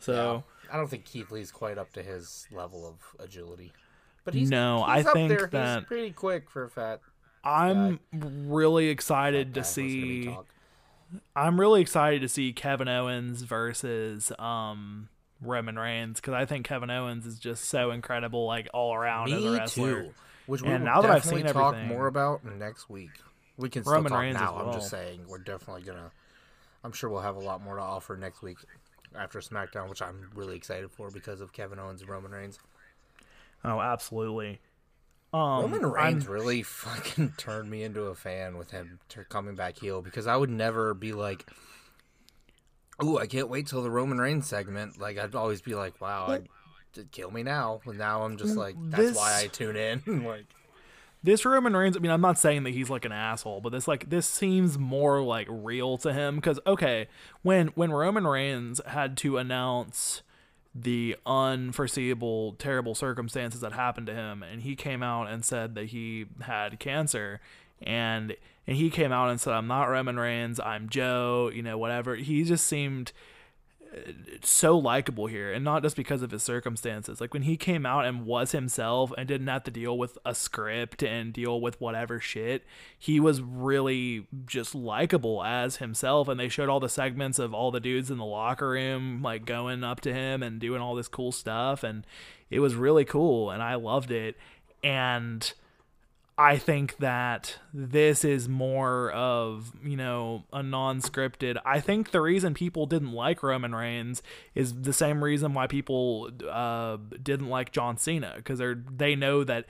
So 0.00 0.44
Yeah. 0.68 0.74
I 0.74 0.76
don't 0.76 0.88
think 0.88 1.04
Keith 1.04 1.30
Lee's 1.30 1.52
quite 1.52 1.78
up 1.78 1.92
to 1.92 2.02
his 2.02 2.46
level 2.50 2.86
of 2.86 2.96
agility. 3.24 3.72
But 4.24 4.34
he's 4.34 4.50
No, 4.50 4.84
he's 4.92 5.06
I 5.06 5.08
up 5.08 5.14
think 5.14 5.28
there. 5.28 5.46
that- 5.46 5.78
he's 5.80 5.86
pretty 5.86 6.10
quick 6.10 6.50
for 6.50 6.64
a 6.64 6.68
fat. 6.70 7.00
I'm 7.44 8.00
really 8.12 8.88
excited 8.88 9.52
guy 9.54 9.60
to 9.60 9.60
who 9.60 9.62
wants 9.62 9.76
hear 9.76 9.84
me 9.86 10.22
see. 10.24 10.36
I'm 11.36 11.60
really 11.60 11.80
excited 11.80 12.20
to 12.22 12.28
see 12.28 12.52
Kevin 12.52 12.88
Owens 12.88 13.42
versus 13.42 14.32
um 14.40 15.08
Roman 15.40 15.78
Reigns 15.78 16.20
because 16.20 16.34
I 16.34 16.44
think 16.44 16.66
Kevin 16.66 16.90
Owens 16.90 17.24
is 17.26 17.38
just 17.38 17.66
so 17.66 17.92
incredible, 17.92 18.46
like 18.46 18.68
all 18.74 18.94
around 18.94 19.32
as 19.32 19.44
a 19.44 19.46
Me 19.46 19.56
wrestler. 19.58 20.02
too. 20.02 20.14
Which 20.46 20.62
we 20.62 20.68
And 20.70 20.82
will 20.84 20.92
now 20.92 21.02
that 21.02 21.10
I've 21.10 21.24
seen 21.24 21.44
talk 21.46 21.74
everything- 21.74 21.88
more 21.88 22.06
about 22.08 22.44
next 22.44 22.88
week. 22.90 23.10
We 23.56 23.68
can 23.68 23.82
still 23.82 23.94
Roman 23.94 24.12
talk 24.12 24.20
Reigns 24.20 24.34
now. 24.34 24.56
I'm 24.56 24.72
just 24.72 24.90
saying 24.90 25.20
we're 25.28 25.38
definitely 25.38 25.82
gonna. 25.82 26.10
I'm 26.84 26.92
sure 26.92 27.10
we'll 27.10 27.22
have 27.22 27.36
a 27.36 27.40
lot 27.40 27.62
more 27.62 27.76
to 27.76 27.82
offer 27.82 28.16
next 28.16 28.42
week 28.42 28.58
after 29.14 29.40
SmackDown, 29.40 29.88
which 29.88 30.02
I'm 30.02 30.30
really 30.34 30.56
excited 30.56 30.90
for 30.90 31.10
because 31.10 31.40
of 31.40 31.52
Kevin 31.52 31.78
Owens 31.78 32.02
and 32.02 32.10
Roman 32.10 32.32
Reigns. 32.32 32.58
Oh, 33.64 33.80
absolutely. 33.80 34.60
Um, 35.32 35.62
Roman 35.62 35.84
I'm- 35.84 35.92
Reigns 35.92 36.28
really 36.28 36.62
fucking 36.62 37.34
turned 37.36 37.70
me 37.70 37.82
into 37.82 38.02
a 38.04 38.14
fan 38.14 38.56
with 38.56 38.70
him 38.70 39.00
coming 39.28 39.54
back 39.54 39.78
heel 39.78 40.02
because 40.02 40.26
I 40.26 40.36
would 40.36 40.50
never 40.50 40.94
be 40.94 41.12
like, 41.12 41.48
"Ooh, 43.02 43.18
I 43.18 43.26
can't 43.26 43.48
wait 43.48 43.66
till 43.66 43.82
the 43.82 43.90
Roman 43.90 44.18
Reigns 44.18 44.46
segment." 44.46 45.00
Like 45.00 45.18
I'd 45.18 45.34
always 45.34 45.60
be 45.60 45.74
like, 45.74 46.00
"Wow, 46.00 46.26
I'd, 46.28 46.48
kill 47.10 47.30
me 47.30 47.42
now." 47.42 47.80
And 47.84 47.98
now 47.98 48.22
I'm 48.22 48.36
just 48.36 48.56
like, 48.56 48.76
"That's 48.78 49.16
why 49.16 49.42
I 49.42 49.46
tune 49.48 49.76
in." 49.76 50.02
like, 50.24 50.46
this 51.26 51.44
Roman 51.44 51.76
Reigns, 51.76 51.96
I 51.96 52.00
mean, 52.00 52.12
I'm 52.12 52.20
not 52.20 52.38
saying 52.38 52.62
that 52.62 52.70
he's 52.70 52.88
like 52.88 53.04
an 53.04 53.10
asshole, 53.10 53.60
but 53.60 53.72
this 53.72 53.88
like 53.88 54.08
this 54.08 54.26
seems 54.26 54.78
more 54.78 55.20
like 55.20 55.48
real 55.50 55.98
to 55.98 56.12
him 56.12 56.36
because 56.36 56.60
okay, 56.66 57.08
when 57.42 57.68
when 57.68 57.90
Roman 57.90 58.26
Reigns 58.26 58.80
had 58.86 59.16
to 59.18 59.36
announce 59.36 60.22
the 60.72 61.16
unforeseeable 61.26 62.52
terrible 62.58 62.94
circumstances 62.94 63.60
that 63.60 63.72
happened 63.72 64.06
to 64.06 64.14
him 64.14 64.42
and 64.42 64.62
he 64.62 64.76
came 64.76 65.02
out 65.02 65.26
and 65.26 65.44
said 65.44 65.74
that 65.74 65.86
he 65.86 66.26
had 66.42 66.78
cancer 66.78 67.40
and 67.82 68.36
and 68.66 68.76
he 68.76 68.88
came 68.88 69.10
out 69.10 69.28
and 69.28 69.40
said 69.40 69.52
I'm 69.52 69.66
not 69.66 69.86
Roman 69.86 70.18
Reigns, 70.18 70.60
I'm 70.60 70.88
Joe, 70.88 71.50
you 71.52 71.62
know, 71.62 71.76
whatever. 71.76 72.14
He 72.14 72.44
just 72.44 72.66
seemed 72.66 73.10
so 74.42 74.76
likable 74.76 75.26
here 75.26 75.52
and 75.52 75.64
not 75.64 75.82
just 75.82 75.96
because 75.96 76.22
of 76.22 76.30
his 76.30 76.42
circumstances. 76.42 77.20
Like 77.20 77.32
when 77.32 77.42
he 77.42 77.56
came 77.56 77.86
out 77.86 78.04
and 78.04 78.26
was 78.26 78.52
himself 78.52 79.12
and 79.16 79.26
didn't 79.26 79.46
have 79.46 79.64
to 79.64 79.70
deal 79.70 79.96
with 79.96 80.18
a 80.24 80.34
script 80.34 81.02
and 81.02 81.32
deal 81.32 81.60
with 81.60 81.80
whatever 81.80 82.20
shit 82.20 82.64
he 82.98 83.18
was 83.20 83.40
really 83.40 84.26
just 84.44 84.74
likable 84.74 85.42
as 85.42 85.76
himself 85.76 86.28
and 86.28 86.38
they 86.38 86.48
showed 86.48 86.68
all 86.68 86.80
the 86.80 86.88
segments 86.88 87.38
of 87.38 87.54
all 87.54 87.70
the 87.70 87.80
dudes 87.80 88.10
in 88.10 88.18
the 88.18 88.24
locker 88.24 88.70
room 88.70 89.22
like 89.22 89.44
going 89.44 89.82
up 89.82 90.00
to 90.00 90.12
him 90.12 90.42
and 90.42 90.60
doing 90.60 90.80
all 90.80 90.94
this 90.94 91.08
cool 91.08 91.32
stuff 91.32 91.82
and 91.82 92.06
it 92.50 92.60
was 92.60 92.74
really 92.74 93.04
cool 93.04 93.50
and 93.50 93.62
I 93.62 93.74
loved 93.74 94.10
it. 94.10 94.36
And 94.82 95.52
I 96.38 96.58
think 96.58 96.98
that 96.98 97.58
this 97.72 98.22
is 98.22 98.46
more 98.46 99.10
of, 99.12 99.72
you 99.82 99.96
know, 99.96 100.44
a 100.52 100.62
non 100.62 101.00
scripted. 101.00 101.56
I 101.64 101.80
think 101.80 102.10
the 102.10 102.20
reason 102.20 102.52
people 102.52 102.84
didn't 102.84 103.12
like 103.12 103.42
Roman 103.42 103.74
Reigns 103.74 104.22
is 104.54 104.82
the 104.82 104.92
same 104.92 105.24
reason 105.24 105.54
why 105.54 105.66
people 105.66 106.30
uh, 106.48 106.98
didn't 107.22 107.48
like 107.48 107.72
John 107.72 107.96
Cena 107.96 108.34
because 108.36 108.58
they're 108.58 108.74
they 108.74 109.16
know 109.16 109.44
that 109.44 109.64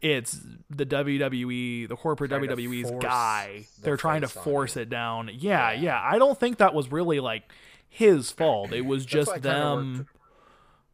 it's 0.00 0.40
the 0.70 0.86
WWE, 0.86 1.86
the 1.88 1.96
corporate 1.96 2.30
Trying 2.30 2.44
WWE's 2.44 2.90
guy. 3.02 3.66
the 3.76 3.82
They're 3.82 3.96
trying 3.98 4.22
to 4.22 4.28
force 4.28 4.76
you. 4.76 4.82
it 4.82 4.88
down. 4.88 5.28
Yeah, 5.32 5.72
Yeah. 5.72 5.80
yeah, 5.80 6.00
I 6.02 6.18
don't 6.18 6.38
think 6.40 6.58
that 6.58 6.72
was 6.72 6.90
really 6.90 7.20
like 7.20 7.52
his 7.88 8.30
fault. 8.30 8.72
It 8.72 8.86
was 8.86 9.04
just 9.04 9.28
why 9.28 9.34
I 9.34 9.36
kinda 9.36 9.48
them. 9.50 10.08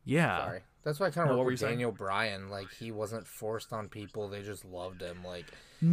Yeah. 0.05 0.39
Sorry. 0.47 0.61
That's 0.85 0.99
why 1.01 1.07
I 1.07 1.11
kind 1.11 1.29
No, 1.29 1.33
of 1.33 1.39
what 1.39 1.47
worked 1.47 1.55
with 1.55 1.61
saying? 1.61 1.73
Daniel 1.75 1.93
Bryan. 1.93 2.51
Like 2.51 2.71
he 2.73 2.91
wasn't 2.91 3.27
forced 3.27 3.73
on 3.73 3.89
people; 3.89 4.29
they 4.29 4.43
just 4.43 4.65
loved 4.65 5.01
him. 5.01 5.25
Like 5.25 5.47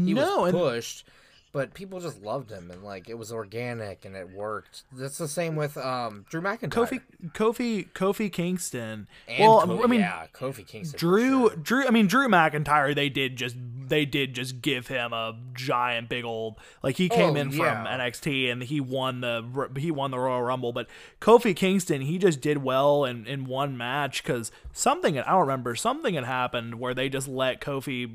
he 0.03 0.13
No, 0.13 0.39
was 0.41 0.49
and 0.49 0.51
pushed, 0.51 1.07
but 1.51 1.73
people 1.73 1.99
just 1.99 2.21
loved 2.21 2.51
him, 2.51 2.69
and 2.71 2.83
like 2.83 3.09
it 3.09 3.17
was 3.17 3.31
organic 3.31 4.05
and 4.05 4.15
it 4.15 4.29
worked. 4.31 4.83
That's 4.91 5.17
the 5.17 5.27
same 5.27 5.55
with 5.55 5.77
um 5.77 6.25
Drew 6.29 6.41
McIntyre. 6.41 6.69
Kofi 6.69 7.01
Kofi 7.33 7.89
Kofi 7.93 8.31
Kingston. 8.31 9.07
and 9.27 9.39
well, 9.39 9.83
I 9.83 9.87
mean, 9.87 10.01
yeah, 10.01 10.25
Kofi 10.33 10.65
Kingston. 10.65 10.99
Drew, 10.99 11.49
sure. 11.49 11.55
Drew. 11.57 11.87
I 11.87 11.91
mean, 11.91 12.07
Drew 12.07 12.27
McIntyre. 12.27 12.93
They 12.95 13.09
did 13.09 13.35
just, 13.35 13.55
they 13.87 14.05
did 14.05 14.33
just 14.33 14.61
give 14.61 14.87
him 14.87 15.11
a 15.13 15.35
giant, 15.53 16.09
big 16.09 16.23
old. 16.25 16.57
Like 16.83 16.97
he 16.97 17.09
came 17.09 17.35
Oh, 17.35 17.39
in 17.39 17.51
from. 17.51 17.85
NXT 17.85 18.51
and 18.51 18.63
he 18.63 18.79
won 18.79 19.21
the, 19.21 19.69
he 19.77 19.89
won 19.91 20.11
the 20.11 20.19
Royal 20.19 20.41
Rumble. 20.43 20.71
But 20.71 20.87
Kofi 21.19 21.55
Kingston, 21.55 22.01
he 22.01 22.17
just 22.17 22.41
did 22.41 22.59
well 22.63 23.05
in 23.05 23.25
in 23.25 23.45
one 23.45 23.75
match 23.77 24.23
because 24.23 24.51
something 24.73 25.17
I 25.19 25.31
don't 25.31 25.41
remember 25.41 25.75
something 25.75 26.13
had 26.13 26.23
happened 26.25 26.79
where 26.79 26.93
they 26.93 27.09
just 27.09 27.27
let 27.27 27.59
Kofi 27.61 28.11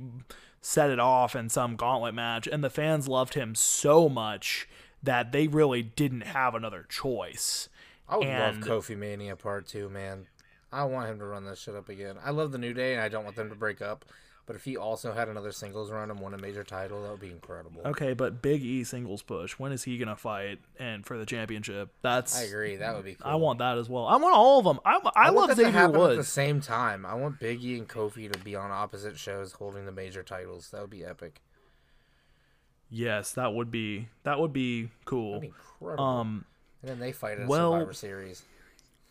set 0.65 0.89
it 0.89 0.99
off 0.99 1.37
in 1.37 1.51
some 1.51 1.77
gauntlet 1.77 2.15
match, 2.15 2.47
and 2.47 2.65
the 2.65 2.71
fans 2.71 3.07
loved 3.07 3.35
him 3.35 3.55
so 3.55 4.09
much 4.09 4.67
that 5.03 5.31
they 5.31 5.47
really 5.47 5.83
didn't 5.83 6.23
have 6.23 6.55
another 6.55 6.87
choice. 6.89 7.69
I 8.09 8.17
would 8.17 8.27
and- 8.27 8.65
love 8.67 8.83
Kofi 8.85 8.97
Mania 8.97 9.37
Part 9.37 9.67
Two, 9.67 9.91
man. 9.91 10.27
I 10.73 10.85
want 10.85 11.11
him 11.11 11.19
to 11.19 11.27
run 11.27 11.45
that 11.45 11.59
shit 11.59 11.75
up 11.77 11.89
again. 11.89 12.17
I 12.25 12.31
love 12.31 12.51
the 12.51 12.59
New 12.59 12.73
Day, 12.73 12.95
and 12.95 13.03
I 13.03 13.09
don't 13.09 13.25
want 13.25 13.37
them 13.37 13.51
to 13.51 13.55
break 13.55 13.81
up. 13.83 14.05
But 14.47 14.57
if 14.57 14.65
he 14.65 14.77
also 14.77 15.13
had 15.13 15.29
another 15.29 15.53
singles 15.53 15.91
run 15.91 16.11
and 16.11 16.21
won 16.21 16.35
a 16.35 16.39
major 16.39 16.63
title, 16.63 17.03
that 17.03 17.11
would 17.11 17.21
be 17.21 17.31
incredible. 17.31 17.81
Okay, 17.87 18.13
but 18.13 18.43
Big 18.43 18.63
E 18.63 18.85
singles 18.85 19.23
push. 19.23 19.53
When 19.53 19.73
is 19.73 19.85
he 19.85 19.97
gonna 19.97 20.17
fight 20.17 20.59
and 20.79 21.07
for 21.07 21.17
the 21.17 21.25
championship? 21.25 21.91
That's 22.03 22.39
I 22.39 22.43
agree. 22.43 22.77
That 22.77 22.95
would 22.95 23.07
be 23.07 23.15
cool. 23.15 23.31
I 23.31 23.37
want 23.37 23.59
that 23.61 23.79
as 23.79 23.89
well. 23.89 24.07
I 24.07 24.17
want 24.17 24.35
all 24.35 24.59
of 24.59 24.65
them. 24.67 24.81
I, 24.85 24.99
I, 25.17 25.31
want 25.31 25.49
love 25.49 25.57
Xavier 25.57 25.73
happen 25.73 26.01
at 26.01 26.17
the 26.17 26.25
same 26.25 26.61
time. 26.61 27.07
I 27.07 27.15
want 27.15 27.41
Biggie 27.41 27.79
and 27.79 27.89
Kofi 27.89 28.31
to 28.31 28.39
be 28.39 28.55
on 28.55 28.71
opposite 28.71 29.19
shows 29.19 29.53
holding 29.53 29.87
the 29.87 29.93
major 29.93 30.23
titles. 30.23 30.71
That 30.71 30.83
would 30.83 30.91
be 30.91 31.05
epic. 31.05 31.41
Yes, 32.91 33.33
that 33.33 33.55
would 33.55 33.71
be 33.71 34.09
that 34.25 34.39
would 34.39 34.53
be 34.53 34.91
cool. 35.07 35.41
That'd 35.41 35.41
be 35.41 35.47
incredible. 35.81 36.05
Um, 36.05 36.45
and 36.83 36.91
then 36.91 36.99
they 37.01 37.13
fight 37.13 37.41
a 37.41 37.47
well- 37.47 37.73
Survivor 37.73 37.93
Series. 37.95 38.43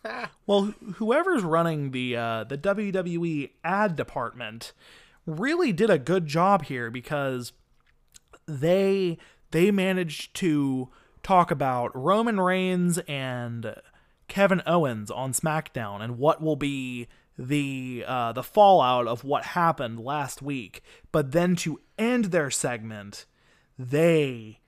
well, 0.46 0.74
whoever's 0.96 1.42
running 1.42 1.90
the 1.90 2.16
uh, 2.16 2.44
the 2.44 2.58
WWE 2.58 3.50
ad 3.64 3.96
department 3.96 4.72
really 5.26 5.72
did 5.72 5.90
a 5.90 5.98
good 5.98 6.26
job 6.26 6.64
here 6.64 6.90
because 6.90 7.52
they 8.46 9.18
they 9.50 9.70
managed 9.70 10.34
to 10.34 10.88
talk 11.22 11.50
about 11.50 11.94
Roman 11.96 12.40
Reigns 12.40 12.98
and 13.08 13.74
Kevin 14.28 14.62
Owens 14.66 15.10
on 15.10 15.32
SmackDown 15.32 16.02
and 16.02 16.18
what 16.18 16.42
will 16.42 16.56
be 16.56 17.08
the 17.38 18.04
uh, 18.06 18.32
the 18.32 18.42
fallout 18.42 19.06
of 19.06 19.24
what 19.24 19.44
happened 19.44 20.00
last 20.00 20.42
week. 20.42 20.82
But 21.12 21.32
then 21.32 21.56
to 21.56 21.80
end 21.98 22.26
their 22.26 22.50
segment, 22.50 23.26
they 23.78 24.60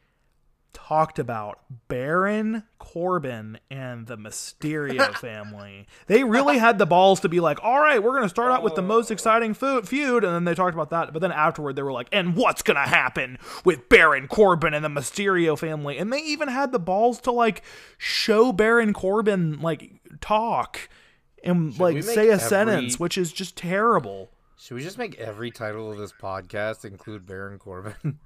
talked 0.72 1.18
about 1.18 1.61
Baron 1.88 2.64
Corbin 2.79 3.59
and 3.70 4.07
the 4.07 4.16
Mysterio 4.16 5.14
family. 5.18 5.87
They 6.07 6.22
really 6.22 6.59
had 6.59 6.79
the 6.79 6.87
balls 6.87 7.20
to 7.20 7.29
be 7.29 7.40
like, 7.40 7.59
all 7.62 7.81
right, 7.81 8.02
we're 8.02 8.12
going 8.12 8.22
to 8.22 8.29
start 8.29 8.52
out 8.52 8.62
with 8.62 8.74
the 8.74 8.83
oh. 8.83 8.87
most 8.87 9.11
exciting 9.11 9.55
feud. 9.55 10.24
And 10.24 10.35
then 10.35 10.44
they 10.44 10.55
talked 10.55 10.74
about 10.74 10.90
that. 10.90 11.12
But 11.12 11.20
then 11.20 11.33
afterward, 11.33 11.76
they 11.76 11.83
were 11.83 11.92
like, 11.92 12.09
and 12.12 12.37
what's 12.37 12.62
going 12.62 12.76
to 12.76 12.88
happen 12.88 13.38
with 13.64 13.88
Baron 13.88 14.29
Corbin 14.29 14.74
and 14.74 14.85
the 14.85 14.88
Mysterio 14.88 15.59
family? 15.59 15.98
And 15.98 16.12
they 16.12 16.20
even 16.20 16.48
had 16.48 16.72
the 16.72 16.79
balls 16.79 17.20
to 17.22 17.33
like 17.33 17.62
show 17.98 18.52
Baron 18.52 18.92
Corbin 18.92 19.61
like 19.61 20.00
talk 20.20 20.88
and 21.42 21.72
Should 21.72 21.81
like 21.81 22.02
say 22.02 22.29
a 22.29 22.35
every- 22.35 22.48
sentence, 22.48 23.00
which 23.00 23.16
is 23.18 23.33
just 23.33 23.57
terrible. 23.57 24.31
Should 24.59 24.74
we 24.74 24.83
just 24.83 24.98
make 24.98 25.16
every 25.16 25.50
title 25.50 25.92
of 25.92 25.98
this 25.98 26.12
podcast 26.12 26.85
include 26.85 27.26
Baron 27.26 27.59
Corbin? 27.59 28.18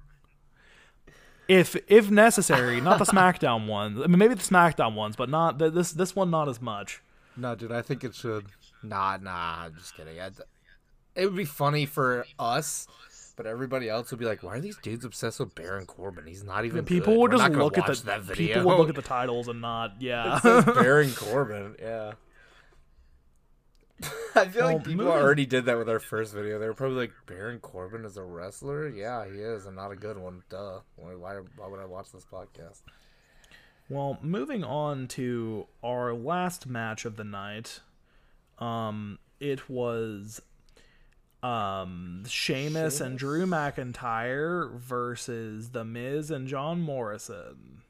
if 1.51 1.75
if 1.87 2.09
necessary, 2.09 2.79
not 2.79 2.97
the 2.97 3.05
SmackDown 3.05 3.67
ones. 3.79 3.99
I 4.01 4.07
mean, 4.07 4.19
maybe 4.19 4.35
the 4.35 4.41
SmackDown 4.41 4.95
ones, 4.95 5.15
but 5.17 5.29
not 5.29 5.57
the, 5.57 5.69
this 5.69 5.91
this 5.91 6.15
one 6.15 6.29
not 6.31 6.47
as 6.47 6.61
much. 6.61 7.01
no, 7.35 7.55
dude, 7.55 7.71
I 7.71 7.81
think 7.81 8.03
it 8.03 8.15
should. 8.15 8.45
Nah, 8.83 9.17
nah, 9.21 9.65
I'm 9.65 9.75
just 9.75 9.95
kidding. 9.95 10.19
I, 10.19 10.29
it 11.15 11.25
would 11.25 11.35
be 11.35 11.45
funny 11.45 11.85
for 11.85 12.25
us, 12.39 12.87
but 13.35 13.45
everybody 13.45 13.89
else 13.89 14.11
would 14.11 14.19
be 14.19 14.25
like, 14.25 14.43
"Why 14.43 14.55
are 14.55 14.61
these 14.61 14.77
dudes 14.77 15.03
obsessed 15.03 15.39
with 15.41 15.53
Baron 15.53 15.85
Corbin? 15.85 16.25
He's 16.25 16.43
not 16.43 16.63
even." 16.63 16.85
People 16.85 17.13
good. 17.13 17.19
would 17.19 17.31
We're 17.33 17.37
just 17.37 17.51
look 17.51 17.77
at 17.77 17.85
the 17.85 18.01
that 18.05 18.21
video. 18.21 18.55
people 18.55 18.69
would 18.69 18.77
look 18.77 18.89
at 18.89 18.95
the 18.95 19.01
titles 19.17 19.49
and 19.49 19.59
not 19.59 19.95
yeah. 19.99 20.39
Baron 20.65 21.11
Corbin. 21.13 21.75
Yeah. 21.79 22.13
I 24.35 24.47
feel 24.47 24.63
Well, 24.65 24.73
like 24.75 24.83
people 24.85 25.05
moving- 25.05 25.21
already 25.21 25.45
did 25.45 25.65
that 25.65 25.77
with 25.77 25.89
our 25.89 25.99
first 25.99 26.33
video. 26.33 26.57
They 26.59 26.67
were 26.67 26.73
probably 26.73 26.97
like, 26.97 27.11
Baron 27.25 27.59
Corbin 27.59 28.05
is 28.05 28.17
a 28.17 28.23
wrestler? 28.23 28.87
Yeah, 28.89 29.25
he 29.25 29.39
is, 29.39 29.65
and 29.65 29.75
not 29.75 29.91
a 29.91 29.95
good 29.95 30.17
one. 30.17 30.43
Duh. 30.49 30.79
Why, 30.95 31.15
why, 31.15 31.35
why 31.57 31.67
would 31.67 31.79
I 31.79 31.85
watch 31.85 32.11
this 32.11 32.25
podcast? 32.25 32.81
well, 33.89 34.17
moving 34.21 34.63
on 34.63 35.07
to 35.09 35.67
our 35.83 36.13
last 36.13 36.65
match 36.65 37.03
of 37.05 37.17
the 37.17 37.23
night. 37.25 37.81
Um, 38.59 39.19
it 39.39 39.69
was 39.69 40.39
um 41.43 42.23
Sheamus 42.27 43.01
and 43.01 43.17
Drew 43.17 43.45
McIntyre 43.47 44.79
versus 44.79 45.71
The 45.71 45.83
Miz 45.83 46.29
and 46.31 46.47
John 46.47 46.79
Morrison. 46.81 47.81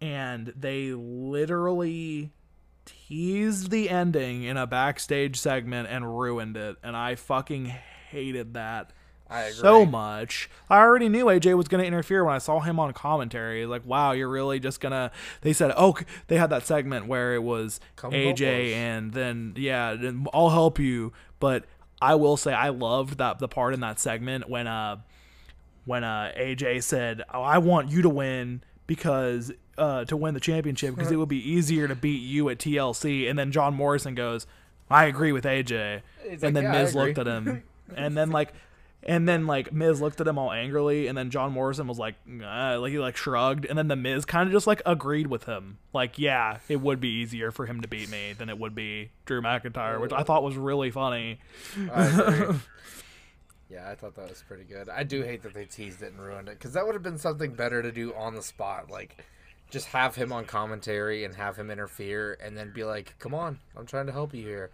And 0.00 0.52
they 0.56 0.92
literally 0.92 2.30
teased 3.08 3.70
the 3.70 3.90
ending 3.90 4.42
in 4.42 4.56
a 4.56 4.66
backstage 4.66 5.36
segment 5.36 5.88
and 5.90 6.18
ruined 6.18 6.56
it 6.56 6.76
and 6.82 6.96
I 6.96 7.14
fucking 7.14 7.66
hated 8.10 8.54
that 8.54 8.92
I 9.30 9.42
agree. 9.42 9.60
so 9.60 9.86
much. 9.86 10.50
I 10.68 10.78
already 10.80 11.08
knew 11.08 11.26
AJ 11.26 11.56
was 11.56 11.68
going 11.68 11.80
to 11.80 11.86
interfere 11.86 12.24
when 12.24 12.34
I 12.34 12.38
saw 12.38 12.58
him 12.58 12.80
on 12.80 12.92
commentary. 12.92 13.64
Like, 13.64 13.86
wow, 13.86 14.10
you're 14.10 14.28
really 14.28 14.58
just 14.58 14.80
going 14.80 14.92
to. 14.92 15.12
They 15.42 15.52
said, 15.52 15.72
oh, 15.76 15.96
they 16.26 16.36
had 16.36 16.50
that 16.50 16.66
segment 16.66 17.06
where 17.06 17.34
it 17.34 17.42
was 17.42 17.78
Come 17.94 18.10
AJ 18.10 18.72
and 18.72 19.12
then, 19.12 19.54
yeah, 19.56 19.96
I'll 20.34 20.50
help 20.50 20.80
you. 20.80 21.12
But 21.38 21.64
I 22.02 22.16
will 22.16 22.36
say, 22.36 22.52
I 22.52 22.70
loved 22.70 23.18
that 23.18 23.38
the 23.38 23.46
part 23.46 23.72
in 23.72 23.80
that 23.80 24.00
segment 24.00 24.48
when, 24.48 24.66
uh, 24.66 24.96
when 25.84 26.02
uh, 26.02 26.32
AJ 26.36 26.82
said, 26.82 27.22
oh, 27.32 27.42
I 27.42 27.58
want 27.58 27.90
you 27.90 28.02
to 28.02 28.10
win 28.10 28.64
because. 28.86 29.52
Uh, 29.80 30.04
to 30.04 30.14
win 30.14 30.34
the 30.34 30.40
championship 30.40 30.94
because 30.94 31.10
it 31.10 31.16
would 31.16 31.28
be 31.30 31.50
easier 31.50 31.88
to 31.88 31.94
beat 31.94 32.20
you 32.20 32.50
at 32.50 32.58
TLC, 32.58 33.30
and 33.30 33.38
then 33.38 33.50
John 33.50 33.72
Morrison 33.72 34.14
goes, 34.14 34.46
"I 34.90 35.06
agree 35.06 35.32
with 35.32 35.44
AJ," 35.44 36.02
He's 36.22 36.42
and 36.42 36.54
like, 36.54 36.54
then 36.54 36.64
"Yeah, 36.64 36.82
Miz 36.82 36.94
looked 36.94 37.16
at 37.16 37.26
him, 37.26 37.62
and 37.96 38.14
then 38.14 38.30
like, 38.30 38.52
and 39.02 39.26
then 39.26 39.46
like 39.46 39.72
Miz 39.72 39.98
looked 40.02 40.20
at 40.20 40.28
him 40.28 40.36
all 40.36 40.52
angrily, 40.52 41.06
and 41.06 41.16
then 41.16 41.30
John 41.30 41.52
Morrison 41.52 41.86
was 41.86 41.98
like, 41.98 42.16
uh, 42.44 42.78
like 42.78 42.92
he 42.92 42.98
like 42.98 43.16
shrugged, 43.16 43.64
and 43.64 43.78
then 43.78 43.88
the 43.88 43.96
Miz 43.96 44.26
kind 44.26 44.46
of 44.46 44.52
just 44.52 44.66
like 44.66 44.82
agreed 44.84 45.28
with 45.28 45.44
him, 45.44 45.78
like, 45.94 46.18
yeah, 46.18 46.58
it 46.68 46.82
would 46.82 47.00
be 47.00 47.08
easier 47.08 47.50
for 47.50 47.64
him 47.64 47.80
to 47.80 47.88
beat 47.88 48.10
me 48.10 48.34
than 48.36 48.50
it 48.50 48.58
would 48.58 48.74
be 48.74 49.10
Drew 49.24 49.40
McIntyre, 49.40 49.98
which 49.98 50.12
I 50.12 50.24
thought 50.24 50.42
was 50.42 50.58
really 50.58 50.90
funny. 50.90 51.40
I 51.90 52.54
yeah, 53.70 53.88
I 53.88 53.94
thought 53.94 54.16
that 54.16 54.28
was 54.28 54.44
pretty 54.46 54.64
good. 54.64 54.90
I 54.90 55.04
do 55.04 55.22
hate 55.22 55.42
that 55.44 55.54
they 55.54 55.64
teased 55.64 56.02
it 56.02 56.12
and 56.12 56.20
ruined 56.20 56.48
it 56.48 56.58
because 56.58 56.74
that 56.74 56.84
would 56.84 56.94
have 56.94 57.02
been 57.02 57.18
something 57.18 57.52
better 57.52 57.80
to 57.82 57.92
do 57.92 58.12
on 58.14 58.34
the 58.34 58.42
spot. 58.42 58.90
Like, 58.90 59.16
just 59.70 59.86
have 59.88 60.14
him 60.14 60.32
on 60.32 60.44
commentary 60.44 61.24
and 61.24 61.34
have 61.36 61.56
him 61.56 61.70
interfere 61.70 62.36
and 62.42 62.56
then 62.56 62.72
be 62.72 62.84
like, 62.84 63.14
come 63.18 63.34
on, 63.34 63.58
I'm 63.76 63.86
trying 63.86 64.06
to 64.06 64.12
help 64.12 64.34
you 64.34 64.42
here. 64.42 64.70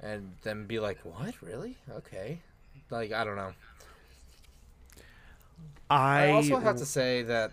And 0.00 0.32
then 0.42 0.66
be 0.66 0.78
like, 0.78 0.98
what? 1.02 1.40
Really? 1.42 1.76
Okay. 1.90 2.40
Like, 2.90 3.12
I 3.12 3.24
don't 3.24 3.36
know. 3.36 3.52
I, 5.88 6.26
I 6.26 6.30
also 6.30 6.58
have 6.58 6.76
to 6.76 6.86
say 6.86 7.22
that 7.24 7.50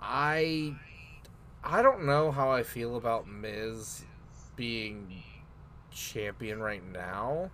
I 0.00 0.74
I 1.62 1.82
don't 1.82 2.06
know 2.06 2.30
how 2.30 2.50
I 2.50 2.62
feel 2.62 2.96
about 2.96 3.28
Miz 3.28 4.02
being 4.56 5.22
champion 5.90 6.60
right 6.60 6.82
now. 6.92 7.50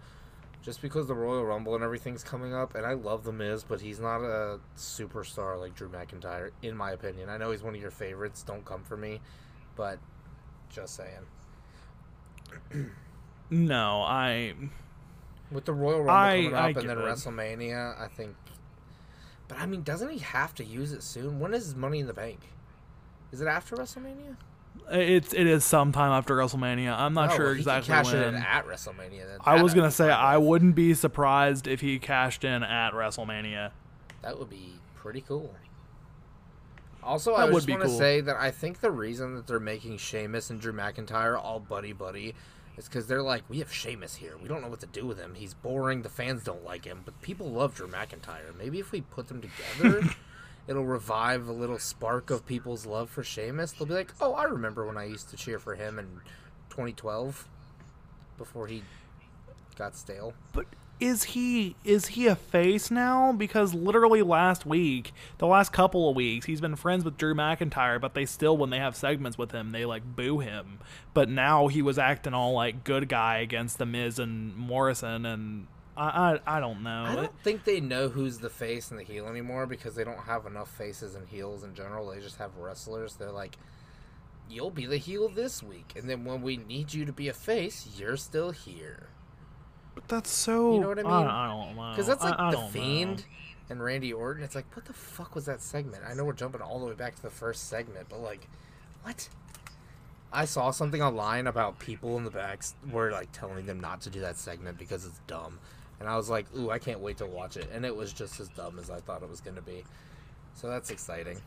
Just 0.67 0.83
because 0.83 1.07
the 1.07 1.15
Royal 1.15 1.45
Rumble 1.47 1.77
and 1.77 1.85
everything's 1.85 2.25
coming 2.25 2.53
up, 2.53 2.75
and 2.75 2.85
I 2.85 2.95
love 2.95 3.23
the 3.23 3.31
Miz, 3.33 3.63
but 3.63 3.81
he's 3.81 4.01
not 4.01 4.21
a 4.23 4.59
superstar 4.77 5.61
like 5.61 5.77
Drew 5.77 5.89
McIntyre, 5.89 6.51
in 6.61 6.77
my 6.77 6.91
opinion. 6.91 7.29
I 7.29 7.37
know 7.37 7.53
he's 7.53 7.63
one 7.63 7.77
of 7.77 7.81
your 7.81 7.93
favorites. 7.93 8.43
Don't 8.43 8.65
come 8.65 8.83
for 8.83 8.97
me, 8.97 9.21
but 9.77 10.01
just 10.69 10.97
saying. 10.97 11.21
no, 13.51 14.03
I 14.03 14.55
With 15.53 15.67
the 15.67 15.73
Royal 15.73 15.99
Rumble 16.03 16.11
I- 16.11 16.37
coming 16.43 16.55
I 16.55 16.71
up 16.71 16.77
and 16.79 16.89
then 16.91 16.99
it. 16.99 17.03
WrestleMania, 17.03 18.01
I 18.01 18.09
think. 18.09 18.35
But 19.47 19.59
I 19.59 19.67
mean, 19.67 19.85
doesn't 19.85 20.11
he 20.11 20.19
have 20.19 20.53
to 20.57 20.65
use 20.65 20.91
it 20.91 21.05
soon? 21.05 21.39
When 21.39 21.55
is 21.55 21.77
Money 21.77 22.01
in 22.01 22.09
the 22.09 22.13
Bank? 22.13 22.41
Is 23.31 23.41
it 23.41 23.47
after 23.47 23.77
WrestleMania? 23.77 24.37
It's 24.91 25.33
it 25.35 25.47
is 25.47 25.65
sometime 25.65 26.13
after 26.13 26.37
WrestleMania. 26.37 26.97
I'm 26.97 27.15
not 27.15 27.33
Oh, 27.33 27.37
sure 27.37 27.45
well, 27.47 27.55
exactly 27.55 27.93
cash 27.93 28.13
it 28.13 28.19
when. 28.25 28.35
in 28.35 28.43
at 28.43 28.67
WrestleMania. 28.67 29.27
Then 29.27 29.39
I 29.45 29.63
was 29.63 29.75
gonna 29.75 29.91
say 29.91 30.11
I 30.11 30.37
wouldn't 30.37 30.75
be 30.75 30.95
surprised 30.95 31.67
if 31.67 31.81
he 31.81 31.99
cashed 31.99 32.45
in 32.45 32.63
at 32.63 32.93
WrestleMania. 32.93 33.71
That 34.23 34.39
would 34.39 34.51
be 34.51 34.75
pretty 34.95 35.21
cool. 35.21 35.55
Also, 37.03 37.33
That 37.37 37.43
I 37.43 37.45
would 37.45 37.55
just 37.55 37.67
be 37.67 37.73
want 37.75 37.83
to 37.85 37.89
cool. 37.89 37.99
say 37.99 38.21
that 38.21 38.37
I 38.37 38.51
think 38.51 38.81
the 38.81 38.91
reason 38.91 39.37
that 39.37 39.47
they're 39.47 39.61
making 39.61 39.99
Sheamus 39.99 40.51
and 40.51 40.61
Drew 40.61 40.73
McIntyre 40.73 41.39
all 41.41 41.61
buddy 41.61 41.93
buddy 41.93 42.35
is 42.77 42.87
because 42.89 43.07
they're 43.07 43.23
like, 43.23 43.45
we 43.49 43.61
have 43.61 43.73
Sheamus 43.73 44.17
here. 44.17 44.37
We 44.43 44.49
don't 44.49 44.61
know 44.61 44.69
what 44.69 44.81
to 44.81 44.87
do 44.87 45.07
with 45.07 45.19
him. 45.19 45.35
He's 45.35 45.55
boring. 45.55 46.03
The 46.03 46.09
fans 46.09 46.43
don't 46.43 46.65
like 46.65 46.85
him, 46.85 47.03
but 47.05 47.21
people 47.23 47.49
love 47.51 47.77
Drew 47.77 47.87
McIntyre. 47.87 48.57
Maybe 48.59 48.81
if 48.81 48.91
we 48.91 49.03
put 49.03 49.29
them 49.29 49.41
together, 49.41 50.03
it'll 50.69 50.85
revive 50.85 51.49
a 51.49 51.53
little 51.53 51.79
spark 51.79 52.31
of 52.31 52.47
people's 52.47 52.87
love 52.87 53.11
for 53.11 53.23
Sheamus. 53.23 53.73
They'll 53.73 53.87
be 53.87 53.95
like, 53.95 54.13
oh, 54.21 54.35
I 54.35 54.45
remember 54.45 54.87
when 54.87 54.97
I 54.97 55.05
used 55.05 55.31
to 55.31 55.37
cheer 55.37 55.59
for 55.59 55.75
him 55.75 55.99
in 55.99 56.07
2012 56.71 57.49
before 58.39 58.67
he 58.67 58.83
got 59.77 59.97
stale. 59.97 60.35
But 60.53 60.67
is 60.99 61.25
he 61.25 61.77
is 61.85 62.07
he 62.07 62.27
a 62.27 62.35
face 62.35 62.91
now? 62.91 63.33
Because 63.33 63.75
literally 63.75 64.23
last 64.23 64.65
week, 64.65 65.13
the 65.39 65.47
last 65.47 65.73
couple 65.73 66.09
of 66.09 66.17
weeks, 66.17 66.47
he's 66.47 66.61
been 66.61 66.77
friends 66.77 67.05
with 67.05 67.19
Drew 67.19 67.35
McIntyre, 67.35 68.01
but 68.01 68.15
they 68.15 68.25
still, 68.25 68.57
when 68.57 68.71
they 68.71 68.79
have 68.79 68.97
segments 68.97 69.37
with 69.37 69.53
him, 69.53 69.73
they 69.73 69.85
like 69.85 70.17
boo 70.17 70.39
him. 70.39 70.79
But 71.13 71.29
now 71.29 71.69
he 71.69 71.83
was 71.83 71.99
acting 71.99 72.33
all 72.35 72.53
like 72.53 72.85
good 72.85 73.09
guy 73.09 73.39
against 73.39 73.79
the 73.79 73.87
Miz 73.87 74.19
and 74.19 74.57
Morrison, 74.57 75.27
and 75.27 75.67
I 75.97 76.41
I, 76.47 76.57
I 76.57 76.61
don't 76.61 76.83
know. 76.83 77.05
I 77.05 77.15
don't 77.15 77.43
think 77.43 77.65
they 77.65 77.81
know 77.81 78.09
who's 78.09 78.39
the 78.39 78.51
face 78.51 78.91
and 78.91 79.01
the 79.01 79.05
heel 79.05 79.27
anymore 79.27 79.67
because 79.67 79.95
they 79.95 80.05
don't 80.05 80.21
have 80.21 80.47
enough 80.47 80.71
faces 80.71 81.15
and 81.15 81.27
heels 81.27 81.65
in 81.65 81.75
general. 81.75 82.11
They 82.11 82.21
just 82.21 82.37
have 82.37 82.57
wrestlers. 82.57 83.15
They're 83.15 83.31
like, 83.31 83.57
you'll 84.49 84.71
be 84.71 84.87
the 84.87 84.99
heel 84.99 85.29
this 85.29 85.63
week, 85.63 85.95
and 85.97 86.09
then 86.09 86.25
when 86.25 86.43
we 86.43 86.57
need 86.57 86.93
you 86.93 87.05
to 87.05 87.13
be 87.13 87.29
a 87.29 87.33
face, 87.33 87.89
you're 87.99 88.17
still 88.17 88.51
here. 88.51 89.09
But 89.95 90.09
that's 90.09 90.31
so. 90.31 90.75
You 90.75 90.81
know 90.81 90.89
what 90.89 90.99
I 90.99 91.03
mean? 91.03 91.13
I, 91.13 91.49
don't 91.49 91.77
know. 91.77 91.91
Because 91.91 92.07
that's 92.07 92.23
like 92.23 92.39
I, 92.39 92.49
I 92.49 92.51
the 92.51 92.59
Fiend 92.69 93.19
know. 93.19 93.25
and 93.71 93.83
Randy 93.83 94.13
Orton. 94.13 94.45
It's 94.45 94.55
like, 94.55 94.67
what 94.77 94.85
the 94.85 94.93
fuck 94.93 95.35
was 95.35 95.47
that 95.47 95.63
segment? 95.63 96.05
I 96.07 96.15
know 96.15 96.25
we're 96.25 96.35
jumping 96.35 96.61
all 96.61 96.79
the 96.79 96.87
way 96.87 96.95
back 96.95 97.17
to 97.17 97.23
the 97.23 97.31
first 97.31 97.69
segment, 97.69 98.09
but 98.09 98.21
like, 98.21 98.47
what? 99.03 99.29
I 100.33 100.45
saw 100.45 100.71
something 100.71 101.03
online 101.03 101.47
about 101.47 101.79
people 101.79 102.19
in 102.19 102.25
the 102.25 102.31
backs 102.31 102.75
were 102.91 103.11
like 103.11 103.33
telling 103.33 103.65
them 103.65 103.81
not 103.81 104.03
to 104.03 104.11
do 104.11 104.21
that 104.21 104.37
segment 104.37 104.77
because 104.77 105.07
it's 105.07 105.21
dumb. 105.27 105.61
And 106.01 106.09
I 106.09 106.17
was 106.17 106.29
like, 106.29 106.47
ooh, 106.57 106.71
I 106.71 106.79
can't 106.79 107.01
wait 107.01 107.19
to 107.19 107.27
watch 107.27 107.57
it. 107.57 107.69
And 107.73 107.85
it 107.85 107.95
was 107.95 108.13
just 108.13 108.39
as 108.41 108.49
dumb 108.49 108.79
as 108.79 108.91
I 108.91 109.01
thought 109.01 109.23
it 109.23 109.31
was 109.31 109.41
going 109.41 109.57
to 109.57 109.63
be. 109.63 109.85
So 110.55 110.69
that's 110.69 110.91
exciting. 110.91 111.39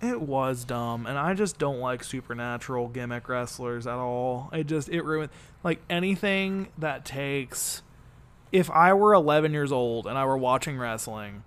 It 0.00 0.20
was 0.20 0.64
dumb, 0.64 1.06
and 1.06 1.18
I 1.18 1.34
just 1.34 1.58
don't 1.58 1.80
like 1.80 2.04
supernatural 2.04 2.86
gimmick 2.86 3.28
wrestlers 3.28 3.84
at 3.84 3.96
all. 3.96 4.48
It 4.52 4.68
just 4.68 4.88
it 4.88 5.02
ruined 5.02 5.30
like 5.64 5.80
anything 5.90 6.68
that 6.78 7.04
takes. 7.04 7.82
If 8.52 8.70
I 8.70 8.94
were 8.94 9.12
11 9.12 9.52
years 9.52 9.72
old 9.72 10.06
and 10.06 10.16
I 10.16 10.24
were 10.24 10.38
watching 10.38 10.78
wrestling, 10.78 11.42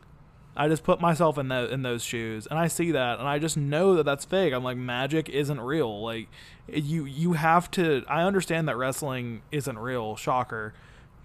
I 0.55 0.67
just 0.67 0.83
put 0.83 0.99
myself 0.99 1.37
in 1.37 1.47
those 1.47 1.71
in 1.71 1.81
those 1.83 2.03
shoes, 2.03 2.45
and 2.45 2.59
I 2.59 2.67
see 2.67 2.91
that, 2.91 3.19
and 3.19 3.27
I 3.27 3.39
just 3.39 3.55
know 3.55 3.95
that 3.95 4.03
that's 4.03 4.25
fake. 4.25 4.53
I'm 4.53 4.65
like, 4.65 4.75
magic 4.75 5.29
isn't 5.29 5.61
real. 5.61 6.01
Like, 6.03 6.27
you 6.67 7.05
you 7.05 7.33
have 7.33 7.71
to. 7.71 8.03
I 8.09 8.23
understand 8.23 8.67
that 8.67 8.75
wrestling 8.75 9.43
isn't 9.53 9.79
real. 9.79 10.17
Shocker, 10.17 10.73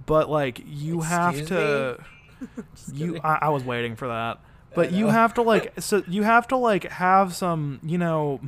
but 0.06 0.30
like 0.30 0.62
you 0.64 1.02
have 1.02 1.38
Excuse 1.38 1.48
to. 1.48 2.04
you. 2.92 3.20
I, 3.22 3.38
I 3.42 3.48
was 3.48 3.64
waiting 3.64 3.96
for 3.96 4.08
that, 4.08 4.40
but 4.74 4.92
you 4.92 5.08
have 5.08 5.34
to 5.34 5.42
like, 5.42 5.72
so 5.80 6.02
you 6.06 6.22
have 6.22 6.48
to 6.48 6.56
like 6.56 6.84
have 6.84 7.34
some, 7.34 7.80
you 7.82 7.98
know, 7.98 8.40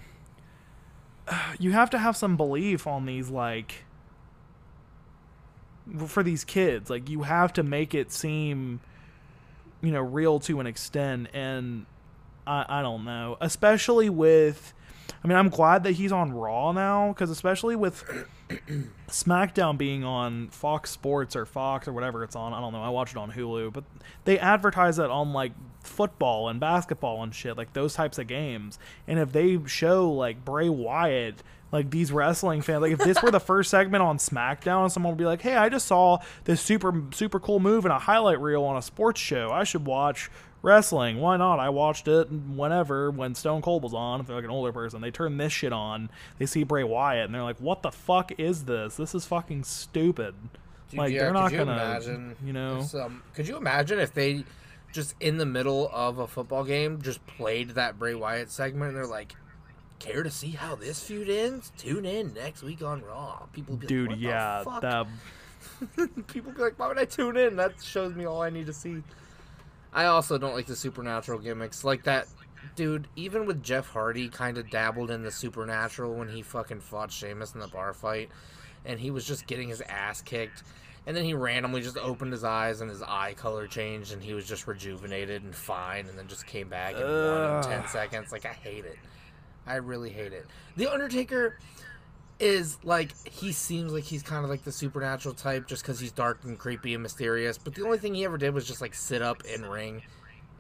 you 1.59 1.73
have 1.73 1.91
to 1.91 1.99
have 1.99 2.17
some 2.17 2.37
belief 2.37 2.87
on 2.87 3.07
these 3.07 3.29
like 3.29 3.85
for 6.07 6.23
these 6.23 6.45
kids. 6.45 6.91
Like 6.91 7.09
you 7.09 7.23
have 7.23 7.53
to 7.55 7.63
make 7.63 7.95
it 7.95 8.13
seem 8.13 8.81
you 9.81 9.93
know 9.93 10.01
real 10.01 10.41
to 10.41 10.61
an 10.61 10.67
extent 10.67 11.29
and 11.33 11.87
I, 12.47 12.65
I 12.69 12.83
don't 12.83 13.05
know 13.05 13.37
especially 13.41 14.11
with 14.11 14.73
i 15.23 15.29
mean 15.29 15.37
i'm 15.37 15.49
glad 15.49 15.83
that 15.83 15.93
he's 15.93 16.13
on 16.13 16.33
raw 16.33 16.73
now 16.73 17.09
because 17.09 17.31
especially 17.31 17.77
with 17.77 18.05
smackdown 19.09 19.77
being 19.77 20.05
on 20.05 20.49
fox 20.49 20.91
sports 20.91 21.37
or 21.37 21.45
fox 21.45 21.87
or 21.87 21.93
whatever 21.93 22.25
it's 22.25 22.37
on 22.37 22.53
i 22.53 22.61
don't 22.61 22.73
know 22.73 22.83
i 22.83 22.89
watch 22.89 23.11
it 23.13 23.17
on 23.17 23.33
hulu 23.33 23.73
but 23.73 23.85
they 24.25 24.39
advertise 24.39 24.99
it 24.99 25.11
on 25.11 25.33
like 25.33 25.53
football 25.89 26.49
and 26.49 26.61
basketball 26.61 27.23
and 27.23 27.35
shit 27.35 27.57
like 27.57 27.73
those 27.73 27.95
types 27.95 28.19
of 28.19 28.27
games. 28.27 28.79
And 29.07 29.19
if 29.19 29.33
they 29.33 29.59
show 29.67 30.11
like 30.11 30.45
bray 30.45 30.69
wyatt 30.69 31.43
like 31.71 31.91
these 31.91 32.11
wrestling 32.11 32.63
fans 32.63 32.81
like 32.81 32.93
if 32.93 32.99
this 32.99 33.23
were 33.23 33.31
the 33.31 33.41
first 33.41 33.71
segment 33.71 34.03
on 34.03 34.17
smackdown 34.17 34.91
someone 34.91 35.13
would 35.13 35.19
be 35.19 35.27
like 35.27 35.43
hey 35.43 35.55
i 35.55 35.69
just 35.69 35.87
saw 35.87 36.17
this 36.45 36.63
super 36.63 37.03
super 37.13 37.39
cool 37.39 37.61
move 37.61 37.85
in 37.85 37.91
a 37.91 37.99
highlight 37.99 38.41
reel 38.41 38.65
on 38.65 38.77
a 38.77 38.83
sports 38.83 39.21
show. 39.21 39.51
I 39.51 39.65
should 39.65 39.85
watch 39.85 40.31
wrestling 40.63 41.19
why 41.21 41.37
not 41.37 41.59
i 41.61 41.69
watched 41.69 42.09
it 42.09 42.31
whenever 42.31 43.11
when 43.11 43.35
stone 43.35 43.63
cold 43.63 43.83
was 43.83 43.95
on 43.95 44.21
if 44.21 44.27
they're 44.27 44.37
like 44.37 44.45
an 44.45 44.51
older 44.51 44.73
person 44.73 45.01
they 45.01 45.11
turn 45.11 45.37
this 45.37 45.53
shit 45.53 45.73
on 45.73 46.11
they 46.39 46.47
see 46.47 46.65
bray 46.65 46.83
wyatt 46.83 47.27
and 47.27 47.35
they're 47.35 47.43
like 47.43 47.59
what 47.59 47.83
the 47.83 47.93
fuck 47.93 48.33
is 48.41 48.65
this 48.65 48.97
this 48.97 49.15
is 49.15 49.25
fucking 49.25 49.63
stupid 49.63 50.35
Dude, 50.91 50.99
like 50.99 51.13
yeah, 51.13 51.21
they're 51.21 51.33
not 51.33 51.53
you 51.53 51.59
gonna 51.59 51.73
imagine 51.73 52.37
you 52.45 52.53
know 52.53 52.83
some- 52.83 53.01
um, 53.03 53.23
could 53.35 53.47
you 53.47 53.57
imagine 53.57 53.99
if 53.99 54.13
they 54.15 54.45
just 54.93 55.15
in 55.21 55.37
the 55.37 55.47
middle 55.47 55.91
of 55.93 56.19
a 56.19 56.27
football 56.27 56.65
game 56.65 57.03
just 57.03 57.25
played 57.27 57.71
that 57.71 57.99
Bray 57.99 58.15
Wyatt 58.15 58.51
segment 58.51 58.89
and 58.89 58.97
they're 58.97 59.07
like, 59.07 59.37
"Care 59.99 60.23
to 60.23 60.31
see 60.31 60.53
how 60.53 60.77
this 60.77 61.03
feud 61.03 61.29
ends? 61.29 61.73
Tune 61.77 62.07
in 62.07 62.33
next 62.33 62.63
week 62.63 62.81
on 62.83 63.03
Raw." 63.03 63.47
People 63.53 63.77
be 63.77 63.87
dude 63.87 64.13
like, 64.13 64.19
yeah 64.19 64.65
that 64.81 65.07
People 66.29 66.53
be 66.53 66.63
like, 66.63 66.79
"Why 66.79 66.89
would 66.89 66.99
I 66.99 67.05
tune 67.05 67.37
in? 67.37 67.57
That 67.57 67.75
shows 67.83 68.15
me 68.15 68.25
all 68.25 68.41
I 68.41 68.49
need 68.49 68.65
to 68.65 68.73
see." 68.73 69.03
I 69.93 70.05
also 70.05 70.39
don't 70.39 70.55
like 70.55 70.67
the 70.67 70.77
supernatural 70.77 71.39
gimmicks 71.39 71.85
like 71.85 72.05
that. 72.05 72.27
Dude, 72.77 73.09
even 73.17 73.47
with 73.47 73.63
Jeff 73.63 73.89
Hardy, 73.89 74.29
kind 74.29 74.59
of 74.59 74.71
dabbled 74.71 75.11
in 75.11 75.23
the 75.23 75.31
supernatural 75.31 76.15
when 76.15 76.29
he 76.29 76.43
fucking 76.43 76.81
fought 76.81 77.11
Sheamus 77.11 77.55
in 77.55 77.61
the 77.61 77.69
bar 77.69 77.93
fight, 77.95 78.31
and 78.85 79.01
he 79.01 79.11
was 79.11 79.25
just 79.25 79.47
getting 79.47 79.69
his 79.69 79.81
ass 79.83 80.21
kicked, 80.21 80.63
and 81.07 81.17
then 81.17 81.25
he 81.25 81.35
randomly 81.35 81.81
just 81.81 81.97
opened 81.97 82.33
his 82.33 82.45
eyes 82.45 82.81
and 82.81 82.91
his 82.91 83.03
eye 83.03 83.35
color 83.35 83.67
changed, 83.67 84.13
and 84.13 84.23
he 84.23 84.35
was 84.35 84.47
just 84.47 84.67
rejuvenated 84.67 85.43
and 85.43 85.55
fine, 85.55 86.07
and 86.07 86.19
then 86.19 86.27
just 86.27 86.47
came 86.47 86.69
back 86.69 86.95
in 86.97 87.03
one 87.03 87.57
in 87.57 87.63
ten 87.63 87.87
seconds. 87.89 88.33
Like 88.33 88.45
I 88.45 88.53
hate 88.53 88.85
it. 88.85 88.99
I 89.67 89.77
really 89.77 90.11
hate 90.11 90.33
it. 90.33 90.47
The 90.77 90.91
Undertaker 90.93 91.59
is 92.41 92.79
like 92.85 93.15
he 93.27 93.51
seems 93.53 93.93
like 93.93 94.05
he's 94.05 94.23
kind 94.23 94.45
of 94.45 94.51
like 94.51 94.63
the 94.65 94.73
supernatural 94.73 95.35
type 95.35 95.67
just 95.67 95.83
because 95.83 95.99
he's 95.99 96.13
dark 96.13 96.45
and 96.45 96.59
creepy 96.59 96.95
and 96.95 97.03
mysterious. 97.03 97.59
But 97.59 97.75
the 97.75 97.85
only 97.85 97.99
thing 97.99 98.15
he 98.15 98.25
ever 98.25 98.39
did 98.39 98.55
was 98.55 98.67
just 98.67 98.81
like 98.81 98.95
sit 98.95 99.23
up 99.23 99.43
and 99.53 99.67
ring, 99.69 100.03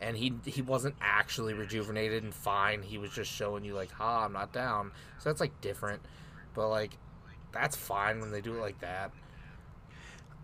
and 0.00 0.16
he 0.16 0.34
he 0.44 0.60
wasn't 0.62 0.96
actually 1.00 1.54
rejuvenated 1.54 2.24
and 2.24 2.34
fine. 2.34 2.82
He 2.82 2.98
was 2.98 3.10
just 3.10 3.30
showing 3.30 3.64
you 3.64 3.74
like, 3.74 3.92
"Ha, 3.92 4.24
I'm 4.24 4.32
not 4.32 4.52
down." 4.52 4.90
So 5.18 5.28
that's 5.30 5.40
like 5.40 5.60
different, 5.60 6.02
but 6.54 6.68
like 6.68 6.90
that's 7.52 7.76
fine 7.76 8.20
when 8.20 8.30
they 8.32 8.40
do 8.40 8.56
it 8.56 8.60
like 8.60 8.78
that. 8.80 9.10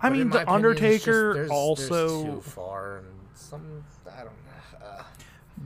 i 0.00 0.08
But 0.08 0.12
mean 0.18 0.30
the 0.30 0.42
opinion, 0.42 0.72
it's 0.72 1.04
just- 1.04 1.08
undertaker 1.08 1.34
there's- 1.34 1.34
there's 1.34 1.50
also 1.50 2.24
too 2.36 2.40
far 2.40 2.96
and 2.98 3.06
some 3.34 3.84
I 4.10 4.18
don't 4.18 4.26
know. 4.26 4.86
Uh, 4.86 5.02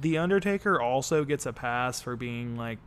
The 0.01 0.19
Undertaker 0.19 0.81
also 0.81 1.25
gets 1.25 1.45
a 1.47 1.53
pass 1.53 2.01
for 2.01 2.17
being 2.17 2.57
like 2.57 2.79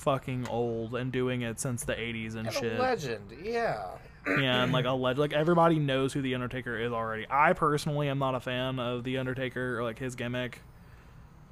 fucking 0.00 0.48
old 0.48 0.94
and 0.94 1.12
doing 1.12 1.42
it 1.42 1.60
since 1.60 1.84
the 1.84 1.94
80s 1.94 2.34
and 2.36 2.46
and 2.46 2.52
shit. 2.52 2.78
a 2.78 2.82
legend, 2.82 3.32
yeah. 3.42 3.86
Yeah, 4.26 4.62
and 4.62 4.72
like 4.72 4.84
a 4.84 4.92
leg- 4.92 5.18
like 5.18 5.32
everybody 5.32 5.78
knows 5.78 6.12
who 6.12 6.20
the 6.22 6.34
Undertaker 6.34 6.78
is 6.78 6.92
already. 6.92 7.26
I 7.30 7.52
personally 7.54 8.08
am 8.08 8.18
not 8.18 8.34
a 8.34 8.40
fan 8.40 8.78
of 8.78 9.02
the 9.04 9.18
Undertaker 9.18 9.78
or 9.78 9.82
like 9.82 9.98
his 9.98 10.14
gimmick, 10.14 10.60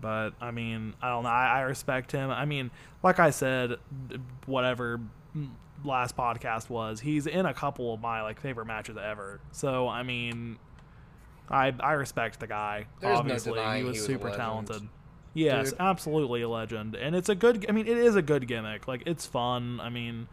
but 0.01 0.31
I 0.41 0.51
mean, 0.51 0.95
I 1.01 1.09
don't 1.09 1.23
know. 1.25 1.31
I, 1.31 1.59
I 1.59 1.61
respect 1.63 2.13
him. 2.13 2.31
I 2.31 2.45
mean, 2.45 2.71
like 3.03 3.19
I 3.19 3.31
said, 3.31 3.77
whatever 4.47 5.01
last 5.85 6.17
podcast 6.17 6.69
was, 6.69 7.01
he's 7.01 7.27
in 7.27 7.47
a 7.47 7.55
couple 7.55 7.95
of 7.95 8.01
my 8.01 8.23
like 8.23 8.41
favorite 8.41 8.67
matches 8.67 8.97
ever. 9.03 9.41
So 9.51 9.89
I 9.89 10.03
mean, 10.03 10.59
I 11.49 11.73
I 11.81 11.93
respect 11.93 12.39
the 12.41 12.47
guy. 12.47 12.87
There's 13.01 13.19
obviously, 13.19 13.55
denying 13.55 13.85
he 13.85 13.89
was 13.89 13.97
he 13.97 14.01
was 14.01 14.07
super 14.07 14.25
legend. 14.31 14.41
talented. 14.43 14.89
Yes, 15.35 15.71
Dude. 15.71 15.81
absolutely 15.81 16.43
a 16.43 16.49
legend, 16.49 16.95
and 16.97 17.15
it's 17.15 17.29
a 17.29 17.35
good. 17.35 17.67
I 17.69 17.73
mean, 17.73 17.87
it 17.87 17.99
is 17.99 18.17
a 18.17 18.23
good 18.23 18.47
gimmick. 18.49 18.89
Like 18.89 19.03
it's 19.07 19.27
fun. 19.27 19.81
I 19.81 19.89
mean. 19.89 20.29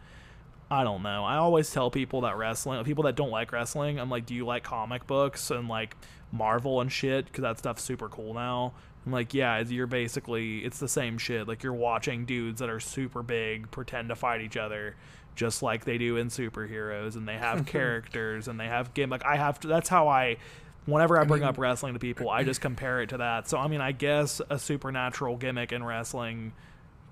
I 0.68 0.82
don't 0.82 1.04
know. 1.04 1.24
I 1.24 1.36
always 1.36 1.70
tell 1.70 1.92
people 1.92 2.22
that 2.22 2.36
wrestling, 2.36 2.82
people 2.82 3.04
that 3.04 3.14
don't 3.14 3.30
like 3.30 3.52
wrestling, 3.52 4.00
I'm 4.00 4.10
like, 4.10 4.26
do 4.26 4.34
you 4.34 4.44
like 4.44 4.64
comic 4.64 5.06
books 5.06 5.52
and 5.52 5.68
like 5.68 5.96
Marvel 6.32 6.80
and 6.80 6.90
shit? 6.90 7.26
Because 7.26 7.42
that 7.42 7.58
stuff's 7.58 7.84
super 7.84 8.08
cool 8.08 8.34
now. 8.34 8.72
I'm 9.06 9.12
like, 9.12 9.32
yeah, 9.32 9.60
you're 9.60 9.86
basically, 9.86 10.64
it's 10.64 10.80
the 10.80 10.88
same 10.88 11.18
shit. 11.18 11.46
Like, 11.46 11.62
you're 11.62 11.72
watching 11.72 12.24
dudes 12.24 12.58
that 12.58 12.68
are 12.68 12.80
super 12.80 13.22
big 13.22 13.70
pretend 13.70 14.08
to 14.08 14.16
fight 14.16 14.40
each 14.40 14.56
other 14.56 14.96
just 15.36 15.62
like 15.62 15.84
they 15.84 15.98
do 15.98 16.16
in 16.16 16.30
superheroes, 16.30 17.14
and 17.14 17.28
they 17.28 17.36
have 17.36 17.64
characters 17.66 18.48
and 18.48 18.58
they 18.58 18.66
have 18.66 18.92
gimmick. 18.92 19.24
I 19.24 19.36
have 19.36 19.60
to, 19.60 19.68
that's 19.68 19.88
how 19.88 20.08
I, 20.08 20.38
whenever 20.86 21.20
I 21.20 21.24
bring 21.24 21.40
mean- 21.40 21.48
up 21.48 21.58
wrestling 21.58 21.92
to 21.94 21.98
people, 21.98 22.30
I 22.30 22.42
just 22.44 22.60
compare 22.60 23.02
it 23.02 23.10
to 23.10 23.18
that. 23.18 23.48
So, 23.48 23.58
I 23.58 23.68
mean, 23.68 23.80
I 23.80 23.92
guess 23.92 24.40
a 24.48 24.58
supernatural 24.58 25.36
gimmick 25.36 25.72
in 25.72 25.84
wrestling 25.84 26.52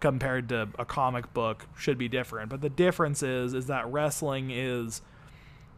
compared 0.01 0.49
to 0.51 0.69
a 0.79 0.85
comic 0.85 1.33
book 1.35 1.67
should 1.77 1.99
be 1.99 2.09
different. 2.09 2.51
But 2.51 2.61
the 2.61 2.69
difference 2.69 3.23
is 3.23 3.55
is 3.55 3.67
that 3.67 3.91
wrestling 3.91 4.51
is 4.51 5.03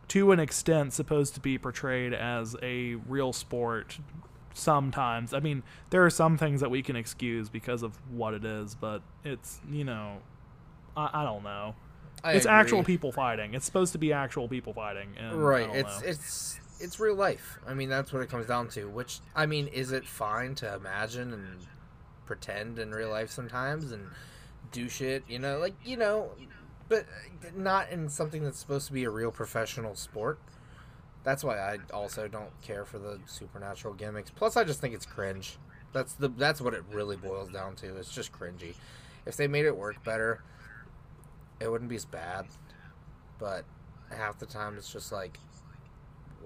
to 0.08 0.32
an 0.32 0.40
extent 0.40 0.92
supposed 0.92 1.34
to 1.34 1.40
be 1.40 1.58
portrayed 1.58 2.12
as 2.14 2.56
a 2.62 2.94
real 2.94 3.32
sport 3.32 3.98
sometimes. 4.54 5.34
I 5.34 5.40
mean, 5.40 5.62
there 5.90 6.04
are 6.04 6.10
some 6.10 6.38
things 6.38 6.60
that 6.60 6.70
we 6.70 6.82
can 6.82 6.96
excuse 6.96 7.48
because 7.48 7.82
of 7.82 7.98
what 8.10 8.32
it 8.34 8.44
is, 8.44 8.74
but 8.74 9.02
it's, 9.24 9.60
you 9.70 9.84
know, 9.84 10.18
I, 10.96 11.10
I 11.12 11.24
don't 11.24 11.42
know. 11.42 11.74
I 12.24 12.32
it's 12.32 12.46
agree. 12.46 12.56
actual 12.56 12.84
people 12.84 13.12
fighting. 13.12 13.54
It's 13.54 13.66
supposed 13.66 13.92
to 13.92 13.98
be 13.98 14.12
actual 14.12 14.48
people 14.48 14.72
fighting. 14.72 15.10
And 15.18 15.34
right 15.42 15.68
it's 15.74 16.00
know. 16.00 16.08
it's 16.08 16.60
it's 16.80 17.00
real 17.00 17.14
life. 17.14 17.58
I 17.66 17.74
mean 17.74 17.88
that's 17.88 18.12
what 18.12 18.22
it 18.22 18.28
comes 18.30 18.46
down 18.46 18.68
to 18.70 18.88
which 18.88 19.20
i 19.34 19.46
mean 19.46 19.66
is 19.68 19.92
it 19.92 20.06
fine 20.06 20.54
to 20.56 20.74
imagine 20.74 21.32
and 21.32 21.66
pretend 22.26 22.78
in 22.78 22.90
real 22.90 23.10
life 23.10 23.30
sometimes 23.30 23.92
and 23.92 24.08
do 24.72 24.88
shit 24.88 25.22
you 25.28 25.38
know 25.38 25.58
like 25.58 25.74
you 25.84 25.96
know 25.96 26.30
but 26.88 27.06
not 27.54 27.90
in 27.90 28.08
something 28.08 28.44
that's 28.44 28.58
supposed 28.58 28.86
to 28.86 28.92
be 28.92 29.04
a 29.04 29.10
real 29.10 29.30
professional 29.30 29.94
sport. 29.94 30.38
That's 31.24 31.42
why 31.42 31.58
i 31.58 31.78
also 31.92 32.28
don't 32.28 32.60
care 32.62 32.84
for 32.84 32.98
the 32.98 33.18
supernatural 33.26 33.94
gimmicks. 33.94 34.30
Plus 34.30 34.56
i 34.56 34.64
just 34.64 34.80
think 34.80 34.94
it's 34.94 35.06
cringe. 35.06 35.58
That's 35.92 36.12
the 36.14 36.28
that's 36.28 36.60
what 36.60 36.74
it 36.74 36.84
really 36.92 37.16
boils 37.16 37.50
down 37.50 37.74
to. 37.76 37.96
It's 37.96 38.12
just 38.12 38.32
cringy. 38.32 38.74
If 39.24 39.36
they 39.36 39.48
made 39.48 39.66
it 39.66 39.76
work 39.76 40.02
better 40.04 40.42
it 41.58 41.70
wouldn't 41.70 41.88
be 41.90 41.96
as 41.96 42.04
bad. 42.04 42.46
But 43.38 43.64
half 44.10 44.38
the 44.38 44.46
time 44.46 44.76
it's 44.76 44.92
just 44.92 45.10
like 45.10 45.38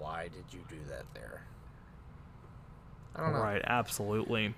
why 0.01 0.23
did 0.23 0.43
you 0.51 0.59
do 0.67 0.77
that 0.89 1.05
there 1.13 1.43
i 3.15 3.21
don't 3.21 3.33
know 3.33 3.39
Right, 3.39 3.61
absolutely. 3.65 4.53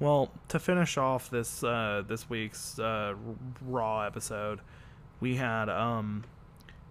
Well, 0.00 0.32
to 0.48 0.58
finish 0.58 0.96
off 0.98 1.30
this 1.30 1.62
uh, 1.62 2.02
this 2.06 2.28
week's 2.28 2.78
uh, 2.78 3.14
Raw 3.64 4.00
episode, 4.00 4.60
we 5.20 5.36
had 5.36 5.68
um, 5.68 6.24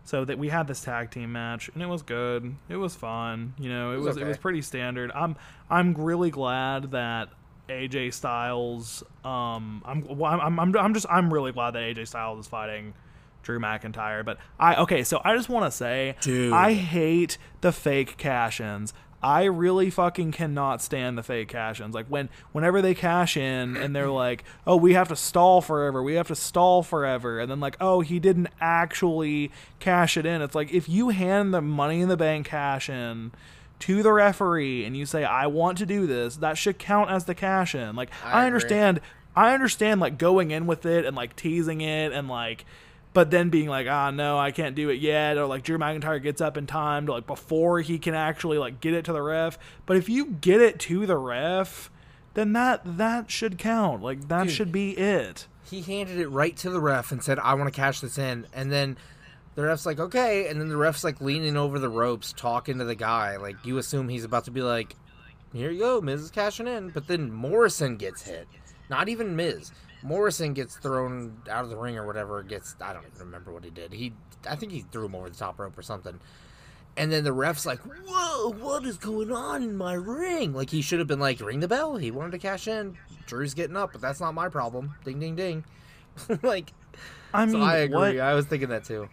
so 0.05 0.23
that 0.25 0.39
we 0.39 0.49
had 0.49 0.67
this 0.67 0.81
tag 0.81 1.11
team 1.11 1.31
match 1.33 1.69
and 1.73 1.83
it 1.83 1.87
was 1.87 2.01
good. 2.01 2.55
It 2.69 2.77
was 2.77 2.95
fun. 2.95 3.53
You 3.59 3.69
know, 3.69 3.91
it, 3.91 3.95
It 3.95 3.97
was 3.97 4.07
was 4.07 4.17
it 4.17 4.25
was 4.25 4.37
pretty 4.37 4.61
standard. 4.61 5.11
I'm 5.13 5.35
I'm 5.69 5.93
really 5.95 6.31
glad 6.31 6.91
that 6.91 7.29
AJ 7.69 8.13
Styles. 8.13 9.03
Um, 9.25 9.81
I'm 9.85 10.17
well, 10.17 10.39
I'm 10.39 10.59
I'm 10.59 10.75
I'm 10.77 10.93
just 10.93 11.05
I'm 11.09 11.33
really 11.33 11.51
glad 11.51 11.71
that 11.71 11.83
AJ 11.83 12.07
Styles 12.07 12.39
is 12.39 12.47
fighting. 12.47 12.93
Drew 13.43 13.59
McIntyre, 13.59 14.25
but 14.25 14.37
I 14.59 14.75
okay, 14.77 15.03
so 15.03 15.21
I 15.23 15.35
just 15.35 15.49
want 15.49 15.65
to 15.65 15.71
say 15.71 16.15
Dude. 16.21 16.53
I 16.53 16.73
hate 16.73 17.37
the 17.61 17.71
fake 17.71 18.17
cash-ins. 18.17 18.93
I 19.21 19.43
really 19.45 19.89
fucking 19.89 20.33
cannot 20.33 20.81
stand 20.81 21.17
the 21.17 21.23
fake 21.23 21.47
cash-ins. 21.47 21.95
Like 21.95 22.07
when 22.07 22.29
whenever 22.51 22.81
they 22.81 22.93
cash 22.93 23.37
in 23.37 23.77
and 23.77 23.95
they're 23.95 24.09
like, 24.09 24.43
"Oh, 24.67 24.75
we 24.75 24.93
have 24.93 25.07
to 25.09 25.15
stall 25.15 25.61
forever. 25.61 26.03
We 26.03 26.15
have 26.15 26.27
to 26.27 26.35
stall 26.35 26.83
forever." 26.83 27.39
And 27.39 27.49
then 27.49 27.59
like, 27.59 27.77
"Oh, 27.79 28.01
he 28.01 28.19
didn't 28.19 28.49
actually 28.59 29.51
cash 29.79 30.17
it 30.17 30.25
in." 30.25 30.41
It's 30.41 30.55
like 30.55 30.73
if 30.73 30.89
you 30.89 31.09
hand 31.09 31.53
the 31.53 31.61
money 31.61 32.01
in 32.01 32.09
the 32.09 32.17
bank 32.17 32.47
cash 32.47 32.89
in 32.89 33.31
to 33.79 34.03
the 34.03 34.13
referee 34.13 34.85
and 34.85 34.95
you 34.95 35.05
say 35.05 35.23
I 35.23 35.47
want 35.47 35.77
to 35.79 35.85
do 35.85 36.05
this, 36.05 36.37
that 36.37 36.57
should 36.57 36.77
count 36.77 37.09
as 37.09 37.25
the 37.25 37.35
cash 37.35 37.75
in. 37.75 37.95
Like 37.95 38.09
I 38.25 38.43
I, 38.43 38.45
understand 38.45 38.99
I 39.35 39.53
understand 39.53 40.01
like 40.01 40.17
going 40.17 40.51
in 40.51 40.67
with 40.67 40.85
it 40.85 41.05
and 41.05 41.15
like 41.15 41.35
teasing 41.35 41.81
it 41.81 42.11
and 42.11 42.27
like 42.27 42.65
but 43.13 43.29
then 43.29 43.49
being 43.49 43.69
like, 43.69 43.87
ah, 43.87 44.11
no, 44.11 44.37
I 44.37 44.51
can't 44.51 44.75
do 44.75 44.89
it 44.89 44.99
yet, 44.99 45.37
or 45.37 45.45
like 45.45 45.63
Drew 45.63 45.77
McIntyre 45.77 46.21
gets 46.21 46.41
up 46.41 46.57
in 46.57 46.67
time 46.67 47.05
to 47.05 47.13
like 47.13 47.27
before 47.27 47.79
he 47.81 47.99
can 47.99 48.15
actually 48.15 48.57
like 48.57 48.81
get 48.81 48.93
it 48.93 49.05
to 49.05 49.13
the 49.13 49.21
ref. 49.21 49.57
But 49.85 49.97
if 49.97 50.09
you 50.09 50.25
get 50.25 50.61
it 50.61 50.79
to 50.81 51.05
the 51.05 51.17
ref, 51.17 51.91
then 52.33 52.53
that 52.53 52.81
that 52.97 53.29
should 53.29 53.57
count. 53.57 54.01
Like 54.01 54.27
that 54.27 54.45
Dude. 54.45 54.53
should 54.53 54.71
be 54.71 54.91
it. 54.91 55.47
He 55.63 55.81
handed 55.81 56.19
it 56.19 56.27
right 56.27 56.55
to 56.57 56.69
the 56.69 56.79
ref 56.79 57.11
and 57.11 57.23
said, 57.23 57.39
"I 57.39 57.53
want 57.53 57.71
to 57.71 57.75
cash 57.79 58.01
this 58.01 58.17
in." 58.17 58.47
And 58.53 58.71
then 58.71 58.97
the 59.55 59.63
ref's 59.63 59.85
like, 59.85 59.99
"Okay." 59.99 60.47
And 60.47 60.59
then 60.59 60.69
the 60.69 60.77
ref's 60.77 61.03
like 61.03 61.21
leaning 61.21 61.55
over 61.55 61.79
the 61.79 61.89
ropes, 61.89 62.33
talking 62.33 62.79
to 62.79 62.85
the 62.85 62.95
guy. 62.95 63.37
Like 63.37 63.55
you 63.63 63.77
assume 63.77 64.09
he's 64.09 64.25
about 64.25 64.45
to 64.45 64.51
be 64.51 64.61
like, 64.61 64.95
"Here 65.53 65.69
you 65.71 65.79
go, 65.79 66.01
Miz 66.01 66.21
is 66.21 66.31
cashing 66.31 66.67
in." 66.67 66.89
But 66.89 67.07
then 67.07 67.31
Morrison 67.31 67.97
gets 67.97 68.23
hit. 68.23 68.47
Not 68.89 69.07
even 69.07 69.35
Miz. 69.35 69.71
Morrison 70.03 70.53
gets 70.53 70.75
thrown 70.75 71.41
out 71.49 71.63
of 71.63 71.69
the 71.69 71.77
ring 71.77 71.97
or 71.97 72.05
whatever. 72.05 72.43
Gets 72.43 72.75
I 72.81 72.93
don't 72.93 73.05
even 73.05 73.19
remember 73.19 73.51
what 73.51 73.63
he 73.63 73.69
did. 73.69 73.93
He 73.93 74.13
I 74.47 74.55
think 74.55 74.71
he 74.71 74.81
threw 74.81 75.05
him 75.05 75.15
over 75.15 75.29
the 75.29 75.35
top 75.35 75.59
rope 75.59 75.77
or 75.77 75.81
something. 75.81 76.19
And 76.95 77.11
then 77.11 77.23
the 77.23 77.33
ref's 77.33 77.65
like, 77.65 77.79
"Whoa, 77.79 78.51
what 78.51 78.85
is 78.85 78.97
going 78.97 79.31
on 79.31 79.63
in 79.63 79.75
my 79.75 79.93
ring?" 79.93 80.53
Like 80.53 80.69
he 80.69 80.81
should 80.81 80.99
have 80.99 81.07
been 81.07 81.19
like, 81.19 81.39
"Ring 81.39 81.59
the 81.59 81.67
bell." 81.67 81.97
He 81.97 82.11
wanted 82.11 82.31
to 82.33 82.37
cash 82.37 82.67
in. 82.67 82.97
Drew's 83.25 83.53
getting 83.53 83.75
up, 83.75 83.93
but 83.93 84.01
that's 84.01 84.19
not 84.19 84.33
my 84.33 84.49
problem. 84.49 84.93
Ding, 85.03 85.19
ding, 85.19 85.35
ding. 85.35 85.63
like, 86.43 86.71
I 87.33 87.45
mean, 87.45 87.55
so 87.55 87.61
I 87.61 87.77
agree. 87.77 87.95
what 87.95 88.19
I 88.19 88.33
was 88.35 88.45
thinking 88.45 88.69
that 88.69 88.83
too. 88.83 89.09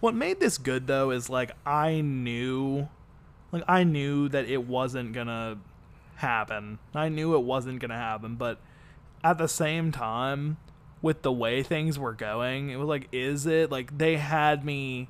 what 0.00 0.14
made 0.14 0.40
this 0.40 0.58
good 0.58 0.86
though 0.88 1.10
is 1.10 1.30
like 1.30 1.52
I 1.64 2.00
knew, 2.00 2.88
like 3.52 3.62
I 3.68 3.84
knew 3.84 4.28
that 4.30 4.46
it 4.46 4.66
wasn't 4.66 5.12
gonna 5.12 5.58
happen. 6.16 6.78
I 6.94 7.10
knew 7.10 7.36
it 7.36 7.44
wasn't 7.44 7.78
gonna 7.78 7.98
happen, 7.98 8.34
but 8.34 8.58
at 9.24 9.38
the 9.38 9.48
same 9.48 9.92
time, 9.92 10.56
with 11.00 11.22
the 11.22 11.32
way 11.32 11.62
things 11.62 11.98
were 11.98 12.12
going, 12.12 12.70
it 12.70 12.76
was 12.76 12.88
like, 12.88 13.08
is 13.12 13.46
it 13.46 13.70
like 13.70 13.98
they 13.98 14.16
had 14.16 14.64
me, 14.64 15.08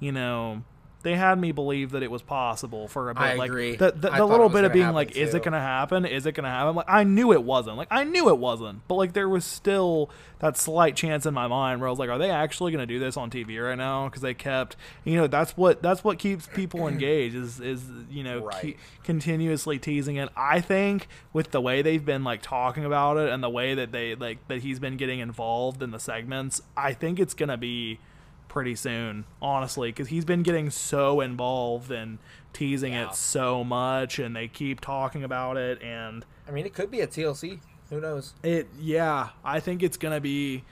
you 0.00 0.12
know. 0.12 0.62
They 1.06 1.14
had 1.14 1.38
me 1.38 1.52
believe 1.52 1.92
that 1.92 2.02
it 2.02 2.10
was 2.10 2.20
possible 2.22 2.88
for 2.88 3.10
a 3.10 3.14
bit. 3.14 3.22
I 3.22 3.34
like 3.34 3.48
agree. 3.48 3.76
the, 3.76 3.92
the, 3.92 4.10
the 4.10 4.26
little 4.26 4.48
bit 4.48 4.64
of 4.64 4.72
being 4.72 4.90
like, 4.92 5.12
is 5.16 5.34
it 5.34 5.44
gonna 5.44 5.60
happen? 5.60 6.04
Is 6.04 6.26
it 6.26 6.32
gonna 6.32 6.50
happen? 6.50 6.74
Like 6.74 6.86
I 6.88 7.04
knew 7.04 7.32
it 7.32 7.44
wasn't. 7.44 7.76
Like 7.76 7.86
I 7.92 8.02
knew 8.02 8.28
it 8.28 8.38
wasn't. 8.38 8.80
But 8.88 8.96
like 8.96 9.12
there 9.12 9.28
was 9.28 9.44
still 9.44 10.10
that 10.40 10.56
slight 10.56 10.96
chance 10.96 11.24
in 11.24 11.32
my 11.32 11.46
mind 11.46 11.80
where 11.80 11.86
I 11.86 11.90
was 11.90 12.00
like, 12.00 12.10
are 12.10 12.18
they 12.18 12.30
actually 12.32 12.72
gonna 12.72 12.86
do 12.86 12.98
this 12.98 13.16
on 13.16 13.30
TV 13.30 13.62
right 13.64 13.78
now? 13.78 14.06
Because 14.08 14.20
they 14.20 14.34
kept, 14.34 14.74
you 15.04 15.14
know, 15.14 15.28
that's 15.28 15.56
what 15.56 15.80
that's 15.80 16.02
what 16.02 16.18
keeps 16.18 16.48
people 16.48 16.88
engaged 16.88 17.36
is 17.36 17.60
is 17.60 17.84
you 18.10 18.24
know 18.24 18.40
Right. 18.44 18.76
ke- 18.76 19.04
continuously 19.04 19.78
teasing 19.78 20.16
it. 20.16 20.28
I 20.36 20.60
think 20.60 21.06
with 21.32 21.52
the 21.52 21.60
way 21.60 21.82
they've 21.82 22.04
been 22.04 22.24
like 22.24 22.42
talking 22.42 22.84
about 22.84 23.16
it 23.16 23.28
and 23.30 23.44
the 23.44 23.48
way 23.48 23.74
that 23.74 23.92
they 23.92 24.16
like 24.16 24.38
that 24.48 24.62
he's 24.62 24.80
been 24.80 24.96
getting 24.96 25.20
involved 25.20 25.84
in 25.84 25.92
the 25.92 26.00
segments, 26.00 26.62
I 26.76 26.94
think 26.94 27.20
it's 27.20 27.32
gonna 27.34 27.56
be 27.56 28.00
pretty 28.48 28.74
soon, 28.74 29.24
honestly, 29.42 29.90
because 29.90 30.08
he's 30.08 30.24
been 30.24 30.42
getting 30.42 30.70
so 30.70 31.20
involved 31.20 31.90
and 31.90 32.18
teasing 32.52 32.92
Yeah. 32.94 33.08
it 33.10 33.14
so 33.14 33.62
much, 33.64 34.18
and 34.18 34.34
they 34.34 34.48
keep 34.48 34.80
talking 34.80 35.22
about 35.24 35.56
it, 35.56 35.82
and 35.82 36.24
I 36.48 36.52
mean, 36.52 36.64
it 36.66 36.74
could 36.74 36.90
be 36.90 37.00
a 37.00 37.06
TLC. 37.06 37.60
Who 37.90 38.00
knows? 38.00 38.34
it, 38.42 38.68
yeah, 38.78 39.28
I 39.44 39.60
think 39.60 39.82
it's 39.82 39.96
gonna 39.96 40.20
be. 40.20 40.64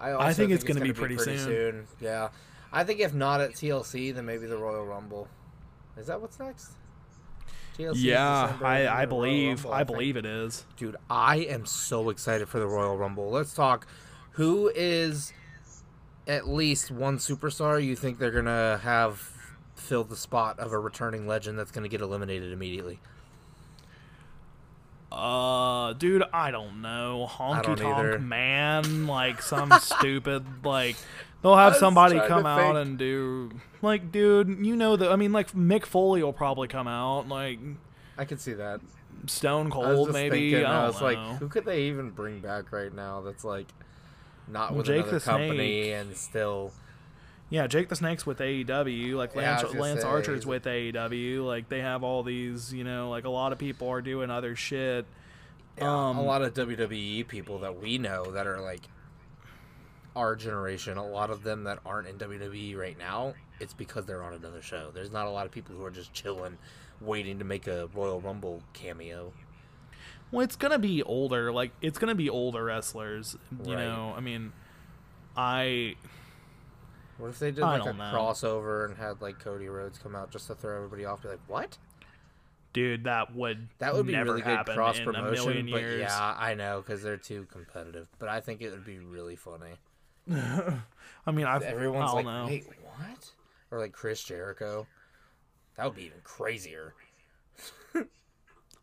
I, 0.00 0.34
think 0.34 0.50
it's 0.50 0.64
gonna 0.64 0.80
be 0.80 0.92
pretty 0.92 1.16
soon. 1.16 1.86
Yeah, 2.00 2.28
I 2.72 2.84
think 2.84 3.00
if 3.00 3.14
not 3.14 3.40
at 3.40 3.52
TLC, 3.52 4.14
then 4.14 4.26
maybe 4.26 4.46
the 4.46 4.56
Royal 4.58 4.84
Rumble. 4.84 5.28
Is 5.96 6.08
that 6.08 6.20
what's 6.20 6.38
next? 6.38 6.72
TLC 7.78 7.94
Yeah, 7.96 8.52
I, 8.62 8.86
I 8.88 9.06
believe, 9.06 9.64
Rumble, 9.64 9.72
I 9.72 9.78
think. 9.78 9.88
believe 9.88 10.16
it 10.16 10.26
is. 10.26 10.64
Dude, 10.76 10.96
I 11.08 11.36
am 11.38 11.66
so 11.66 12.10
excited 12.10 12.48
for 12.48 12.58
the 12.58 12.66
Royal 12.66 12.96
Rumble. 12.96 13.30
Let's 13.30 13.54
talk. 13.54 13.86
Who 14.32 14.70
is 14.74 15.32
at 16.26 16.48
least 16.48 16.90
one 16.90 17.18
superstar 17.18 17.82
you 17.84 17.94
think 17.96 18.18
they're 18.18 18.30
gonna 18.30 18.78
have 18.82 19.30
fill 19.74 20.04
the 20.04 20.16
spot 20.16 20.58
of 20.58 20.72
a 20.72 20.78
returning 20.78 21.26
legend 21.26 21.58
that's 21.58 21.70
gonna 21.70 21.88
get 21.88 22.00
eliminated 22.00 22.52
immediately? 22.52 23.00
Uh, 25.12 25.92
dude, 25.92 26.24
I 26.32 26.50
don't 26.50 26.82
know. 26.82 27.28
Honky 27.30 27.62
don't 27.76 27.82
either. 27.82 28.12
Tonk 28.12 28.22
Man, 28.22 29.06
like 29.06 29.42
some 29.42 29.70
stupid, 29.80 30.44
like 30.64 30.96
they'll 31.42 31.56
have 31.56 31.76
somebody 31.76 32.18
come 32.18 32.46
out 32.46 32.74
think. 32.74 32.86
and 32.88 32.98
do, 32.98 33.52
like, 33.80 34.10
dude, 34.10 34.64
you 34.66 34.74
know 34.74 34.96
that. 34.96 35.12
I 35.12 35.16
mean, 35.16 35.32
like 35.32 35.52
Mick 35.52 35.84
Foley 35.86 36.22
will 36.22 36.32
probably 36.32 36.66
come 36.66 36.88
out, 36.88 37.28
like 37.28 37.60
I 38.18 38.24
could 38.24 38.40
see 38.40 38.54
that. 38.54 38.80
Stone 39.26 39.66
I 39.72 39.76
was 39.76 39.86
Cold, 39.86 40.08
just 40.08 40.14
maybe. 40.14 40.50
thinking, 40.50 40.66
I 40.66 40.70
I 40.70 40.76
don't 40.78 40.86
was 40.94 41.00
know. 41.00 41.06
like, 41.06 41.38
who 41.38 41.48
could 41.48 41.64
they 41.64 41.82
even 41.84 42.10
bring 42.10 42.40
back 42.40 42.72
right 42.72 42.92
now 42.92 43.20
that's 43.20 43.44
like 43.44 43.66
not 44.48 44.70
Well, 44.70 44.78
with 44.78 44.86
Jake 44.86 45.02
another 45.02 45.18
the 45.18 45.24
company 45.24 45.84
Snake. 45.84 45.94
and 45.94 46.16
still 46.16 46.72
Yeah, 47.50 47.66
Jake 47.66 47.88
the 47.88 47.96
Snake's 47.96 48.26
with 48.26 48.38
AEW. 48.38 49.14
Like 49.14 49.34
Yeah, 49.34 49.58
Lance, 49.58 49.74
Lance 49.74 50.02
say, 50.02 50.08
Archer's 50.08 50.46
with 50.46 50.64
AEW. 50.64 51.44
Like 51.44 51.68
they 51.68 51.80
have 51.80 52.02
all 52.02 52.22
these, 52.22 52.72
you 52.72 52.84
know, 52.84 53.10
like 53.10 53.24
a 53.24 53.30
lot 53.30 53.52
of 53.52 53.58
people 53.58 53.88
are 53.88 54.02
doing 54.02 54.30
other 54.30 54.56
shit. 54.56 55.06
Um, 55.80 56.18
a 56.18 56.22
lot 56.22 56.42
of 56.42 56.54
WWE 56.54 57.26
people 57.26 57.58
that 57.60 57.80
we 57.80 57.98
know 57.98 58.30
that 58.30 58.46
are 58.46 58.60
like 58.60 58.82
our 60.14 60.36
generation, 60.36 60.96
a 60.96 61.06
lot 61.06 61.30
of 61.30 61.42
them 61.42 61.64
that 61.64 61.80
aren't 61.84 62.06
in 62.06 62.16
WWE 62.18 62.76
right 62.76 62.96
now, 62.98 63.34
it's 63.60 63.74
because 63.74 64.04
they're 64.06 64.22
on 64.22 64.34
another 64.34 64.62
show. 64.62 64.90
There's 64.94 65.10
not 65.10 65.26
a 65.26 65.30
lot 65.30 65.46
of 65.46 65.52
people 65.52 65.74
who 65.74 65.84
are 65.84 65.90
just 65.90 66.12
chilling, 66.12 66.56
waiting 67.00 67.38
to 67.38 67.44
make 67.44 67.66
a 67.66 67.88
Royal 67.94 68.20
Rumble 68.20 68.62
cameo. 68.72 69.32
Well, 70.34 70.42
it's 70.44 70.56
gonna 70.56 70.78
be 70.80 71.02
older. 71.02 71.52
Like 71.52 71.70
it's 71.80 71.98
gonna 71.98 72.14
be 72.16 72.28
older 72.28 72.64
wrestlers. 72.64 73.36
You 73.64 73.74
Right. 73.74 73.84
know, 73.84 74.12
I 74.16 74.20
mean, 74.20 74.52
I 75.36 75.94
What 77.18 77.28
if 77.28 77.38
they 77.38 77.52
did 77.52 77.62
I 77.62 77.78
like 77.78 77.88
a 77.88 77.92
know. 77.92 78.02
crossover 78.12 78.84
and 78.86 78.96
had 78.96 79.22
like 79.22 79.38
Cody 79.38 79.68
Rhodes 79.68 79.98
come 79.98 80.16
out 80.16 80.30
just 80.32 80.48
to 80.48 80.54
throw 80.56 80.76
everybody 80.76 81.04
off? 81.04 81.22
Be 81.22 81.28
like, 81.28 81.40
what? 81.46 81.78
dude, 82.72 83.04
that 83.04 83.32
would 83.32 83.68
That 83.78 83.94
would 83.94 84.04
be 84.06 84.12
never 84.14 84.30
really 84.34 84.42
good 84.42 84.66
cross 84.66 84.98
a 84.98 85.04
million 85.04 85.14
promotion. 85.22 85.70
But 85.70 85.80
years. 85.80 86.00
yeah, 86.00 86.34
I 86.36 86.54
know 86.54 86.80
because 86.84 87.04
they're 87.04 87.16
too 87.16 87.46
competitive. 87.52 88.08
But 88.18 88.28
I 88.28 88.40
think 88.40 88.60
it 88.62 88.70
would 88.72 88.84
be 88.84 88.98
really 88.98 89.36
funny. 89.36 89.74
I 90.32 91.30
mean, 91.30 91.46
I've, 91.46 91.62
Everyone's 91.62 92.12
like, 92.12 92.24
know. 92.24 92.46
wait, 92.48 92.66
what? 92.82 93.30
Or 93.70 93.78
like 93.78 93.92
Chris 93.92 94.24
Jericho. 94.24 94.88
That 95.76 95.84
would 95.86 95.94
be 95.94 96.06
even 96.06 96.18
crazier. 96.24 96.94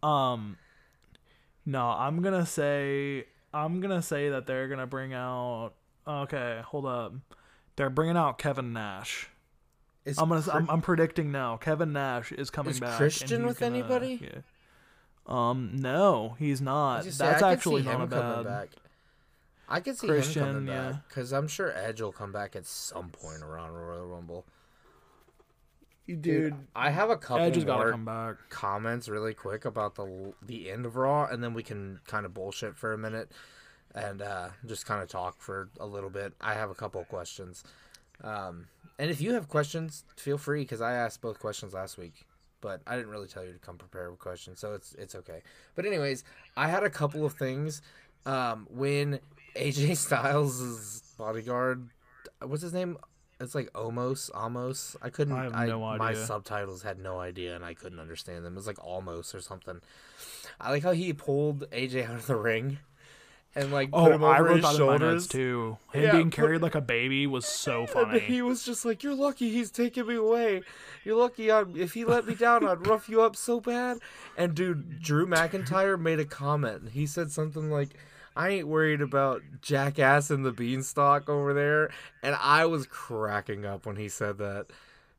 Um, 0.04 0.58
no, 1.66 1.88
I'm 1.88 2.22
gonna 2.22 2.46
say 2.46 3.26
I'm 3.54 3.80
gonna 3.82 4.02
say 4.02 4.30
that 4.30 4.46
they're 4.48 4.68
gonna 4.68 4.88
bring 4.88 5.14
out. 5.14 5.72
Okay, 6.08 6.62
hold 6.66 6.86
up. 6.86 7.14
They're 7.76 7.90
bringing 7.90 8.18
out 8.18 8.38
Kevin 8.38 8.74
Nash. 8.74 9.30
Is 10.06 10.18
I'm 10.18 10.30
gonna. 10.30 10.42
Chri- 10.42 10.56
I'm, 10.56 10.70
I'm 10.70 10.82
predicting 10.82 11.32
now. 11.32 11.58
Kevin 11.58 11.94
Nash 11.94 12.32
is 12.32 12.50
coming 12.50 12.72
Is 12.72 12.80
back. 12.80 12.98
Christian 12.98 13.46
with 13.46 13.60
gonna- 13.60 13.76
anybody? 13.78 14.20
Yeah. 14.22 14.42
Um, 15.28 15.74
no, 15.76 16.36
he's 16.40 16.62
not. 16.62 17.04
say, 17.06 17.12
That's 17.26 17.44
actually 17.44 17.84
not 17.84 18.02
a 18.02 18.08
bad. 18.08 18.44
back. 18.46 18.70
I 19.70 19.80
could 19.80 19.98
see 19.98 20.08
Christian, 20.08 20.44
him 20.44 20.54
coming 20.54 20.66
back 20.66 21.08
because 21.08 21.32
I'm 21.32 21.48
sure 21.48 21.72
Edge 21.78 22.02
will 22.02 22.12
come 22.12 22.32
back 22.32 22.56
at 22.56 22.66
some 22.66 23.10
point 23.10 23.42
around 23.44 23.72
Royal 23.74 24.08
Rumble. 24.08 24.46
Dude, 26.08 26.56
I 26.76 26.90
have 26.90 27.10
a 27.10 27.16
couple 27.16 27.46
Edge 27.46 27.56
has 27.56 27.64
got 27.64 27.78
to 27.78 27.84
more 27.84 27.92
come 27.92 28.06
back. 28.06 28.36
comments 28.50 29.08
really 29.08 29.34
quick 29.34 29.66
about 29.66 29.96
the 29.96 30.34
the 30.42 30.70
end 30.70 30.86
of 30.86 30.96
Raw, 30.96 31.26
and 31.26 31.44
then 31.44 31.54
we 31.54 31.64
can 31.64 32.00
kind 32.06 32.26
of 32.26 32.34
bullshit 32.34 32.76
for 32.76 32.92
a 32.94 32.98
minute 32.98 33.32
and 33.94 34.22
uh, 34.22 34.50
just 34.66 34.86
kind 34.86 35.02
of 35.02 35.10
talk 35.10 35.40
for 35.42 35.70
a 35.80 35.86
little 35.86 36.10
bit. 36.10 36.34
I 36.42 36.54
have 36.54 36.70
a 36.70 36.76
couple 36.76 37.00
of 37.00 37.08
questions, 37.08 37.64
um, 38.24 38.68
and 39.00 39.10
if 39.10 39.22
you 39.22 39.34
have 39.34 39.48
questions, 39.48 40.04
feel 40.18 40.38
free 40.38 40.62
because 40.64 40.82
I 40.82 40.94
asked 40.94 41.22
both 41.22 41.40
questions 41.40 41.74
last 41.74 41.98
week, 41.98 42.26
but 42.62 42.82
I 42.88 42.96
didn't 42.98 43.12
really 43.12 43.28
tell 43.28 43.46
you 43.46 43.54
to 43.54 43.60
come 43.60 43.78
prepared 43.78 44.12
with 44.12 44.20
questions, 44.20 44.60
so 44.60 44.74
it's 44.74 44.94
it's 44.96 45.16
okay. 45.16 45.42
But 45.76 45.86
anyways, 45.86 46.24
I 46.58 46.68
had 46.68 46.84
a 46.84 46.90
couple 46.90 47.26
of 47.26 47.34
things 47.34 47.82
um, 48.26 48.68
when 48.70 49.20
AJ 49.56 49.98
Styles' 49.98 51.02
bodyguard, 51.18 51.90
what's 52.42 52.64
his 52.64 52.74
name? 52.74 52.98
It's 53.42 53.56
like 53.56 53.70
almost, 53.76 54.30
almost. 54.34 54.96
I 55.02 55.10
couldn't. 55.10 55.34
I 55.36 55.44
have 55.46 55.54
no 55.68 55.84
idea. 55.84 55.98
My 56.00 56.14
subtitles 56.14 56.84
had 56.84 57.00
no 57.00 57.20
idea, 57.20 57.56
and 57.56 57.66
I 57.66 57.74
couldn't 57.74 58.00
understand 58.00 58.46
them. 58.46 58.54
It 58.54 58.58
was 58.58 58.68
like 58.68 58.84
almost 58.84 59.34
or 59.36 59.42
something. 59.42 59.82
I 60.60 60.70
like 60.72 60.84
how 60.84 60.92
he 60.92 61.12
pulled 61.14 61.70
AJ 61.72 62.08
out 62.08 62.16
of 62.16 62.28
the 62.28 62.36
ring, 62.36 62.78
and 63.56 63.72
like 63.74 63.92
put 63.92 63.98
Oh, 64.00 64.12
him 64.12 64.24
I 64.24 64.36
over 64.40 64.44
wrote 64.50 64.56
his 64.58 64.64
that 64.66 64.76
in 64.76 64.86
my 64.88 64.92
notes 64.98 65.02
shoulders. 65.02 65.28
too. 65.28 65.78
Him 65.92 66.04
Yeah, 66.04 66.12
being 66.12 66.30
put- 66.30 66.36
carried 66.36 66.62
like 66.62 66.76
a 66.76 66.82
baby 66.82 67.26
was 67.28 67.46
so 67.46 67.86
funny. 67.88 68.20
he 68.20 68.42
was 68.42 68.64
just 68.64 68.86
like, 68.86 69.04
"You're 69.04 69.16
lucky 69.16 69.50
he's 69.50 69.72
taking 69.72 70.06
me 70.08 70.16
away. 70.16 70.62
You're 71.04 71.18
lucky. 71.18 71.52
I'm, 71.52 71.76
if 71.76 71.94
he 71.94 72.06
let 72.06 72.26
me 72.28 72.36
down, 72.36 72.66
I'd 72.68 72.86
rough 72.88 73.10
you 73.10 73.22
up 73.22 73.36
so 73.36 73.60
bad." 73.60 73.98
And 74.38 74.54
dude, 74.56 75.02
Drew 75.02 75.26
McIntyre 75.26 76.00
made 76.00 76.20
a 76.20 76.26
comment. 76.26 76.92
He 76.92 77.06
said 77.08 77.32
something 77.32 77.70
like, 77.72 77.90
"I 78.36 78.50
ain't 78.50 78.68
worried 78.68 79.02
about 79.02 79.42
Jackass 79.62 80.30
and 80.30 80.46
the 80.46 80.52
Beanstalk 80.52 81.30
over 81.30 81.54
there," 81.54 81.92
and 82.24 82.36
I 82.40 82.66
was 82.66 82.86
cracking 82.88 83.66
up 83.66 83.86
when 83.86 83.96
he 83.96 84.10
said 84.10 84.38
that. 84.40 84.68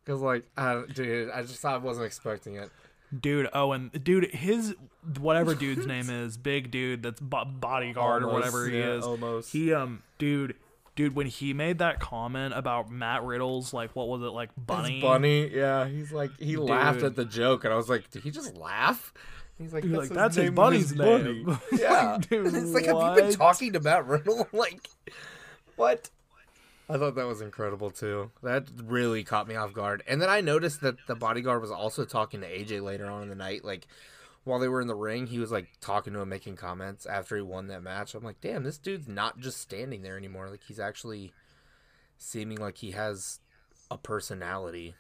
Cause 0.05 0.21
like, 0.21 0.45
I, 0.57 0.83
dude, 0.93 1.31
I 1.31 1.43
just 1.43 1.65
I 1.65 1.77
wasn't 1.77 2.07
expecting 2.07 2.57
it. 2.57 2.71
Dude, 3.19 3.49
oh, 3.53 3.73
and 3.73 3.93
dude, 4.03 4.35
his 4.35 4.75
whatever 5.19 5.55
dude's 5.55 5.87
name 5.87 6.09
is, 6.09 6.37
big 6.37 6.71
dude 6.71 7.03
that's 7.03 7.21
bo- 7.21 7.45
bodyguard 7.45 8.23
or 8.23 8.33
whatever 8.33 8.67
he 8.67 8.79
yeah, 8.79 8.95
is. 8.95 9.05
almost. 9.05 9.53
He 9.53 9.73
um, 9.73 10.03
dude, 10.19 10.57
dude, 10.95 11.15
when 11.15 11.27
he 11.27 11.53
made 11.53 11.79
that 11.79 12.01
comment 12.01 12.55
about 12.55 12.91
Matt 12.91 13.23
Riddle's 13.23 13.73
like, 13.73 13.95
what 13.95 14.09
was 14.09 14.23
it 14.23 14.27
like, 14.27 14.51
bunny? 14.57 14.99
It's 14.99 15.03
bunny, 15.03 15.49
yeah. 15.49 15.87
He's 15.87 16.13
like 16.13 16.31
he 16.39 16.57
laughed 16.57 17.03
at 17.03 17.17
the 17.17 17.25
joke, 17.25 17.65
and 17.65 17.73
I 17.73 17.77
was 17.77 17.89
like, 17.89 18.11
did 18.11 18.23
he 18.23 18.31
just 18.31 18.57
laugh? 18.57 19.13
He's 19.59 19.73
like, 19.73 19.85
that's, 19.85 19.95
like, 19.95 20.09
"That's 20.11 20.37
his 20.37 20.47
name 20.47 20.55
bunny's 20.55 20.93
bunny." 20.93 21.45
name. 21.45 21.59
Yeah, 21.79 22.19
Dude, 22.19 22.47
it's 22.55 22.73
like, 22.73 22.87
have 22.87 23.17
you 23.17 23.23
been 23.23 23.33
talking 23.33 23.73
to 23.75 23.81
Matt 23.81 24.07
Riddle? 24.07 24.49
like, 24.53 24.89
what? 25.77 26.11
I 26.89 26.99
thought 26.99 27.15
that 27.15 27.27
was 27.27 27.41
incredible 27.41 27.91
too. 27.91 28.31
That 28.43 28.65
really 28.85 29.23
caught 29.25 29.47
me 29.47 29.55
off 29.55 29.73
guard. 29.73 30.03
And 30.07 30.21
then 30.21 30.29
I 30.29 30.41
noticed 30.41 30.81
that 30.81 30.97
the 31.07 31.15
bodyguard 31.15 31.63
was 31.63 31.71
also 31.71 32.05
talking 32.05 32.41
to 32.41 32.47
AJ 32.47 32.83
later 32.83 33.07
on 33.07 33.23
in 33.23 33.29
the 33.29 33.35
night, 33.35 33.65
like. 33.65 33.87
While 34.45 34.59
they 34.59 34.69
were 34.69 34.81
in 34.81 34.89
the 34.89 34.95
ring, 34.95 35.29
he 35.29 35.39
was 35.39 35.53
like 35.53 35.69
talking 35.81 36.13
to 36.15 36.21
him, 36.21 36.29
making 36.29 36.57
comments 36.57 37.07
after 37.07 37.37
he 37.37 37.43
won 37.43 37.69
that 37.69 37.83
match. 37.83 38.15
I'm 38.15 38.25
like, 38.25 38.41
damn, 38.41 38.65
this 38.65 38.79
dude's 38.79 39.07
not 39.07 39.39
just 39.39 39.59
standing 39.61 40.03
there 40.03 40.17
anymore. 40.17 40.51
Like 40.51 40.63
he's 40.67 40.81
actually 40.81 41.33
seeming 42.19 42.59
like 42.59 42.79
he 42.79 42.91
has 42.93 43.39
a 43.91 43.99
personality. 43.99 44.95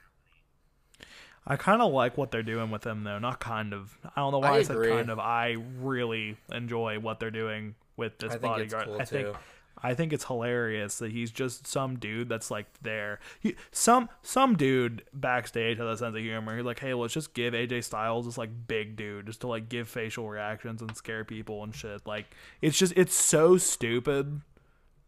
I 1.45 1.57
kind 1.57 1.82
of 1.82 1.93
like 1.93 2.16
what 2.16 2.30
they're 2.30 2.45
doing 2.45 2.70
with 2.70 2.86
him 2.86 3.03
though. 3.03 3.18
Not 3.18 3.40
kind 3.40 3.72
of. 3.72 3.99
I 4.05 4.20
don't 4.20 4.32
know 4.32 4.38
why 4.38 4.51
I 4.51 4.57
I, 4.59 4.62
said 4.62 4.76
kind 4.76 5.11
of. 5.11 5.18
I 5.18 5.57
really 5.80 6.36
enjoy 6.53 7.01
what 7.01 7.18
they're 7.18 7.32
doing 7.32 7.74
with 7.97 8.18
this 8.18 8.34
I 8.34 8.38
bodyguard. 8.38 8.86
cool, 8.86 9.01
I 9.01 9.05
think 9.05 9.26
too. 9.28 9.36
I 9.83 9.95
think 9.95 10.12
it's 10.12 10.24
hilarious 10.24 10.99
that 10.99 11.11
he's 11.12 11.30
just 11.30 11.66
some 11.66 11.99
dude 11.99 12.28
that's 12.28 12.51
like 12.51 12.66
there. 12.83 13.18
He, 13.41 13.57
some 13.72 14.09
some 14.22 14.57
dude 14.57 15.03
backstage 15.12 15.78
has 15.78 15.87
a 15.87 15.97
sense 15.97 16.16
of 16.16 16.22
humor. 16.22 16.57
He's 16.57 16.64
like, 16.64 16.78
hey, 16.78 16.95
let's 16.95 17.14
just 17.14 17.35
give 17.35 17.55
AJ 17.55 17.85
Styles 17.85 18.26
this 18.26 18.39
like 18.39 18.51
big 18.68 18.97
dude 18.97 19.26
just 19.26 19.41
to 19.43 19.49
like 19.49 19.68
give 19.68 19.89
facial 19.89 20.28
reactions 20.28 20.80
and 20.83 20.97
scare 20.97 21.24
people 21.24 21.62
and 21.64 21.74
shit. 21.74 22.07
Like 22.07 22.26
it's 22.61 22.78
just 22.78 22.93
it's 22.97 23.14
so 23.14 23.57
stupid 23.59 24.41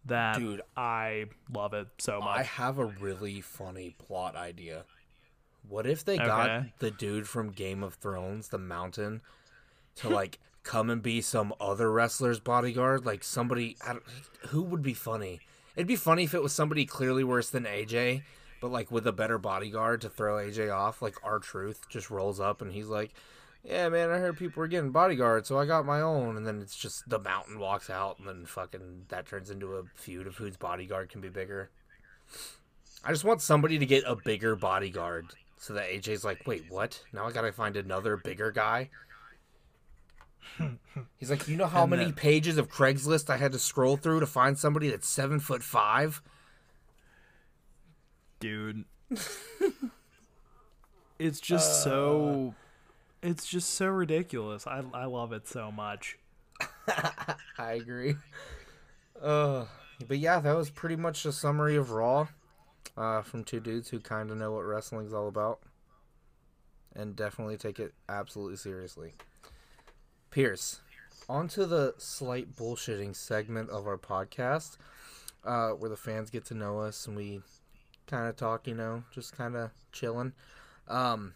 that 0.07 0.39
Dude. 0.39 0.61
I 0.77 1.27
love 1.53 1.73
it 1.73 1.89
so 1.99 2.21
much. 2.21 2.39
I 2.41 2.43
have 2.43 2.79
a 2.79 2.85
really 2.85 3.41
funny 3.41 3.95
plot 3.99 4.37
idea. 4.37 4.85
What 5.67 5.87
if 5.87 6.05
they 6.05 6.17
Okay. 6.17 6.27
got 6.27 6.79
the 6.79 6.91
dude 6.91 7.27
from 7.27 7.51
Game 7.51 7.83
of 7.83 7.95
Thrones, 7.95 8.49
the 8.49 8.59
Mountain, 8.59 9.23
to 9.97 10.11
like 10.11 10.39
come 10.65 10.91
and 10.91 11.03
be 11.03 11.21
some 11.21 11.55
other 11.61 11.93
wrestler's 11.93 12.41
bodyguard? 12.41 13.07
Like 13.07 13.23
somebody, 13.23 13.77
who 14.49 14.63
would 14.63 14.83
be 14.83 14.95
funny? 14.95 15.41
It'd 15.77 15.87
be 15.87 15.97
funny 15.97 16.25
if 16.25 16.35
it 16.35 16.43
was 16.43 16.53
somebody 16.53 16.87
clearly 16.87 17.25
worse 17.25 17.51
than 17.51 17.65
AJ, 17.65 18.23
but 18.61 18.71
like 18.71 18.91
with 18.91 19.07
a 19.07 19.13
better 19.13 19.39
bodyguard 19.39 20.01
to 20.03 20.09
throw 20.09 20.37
AJ 20.37 20.75
off. 20.75 21.03
Like 21.03 21.17
R-Truth 21.23 21.89
just 21.89 22.11
rolls 22.11 22.41
up 22.41 22.63
and 22.63 22.73
he's 22.73 22.89
like, 22.89 23.13
"Yeah, 23.65 23.89
man, 23.89 24.11
I 24.11 24.19
heard 24.19 24.39
people 24.39 24.61
were 24.61 24.69
getting 24.69 24.91
bodyguards, 24.91 25.49
so 25.49 25.59
I 25.59 25.67
got 25.67 25.85
my 25.85 26.01
own." 26.01 26.37
And 26.37 26.47
then 26.47 26.61
it's 26.61 26.77
just 26.77 27.09
the 27.09 27.19
Mountain 27.19 27.59
walks 27.59 27.91
out, 27.91 28.19
and 28.19 28.29
then 28.29 28.47
fucking 28.47 29.07
that 29.09 29.27
turns 29.27 29.51
into 29.51 29.75
a 29.75 29.83
feud 29.95 30.27
of 30.27 30.37
whose 30.37 30.57
bodyguard 30.57 31.11
can 31.11 31.21
be 31.21 31.29
bigger. 31.29 31.71
I 33.05 33.11
just 33.11 33.25
want 33.25 33.43
somebody 33.43 33.79
to 33.79 33.87
get 33.87 34.05
a 34.07 34.17
bigger 34.17 34.57
bodyguard 34.57 35.27
so 35.59 35.75
that 35.75 35.89
AJ's 35.89 36.25
like, 36.25 36.47
wait, 36.47 36.65
what? 36.69 37.03
Now 37.13 37.27
I 37.27 37.33
gotta 37.33 37.53
find 37.53 37.77
another 37.77 38.17
bigger 38.17 38.51
guy. 38.51 38.91
He's 41.19 41.31
like, 41.31 41.49
you 41.49 41.57
know 41.57 41.67
how 41.67 41.83
And 41.83 41.91
many 41.91 42.05
then- 42.07 42.15
pages 42.15 42.59
of 42.59 42.69
Craigslist 42.71 43.31
I 43.31 43.37
had 43.37 43.53
to 43.53 43.59
scroll 43.59 43.97
through 43.97 44.21
to 44.21 44.27
find 44.27 44.59
somebody 44.59 44.89
that's 44.91 45.09
seven 45.09 45.41
foot 45.41 45.63
five? 45.63 46.23
dude. 48.41 48.85
it's 51.19 51.41
just 51.41 51.83
so 51.83 52.55
it's 53.23 53.47
just 53.47 53.71
so 53.71 53.87
ridiculous. 53.87 54.67
I 54.67 54.83
I 54.93 55.05
love 55.07 55.33
it 55.33 55.49
so 55.49 55.71
much. 55.73 56.19
I 57.59 57.73
agree. 57.73 58.17
Uh, 59.21 59.65
but 60.07 60.19
yeah, 60.19 60.41
that 60.41 60.57
was 60.57 60.71
pretty 60.71 60.97
much 60.97 61.25
a 61.25 61.33
summary 61.33 61.77
of 61.77 61.91
Raw 61.93 62.27
uh, 62.97 63.23
from 63.23 63.45
two 63.45 63.61
dudes 63.61 63.89
who 63.89 64.01
kind 64.01 64.31
of 64.31 64.37
know 64.37 64.53
what 64.53 64.65
wrestling's 64.65 65.13
all 65.15 65.29
about 65.29 65.61
and 66.95 67.17
definitely 67.17 67.57
take 67.57 67.79
it 67.79 67.95
absolutely 68.09 68.57
seriously. 68.57 69.15
Pierce, 70.35 70.81
on 71.29 71.47
to 71.47 71.65
the 71.65 71.95
slight 71.97 72.57
bullshitting 72.57 73.15
segment 73.15 73.71
of 73.71 73.87
our 73.87 73.97
podcast 73.97 74.79
uh, 75.45 75.69
where 75.69 75.89
the 75.89 75.97
fans 75.97 76.29
get 76.29 76.45
to 76.47 76.55
know 76.55 76.81
us 76.81 77.07
and 77.07 77.17
we 77.17 77.41
kind 78.09 78.29
of 78.29 78.35
talk, 78.35 78.67
you 78.67 78.75
know, 78.75 79.05
just 79.13 79.37
kind 79.37 79.55
of 79.55 79.71
chilling. 79.93 80.33
Um, 80.89 81.35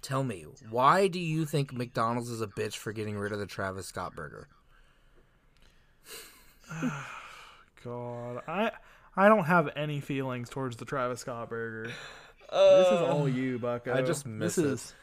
tell 0.00 0.24
me, 0.24 0.46
why 0.70 1.08
do 1.08 1.20
you 1.20 1.44
think 1.44 1.74
McDonald's 1.74 2.30
is 2.30 2.40
a 2.40 2.46
bitch 2.46 2.78
for 2.78 2.90
getting 2.90 3.18
rid 3.18 3.32
of 3.32 3.38
the 3.38 3.44
Travis 3.44 3.86
Scott 3.86 4.16
burger? 4.16 4.48
God, 7.84 8.40
I 8.48 8.70
I 9.14 9.28
don't 9.28 9.44
have 9.44 9.68
any 9.76 10.00
feelings 10.00 10.48
towards 10.48 10.78
the 10.78 10.86
Travis 10.86 11.20
Scott 11.20 11.50
burger. 11.50 11.92
this 12.50 12.86
is 12.86 13.00
all 13.02 13.28
you, 13.28 13.58
Bucko. 13.58 13.92
I 13.92 14.00
just 14.00 14.24
miss 14.24 14.56
this 14.56 14.64
it. 14.64 14.70
is 14.70 14.94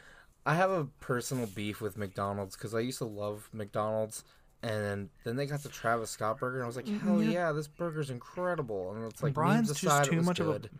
I 0.46 0.54
have 0.54 0.70
a 0.70 0.84
personal 1.00 1.46
beef 1.46 1.80
with 1.80 1.96
McDonald's 1.96 2.56
because 2.56 2.74
I 2.74 2.80
used 2.80 2.98
to 2.98 3.06
love 3.06 3.48
McDonald's, 3.52 4.24
and 4.62 5.08
then 5.24 5.36
they 5.36 5.46
got 5.46 5.62
the 5.62 5.68
Travis 5.68 6.10
Scott 6.10 6.38
burger, 6.38 6.56
and 6.56 6.64
I 6.64 6.66
was 6.66 6.76
like, 6.76 6.86
mm-hmm. 6.86 7.06
hell 7.06 7.22
yeah, 7.22 7.52
this 7.52 7.66
burger's 7.66 8.10
incredible. 8.10 8.92
And 8.94 9.04
it's 9.04 9.22
like, 9.22 9.34
Brian's 9.34 9.72
just 9.80 10.10
too 10.10 10.22
much 10.22 10.40
of 10.40 10.48
a- 10.48 10.52
good. 10.52 10.70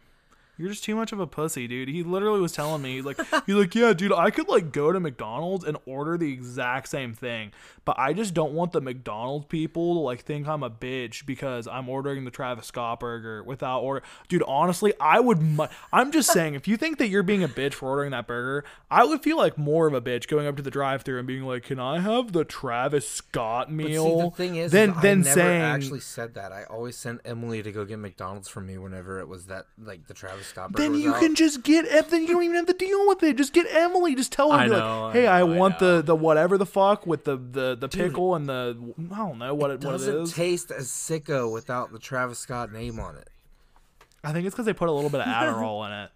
You're 0.57 0.71
just 0.71 0.85
too 0.85 0.95
much 0.95 1.13
of 1.13 1.19
a 1.19 1.27
pussy, 1.27 1.67
dude. 1.67 1.89
He 1.89 2.03
literally 2.03 2.41
was 2.41 2.53
telling 2.53 2.81
me, 2.83 3.03
like, 3.03 3.19
he's 3.47 3.55
like, 3.55 3.75
yeah, 3.75 3.93
dude, 3.93 4.13
I 4.13 4.31
could 4.31 4.49
like 4.49 4.73
go 4.73 4.93
to 4.93 5.01
McDonald's 5.01 5.65
and 5.65 5.77
order 5.85 6.17
the 6.17 6.33
exact 6.33 6.89
same 6.89 7.13
thing, 7.13 7.53
but 7.85 7.99
I 7.99 8.13
just 8.13 8.35
don't 8.35 8.53
want 8.53 8.73
the 8.73 8.81
McDonald's 8.81 9.47
people 9.47 9.95
to 9.95 10.01
like 10.01 10.21
think 10.21 10.47
I'm 10.47 10.63
a 10.63 10.71
bitch 10.71 11.27
because 11.27 11.67
I'm 11.67 11.89
ordering 11.89 12.25
the 12.25 12.31
Travis 12.31 12.67
Scott 12.67 13.01
burger 13.01 13.43
without 13.43 13.81
order. 13.81 14.05
Dude, 14.29 14.45
honestly, 14.47 14.93
I 15.01 15.19
would. 15.19 15.43
Mu- 15.43 15.67
I'm 15.93 16.13
just 16.13 16.33
saying, 16.33 16.55
if 16.55 16.69
you 16.69 16.77
think 16.77 16.99
that 16.99 17.09
you're 17.09 17.23
being 17.25 17.43
a 17.43 17.49
bitch 17.49 17.75
for 17.75 17.89
ordering 17.89 18.13
that 18.13 18.27
burger, 18.27 18.65
I 18.91 19.05
would 19.05 19.23
feel 19.23 19.37
like 19.37 19.59
more 19.59 19.87
of 19.89 19.95
a 19.95 20.01
bitch 20.01 20.29
going 20.29 20.47
up 20.47 20.57
to 20.57 20.63
the 20.63 20.71
drive-through 20.71 21.19
and 21.19 21.27
being 21.27 21.43
like, 21.43 21.65
"Can 21.65 21.81
I 21.81 21.99
have 22.01 22.33
the 22.33 22.45
Travis 22.45 23.09
Scott 23.09 23.73
meal?" 23.73 24.05
see, 24.05 24.23
the 24.23 24.31
thing 24.31 24.57
is, 24.57 24.73
then 24.73 24.91
is 24.91 25.03
then 25.03 25.19
I 25.19 25.23
never 25.23 25.35
saying, 25.35 25.63
actually 25.63 26.01
said 26.01 26.35
that. 26.35 26.53
I 26.53 26.65
always 26.65 26.97
sent 26.97 27.21
Emily 27.25 27.63
to 27.63 27.73
go 27.73 27.85
get 27.85 27.99
McDonald's 27.99 28.49
for 28.49 28.61
me 28.61 28.79
whenever 28.79 29.19
it 29.19 29.27
was 29.27 29.47
that 29.47 29.67
like 29.79 30.07
the 30.07 30.15
Travis 30.15 30.44
Scott 30.45 30.73
burger. 30.73 30.83
Then 30.83 30.93
was 30.93 31.01
you 31.01 31.15
out. 31.15 31.21
can 31.21 31.35
just 31.35 31.63
get 31.63 31.87
Em- 31.91 32.05
then 32.11 32.23
you 32.23 32.29
don't 32.29 32.43
even 32.43 32.57
have 32.57 32.67
to 32.67 32.73
deal 32.73 33.07
with 33.09 33.23
it. 33.23 33.37
Just 33.37 33.53
get 33.53 33.67
Emily. 33.71 34.15
Just 34.15 34.33
tell 34.33 34.51
her 34.53 34.59
I 34.59 34.67
know, 34.67 35.03
like, 35.07 35.13
"Hey, 35.15 35.27
I, 35.27 35.41
know, 35.41 35.53
I 35.53 35.57
want 35.57 35.81
know. 35.81 35.97
the 35.97 36.03
the 36.03 36.15
whatever 36.17 36.57
the 36.59 36.67
fuck 36.67 37.07
with 37.07 37.25
the 37.25 37.37
the 37.37 37.77
the 37.77 37.89
pickle 37.89 38.35
and 38.35 38.49
the 38.49 38.77
I 39.13 39.17
don't 39.17 39.39
know 39.39 39.55
what 39.55 39.71
it, 39.71 39.75
it 39.75 39.81
doesn't 39.81 40.23
is." 40.23 40.33
taste 40.33 40.71
as 40.71 40.89
sicko 40.89 41.53
without 41.53 41.93
the 41.93 41.99
Travis 41.99 42.39
Scott 42.39 42.73
name 42.73 42.99
on 43.01 43.17
it. 43.17 43.29
I 44.23 44.33
think 44.33 44.47
it's 44.47 44.55
because 44.55 44.67
they 44.67 44.73
put 44.73 44.89
a 44.89 44.93
little 44.93 45.11
bit 45.11 45.21
of 45.21 45.27
Adderall 45.29 45.87
in 45.87 45.93
it. 45.93 46.11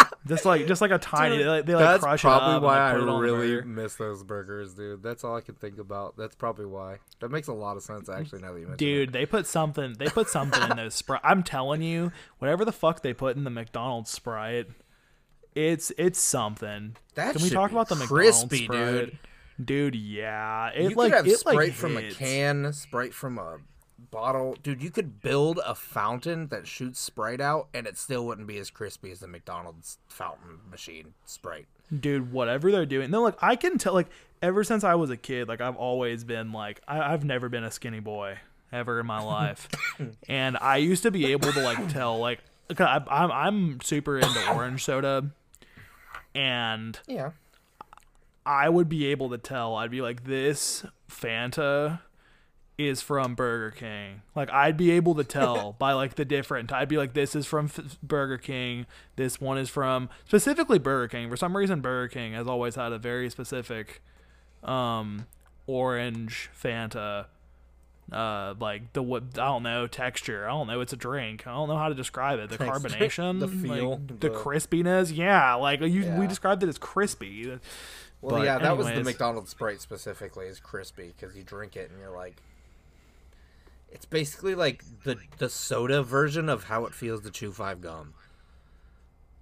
Just 0.26 0.44
like 0.46 0.66
just 0.66 0.80
like 0.80 0.90
a 0.90 0.98
tiny 0.98 1.36
Dude, 1.36 1.44
they, 1.46 1.50
like- 1.50 1.66
they 1.66 1.74
like 1.74 1.84
That's 1.84 2.02
crush 2.02 2.20
probably 2.22 2.54
it 2.54 2.56
up 2.56 2.62
why 2.62 2.76
and, 2.76 2.82
I 2.82 2.86
like, 2.86 2.94
put 2.94 3.02
it 3.02 3.08
on 3.10 3.16
the 3.16 3.22
really 3.22 3.54
burger. 3.56 3.66
miss 3.66 3.94
those 3.96 4.22
burgers, 4.24 4.74
dude. 4.74 5.02
That's 5.02 5.22
all 5.22 5.36
I 5.36 5.42
can 5.42 5.54
think 5.56 5.78
about. 5.78 6.16
That's 6.16 6.34
probably 6.34 6.64
why. 6.66 6.98
That 7.20 7.30
makes 7.30 7.48
a 7.48 7.52
lot 7.52 7.76
of 7.76 7.82
sense, 7.82 8.08
actually. 8.08 8.40
Now 8.40 8.54
that 8.54 8.60
you 8.60 8.66
mention 8.66 8.72
it, 8.74 8.78
Dude, 8.78 9.08
it. 9.10 9.12
they 9.12 9.26
put 9.26 9.46
something. 9.46 9.94
They 9.98 10.06
put 10.06 10.28
something 10.30 10.62
in 10.70 10.76
those 10.78 10.94
Sprite. 10.94 11.20
I'm 11.24 11.42
telling 11.42 11.82
you, 11.82 12.10
whatever 12.38 12.64
the 12.64 12.72
fuck 12.72 13.02
they 13.02 13.12
put 13.12 13.36
in 13.36 13.44
the 13.44 13.50
McDonald's 13.50 14.10
Sprite, 14.10 14.68
it's 15.54 15.92
it's 15.98 16.18
something. 16.20 16.96
That 17.16 17.34
Can 17.34 17.42
we 17.42 17.50
talk 17.50 17.70
be 17.70 17.74
about 17.76 17.88
the 17.88 17.96
crispy, 17.96 18.62
McDonald's 18.62 18.94
Sprite? 18.96 19.06
dude. 19.10 19.18
Dude, 19.66 19.94
yeah, 19.94 20.70
it 20.74 20.82
you 20.90 20.96
like 20.96 21.12
could 21.12 21.16
have 21.16 21.26
it 21.28 21.38
Sprite 21.38 21.56
like 21.56 21.72
from 21.74 21.96
a 21.96 22.00
hits. 22.00 22.16
can, 22.16 22.72
Sprite 22.72 23.14
from 23.14 23.38
a 23.38 23.58
bottle, 24.10 24.56
dude. 24.62 24.82
You 24.82 24.90
could 24.90 25.20
build 25.20 25.60
a 25.64 25.74
fountain 25.74 26.48
that 26.48 26.66
shoots 26.66 27.00
Sprite 27.00 27.40
out, 27.40 27.68
and 27.74 27.86
it 27.86 27.96
still 27.98 28.26
wouldn't 28.26 28.46
be 28.46 28.58
as 28.58 28.70
crispy 28.70 29.10
as 29.10 29.20
the 29.20 29.28
McDonald's 29.28 29.98
fountain 30.08 30.60
machine 30.70 31.14
Sprite. 31.24 31.66
dude 32.00 32.32
whatever 32.32 32.70
they're 32.72 32.86
doing 32.86 33.10
no 33.10 33.22
like 33.22 33.36
i 33.42 33.54
can 33.56 33.76
tell 33.78 33.92
like 33.92 34.08
ever 34.42 34.64
since 34.64 34.82
i 34.84 34.94
was 34.94 35.10
a 35.10 35.16
kid 35.16 35.48
like 35.48 35.60
i've 35.60 35.76
always 35.76 36.24
been 36.24 36.50
like 36.52 36.80
I, 36.88 37.12
i've 37.12 37.24
never 37.24 37.48
been 37.48 37.62
a 37.64 37.70
skinny 37.70 38.00
boy 38.00 38.38
ever 38.72 38.98
in 39.00 39.06
my 39.06 39.20
life 39.22 39.68
and 40.28 40.56
i 40.60 40.78
used 40.78 41.02
to 41.02 41.10
be 41.10 41.26
able 41.32 41.52
to 41.52 41.60
like 41.60 41.88
tell 41.88 42.18
like 42.18 42.40
I, 42.78 43.02
I'm, 43.08 43.30
I'm 43.30 43.80
super 43.82 44.18
into 44.18 44.50
orange 44.52 44.82
soda 44.84 45.30
and 46.34 46.98
Yeah, 47.06 47.30
i 48.46 48.68
would 48.68 48.88
be 48.88 49.06
able 49.06 49.28
to 49.30 49.38
tell 49.38 49.76
i'd 49.76 49.90
be 49.90 50.00
like 50.00 50.24
this 50.24 50.84
fanta 51.10 52.00
is 52.76 53.00
from 53.02 53.34
Burger 53.34 53.70
King. 53.70 54.22
Like 54.34 54.50
I'd 54.50 54.76
be 54.76 54.90
able 54.92 55.14
to 55.16 55.24
tell 55.38 55.74
by 55.78 55.92
like 55.92 56.14
the 56.16 56.24
different. 56.24 56.72
I'd 56.72 56.88
be 56.88 56.96
like, 56.96 57.14
this 57.14 57.36
is 57.36 57.46
from 57.46 57.66
F- 57.66 57.98
Burger 58.02 58.38
King. 58.38 58.86
This 59.16 59.40
one 59.40 59.58
is 59.58 59.70
from 59.70 60.08
specifically 60.26 60.78
Burger 60.78 61.08
King. 61.08 61.30
For 61.30 61.36
some 61.36 61.56
reason, 61.56 61.80
Burger 61.80 62.08
King 62.08 62.32
has 62.32 62.46
always 62.48 62.74
had 62.74 62.92
a 62.92 62.98
very 62.98 63.30
specific, 63.30 64.02
um, 64.62 65.26
orange 65.66 66.50
Fanta. 66.60 67.26
uh, 68.12 68.54
like 68.60 68.92
the 68.92 69.02
what 69.02 69.22
I 69.34 69.46
don't 69.46 69.62
know 69.62 69.86
texture. 69.86 70.44
I 70.46 70.50
don't 70.50 70.66
know. 70.66 70.80
It's 70.80 70.92
a 70.92 70.96
drink. 70.96 71.46
I 71.46 71.52
don't 71.52 71.68
know 71.68 71.76
how 71.78 71.88
to 71.88 71.94
describe 71.94 72.38
it. 72.38 72.50
The 72.50 72.58
Texture, 72.58 72.88
carbonation, 72.88 73.40
the 73.40 73.48
feel, 73.48 73.90
like, 73.92 74.06
the, 74.08 74.28
the- 74.28 74.30
crispiness. 74.30 75.14
Yeah, 75.16 75.54
like 75.54 75.80
you, 75.80 75.86
we 75.88 76.00
Yeah. 76.04 76.26
described 76.26 76.62
it 76.62 76.68
as 76.68 76.78
crispy. 76.78 77.46
Well, 78.20 78.36
But 78.38 78.44
yeah, 78.44 78.58
that 78.58 78.76
was 78.76 78.86
the. 78.88 79.02
McDonald's 79.04 79.50
Sprite 79.50 79.80
specifically 79.80 80.46
is 80.46 80.58
crispy 80.60 81.14
because 81.18 81.36
you 81.36 81.42
drink 81.42 81.76
it 81.76 81.90
and 81.90 81.98
you're 82.00 82.14
like, 82.14 82.36
it's 83.94 84.04
basically 84.04 84.54
like 84.54 84.84
the 85.04 85.16
the 85.38 85.48
soda 85.48 86.02
version 86.02 86.48
of 86.48 86.64
how 86.64 86.84
it 86.84 86.92
feels 86.92 87.22
to 87.22 87.30
chew 87.30 87.52
five 87.52 87.80
gum. 87.80 88.12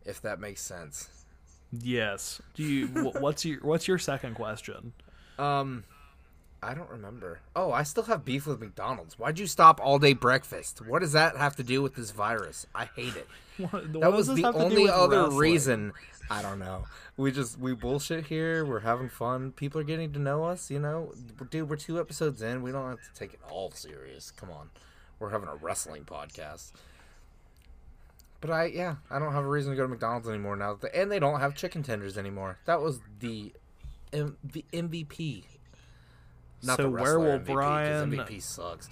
If 0.04 0.20
that 0.22 0.38
makes 0.38 0.60
sense. 0.60 1.08
Yes. 1.72 2.40
Do 2.54 2.62
you? 2.62 2.86
what's 3.20 3.44
your 3.44 3.60
What's 3.62 3.88
your 3.88 3.98
second 3.98 4.34
question? 4.34 4.92
Um, 5.38 5.84
I 6.62 6.74
don't 6.74 6.90
remember. 6.90 7.40
Oh, 7.56 7.72
I 7.72 7.82
still 7.82 8.04
have 8.04 8.24
beef 8.24 8.46
with 8.46 8.60
McDonald's. 8.60 9.18
Why'd 9.18 9.38
you 9.38 9.46
stop 9.46 9.80
all 9.82 9.98
day 9.98 10.12
breakfast? 10.12 10.86
What 10.86 11.00
does 11.00 11.12
that 11.12 11.36
have 11.36 11.56
to 11.56 11.62
do 11.62 11.82
with 11.82 11.96
this 11.96 12.10
virus? 12.10 12.66
I 12.74 12.84
hate 12.94 13.16
it. 13.16 13.28
What, 13.58 13.92
That 13.92 14.12
was 14.12 14.28
the 14.28 14.46
only 14.46 14.88
other 14.88 15.30
reason. 15.30 15.92
I 16.30 16.40
don't 16.42 16.58
know. 16.58 16.84
We 17.16 17.30
just 17.32 17.58
we 17.58 17.74
bullshit 17.74 18.26
here. 18.26 18.64
We're 18.64 18.80
having 18.80 19.08
fun. 19.08 19.52
People 19.52 19.80
are 19.80 19.84
getting 19.84 20.12
to 20.12 20.18
know 20.18 20.44
us. 20.44 20.70
You 20.70 20.78
know, 20.78 21.12
dude. 21.50 21.68
We're 21.68 21.76
two 21.76 22.00
episodes 22.00 22.40
in. 22.42 22.62
We 22.62 22.72
don't 22.72 22.88
have 22.88 22.98
to 23.02 23.14
take 23.18 23.34
it 23.34 23.40
all 23.50 23.70
serious. 23.72 24.30
Come 24.30 24.50
on, 24.50 24.70
we're 25.18 25.30
having 25.30 25.48
a 25.48 25.56
wrestling 25.56 26.04
podcast. 26.04 26.72
But 28.40 28.50
I 28.50 28.64
yeah, 28.66 28.96
I 29.10 29.18
don't 29.18 29.32
have 29.32 29.44
a 29.44 29.48
reason 29.48 29.70
to 29.72 29.76
go 29.76 29.82
to 29.82 29.88
McDonald's 29.88 30.28
anymore 30.28 30.56
now. 30.56 30.74
They, 30.80 30.90
and 30.94 31.10
they 31.12 31.18
don't 31.18 31.40
have 31.40 31.54
chicken 31.54 31.82
tenders 31.82 32.16
anymore. 32.18 32.58
That 32.64 32.80
was 32.80 33.00
the 33.20 33.52
M- 34.12 34.36
the 34.42 34.64
MVP. 34.72 35.44
Not 36.64 36.76
So 36.76 36.84
the 36.84 36.90
where 36.90 37.18
will 37.18 37.38
MVP, 37.40 37.52
Brian- 37.52 38.10
MVP 38.12 38.40
sucks. 38.42 38.88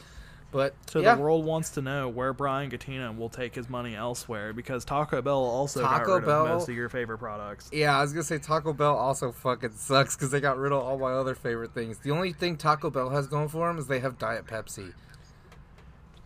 But 0.53 0.75
So 0.91 0.99
yeah, 1.01 1.15
the 1.15 1.21
world 1.23 1.45
wants 1.45 1.71
to 1.71 1.83
know 1.83 2.09
where 2.09 2.33
Brian 2.33 2.71
Gatina 2.71 3.17
will 3.17 3.29
take 3.29 3.55
his 3.55 3.69
money 3.69 3.95
elsewhere 3.95 4.53
because 4.53 4.85
Taco 4.85 5.23
Bell 5.23 5.37
also 5.37 5.81
got 5.81 5.99
Taco 5.99 6.17
rid 6.17 6.25
Bell- 6.27 6.43
of 6.47 6.49
most 6.49 6.69
of 6.69 6.75
your 6.75 6.89
favorite 6.89 7.19
products. 7.19 7.71
Yeah, 7.73 7.97
I 7.97 8.03
was 8.03 8.13
gonna 8.13 8.25
say 8.25 8.39
Taco 8.39 8.73
Bell 8.73 8.97
also 8.97 9.31
fucking 9.31 9.75
sucks 9.77 10.17
because 10.17 10.33
they 10.33 10.41
got 10.41 10.59
rid 10.59 10.73
of 10.73 10.83
all 10.83 10.99
my 10.99 11.13
other 11.13 11.37
favorite 11.37 11.73
things. 11.73 11.99
The 11.99 12.11
only 12.11 12.33
thing 12.33 12.57
Taco 12.57 12.91
Bell 12.91 13.11
has 13.11 13.29
going 13.29 13.49
for 13.49 13.69
them 13.69 13.79
is 13.79 13.87
they 13.87 14.01
have 14.01 14.19
Diet 14.19 14.47
Pepsi. 14.47 14.93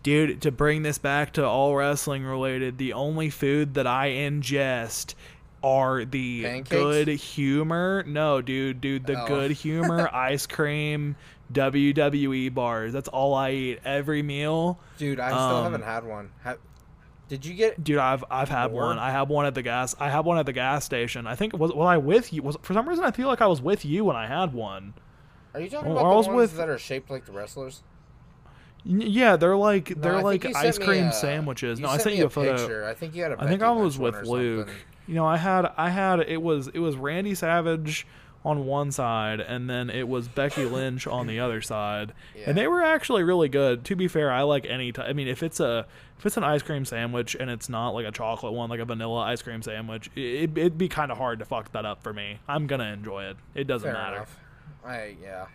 Dude, 0.02 0.42
to 0.42 0.50
bring 0.50 0.82
this 0.82 0.98
back 0.98 1.32
to 1.34 1.46
all 1.46 1.74
wrestling 1.74 2.24
related, 2.24 2.76
the 2.76 2.92
only 2.92 3.30
food 3.30 3.74
that 3.74 3.86
I 3.86 4.08
ingest 4.10 5.14
are 5.62 6.04
the 6.04 6.42
Pancakes? 6.42 6.68
good 6.70 7.08
humor. 7.08 8.04
No, 8.06 8.42
dude, 8.42 8.82
dude, 8.82 9.06
the 9.06 9.22
Oh. 9.22 9.26
good 9.26 9.50
humor 9.62 10.10
ice 10.12 10.46
cream 10.46 11.16
WWE 11.52 12.52
bars. 12.54 12.92
That's 12.92 13.08
all 13.08 13.34
I 13.34 13.50
eat 13.52 13.80
every 13.84 14.22
meal. 14.22 14.78
Dude, 14.98 15.20
I 15.20 15.28
still 15.28 15.38
Um, 15.40 15.64
haven't 15.64 15.84
had 15.84 16.04
one. 16.04 16.30
Ha- 16.42 16.56
Did 17.28 17.44
you 17.46 17.54
get? 17.54 17.82
Dude, 17.82 17.98
I've 17.98 18.24
I've 18.30 18.48
had 18.48 18.72
More? 18.72 18.86
one. 18.86 18.98
I 18.98 19.10
have 19.10 19.28
one 19.28 19.46
at 19.46 19.54
the 19.54 19.62
gas. 19.62 19.94
I 19.98 20.10
have 20.10 20.26
one 20.26 20.38
at 20.38 20.46
the 20.46 20.52
gas 20.52 20.84
station. 20.84 21.26
I 21.26 21.34
think 21.34 21.52
was 21.58 21.72
was 21.72 21.86
I 21.86 21.96
with 21.96 22.32
you? 22.32 22.42
Was 22.42 22.56
for 22.62 22.74
some 22.74 22.88
reason 22.88 23.04
I 23.04 23.10
feel 23.12 23.28
like 23.28 23.40
I 23.40 23.46
was 23.46 23.62
with 23.62 23.84
you 23.84 24.04
when 24.04 24.16
I 24.16 24.26
had 24.26 24.52
one. 24.52 24.94
Are 25.54 25.60
you 25.60 25.70
talking 25.70 25.92
about 25.92 26.04
I 26.04 26.08
the 26.10 26.14
ones 26.14 26.28
with- 26.28 26.56
that 26.56 26.68
are 26.68 26.78
shaped 26.78 27.10
like 27.10 27.24
the 27.26 27.32
wrestlers? 27.32 27.82
Yeah, 28.84 29.36
they're 29.36 29.56
like 29.56 29.96
No, 29.96 30.02
they're 30.02 30.22
like 30.22 30.44
ice 30.54 30.76
cream 30.78 31.04
a- 31.06 31.12
sandwiches. 31.12 31.80
no, 31.80 31.88
I 31.88 31.92
sent 31.92 32.02
sent 32.02 32.16
you 32.16 32.26
a 32.26 32.30
photo. 32.30 32.56
Picture. 32.58 32.84
I 32.84 32.92
think 32.94 33.14
you 33.14 33.22
had 33.22 33.32
a. 33.32 33.42
I 33.42 33.46
think 33.48 33.62
I 33.62 33.70
was 33.70 33.98
with 33.98 34.22
Luke. 34.26 34.68
something. 34.68 34.82
You 35.06 35.14
know, 35.14 35.24
I 35.26 35.36
had 35.38 35.70
I 35.78 35.88
had 35.88 36.20
it 36.20 36.42
was 36.42 36.68
it 36.68 36.78
was 36.80 36.96
Randy 36.96 37.34
Savage 37.34 38.06
on 38.44 38.66
one 38.66 38.92
side 38.92 39.40
and 39.40 39.70
then 39.70 39.88
it 39.88 40.06
was 40.06 40.28
Becky 40.28 40.66
Lynch 40.66 41.06
on 41.06 41.26
the 41.26 41.40
other 41.40 41.62
side. 41.62 42.12
Yeah. 42.36 42.44
And 42.50 42.58
they 42.58 42.66
were 42.66 42.82
actually 42.82 43.22
really 43.22 43.48
good. 43.48 43.84
To 43.86 43.96
be 43.96 44.06
fair, 44.06 44.30
I 44.30 44.42
like 44.42 44.66
any. 44.66 44.92
I 44.98 45.14
mean, 45.14 45.28
if 45.28 45.42
it's 45.42 45.60
a 45.60 45.86
if 46.18 46.26
it's 46.26 46.36
an 46.36 46.44
ice 46.44 46.62
cream 46.62 46.84
sandwich 46.84 47.34
and 47.38 47.48
it's 47.50 47.68
not 47.70 47.90
like 47.90 48.04
a 48.06 48.10
chocolate 48.12 48.52
one, 48.52 48.68
like 48.68 48.80
a 48.80 48.84
vanilla 48.84 49.20
ice 49.22 49.40
cream 49.40 49.62
sandwich, 49.62 50.10
it, 50.14 50.50
it'd 50.56 50.76
be 50.78 50.88
kind 50.88 51.10
of 51.10 51.16
hard 51.18 51.38
to 51.38 51.44
fuck 51.46 51.72
that 51.72 51.86
up 51.86 52.02
for 52.02 52.12
me. 52.12 52.38
I'm 52.46 52.66
gonna 52.66 52.92
enjoy 52.92 53.24
it. 53.24 53.36
It 53.54 53.66
doesn't 53.66 53.86
Fair 53.90 53.94
matter. 53.94 54.16
enough. 54.16 54.38
I 54.84 55.16
yeah. 55.22 55.46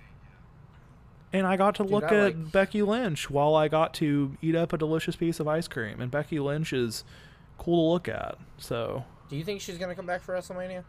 And 1.32 1.46
I 1.46 1.58
got 1.58 1.76
to 1.76 1.84
look 1.84 2.06
I 2.06 2.16
at 2.16 2.24
like- 2.24 2.52
Becky 2.52 2.82
Lynch 2.82 3.30
while 3.30 3.54
I 3.54 3.68
got 3.68 3.94
to 3.96 4.36
eat 4.42 4.56
up 4.56 4.74
a 4.74 4.78
delicious 4.80 5.16
piece 5.16 5.40
of 5.40 5.48
ice 5.48 5.68
cream. 5.68 6.02
And 6.02 6.10
Becky 6.10 6.40
Lynch 6.40 6.74
is 6.74 7.04
cool 7.60 7.88
to 7.90 7.94
look 7.94 8.08
at. 8.08 8.40
So, 8.58 9.06
Do 9.30 9.36
you 9.36 9.44
think 9.44 9.62
she's 9.62 9.78
gonna 9.78 9.94
come 9.94 10.08
back 10.08 10.22
for 10.22 10.34
WrestleMania? 10.34 10.84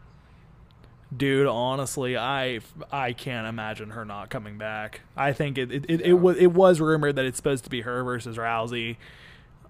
Dude, 1.15 1.47
honestly, 1.47 2.17
I 2.17 2.59
I 2.91 3.13
can't 3.13 3.47
imagine 3.47 3.91
her 3.91 4.05
not 4.05 4.29
coming 4.29 4.57
back. 4.57 5.01
I 5.15 5.33
think 5.33 5.57
it 5.57 5.71
it, 5.71 5.85
it, 5.89 5.99
Yeah. 6.01 6.07
it 6.07 6.13
was 6.13 6.37
it 6.37 6.51
was 6.53 6.79
rumored 6.79 7.15
that 7.17 7.25
it's 7.25 7.37
supposed 7.37 7.63
to 7.65 7.69
be 7.69 7.81
her 7.81 8.03
versus 8.03 8.37
Rousey. 8.37 8.97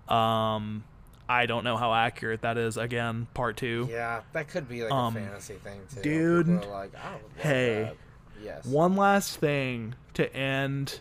Um, 0.08 0.84
I 1.30 1.46
don't 1.46 1.64
know 1.64 1.78
how 1.78 1.94
accurate 1.94 2.42
that 2.42 2.58
is. 2.58 2.78
Again, 2.78 3.28
part 3.34 3.58
two. 3.58 3.88
Yeah, 3.90 4.22
that 4.34 4.50
could 4.50 4.68
be 4.68 4.84
like 4.84 4.92
Um, 4.92 5.16
a 5.16 5.20
fantasy 5.22 5.54
thing 5.56 5.80
too. 5.94 6.02
dude, 6.02 6.48
like, 6.66 6.94
I 6.96 7.14
would 7.14 7.22
love 7.22 7.22
hey, 7.38 7.84
that. 7.84 7.96
Yes. 8.44 8.66
One 8.66 8.96
last 8.96 9.38
thing 9.38 9.96
to 10.16 10.34
end 10.36 11.00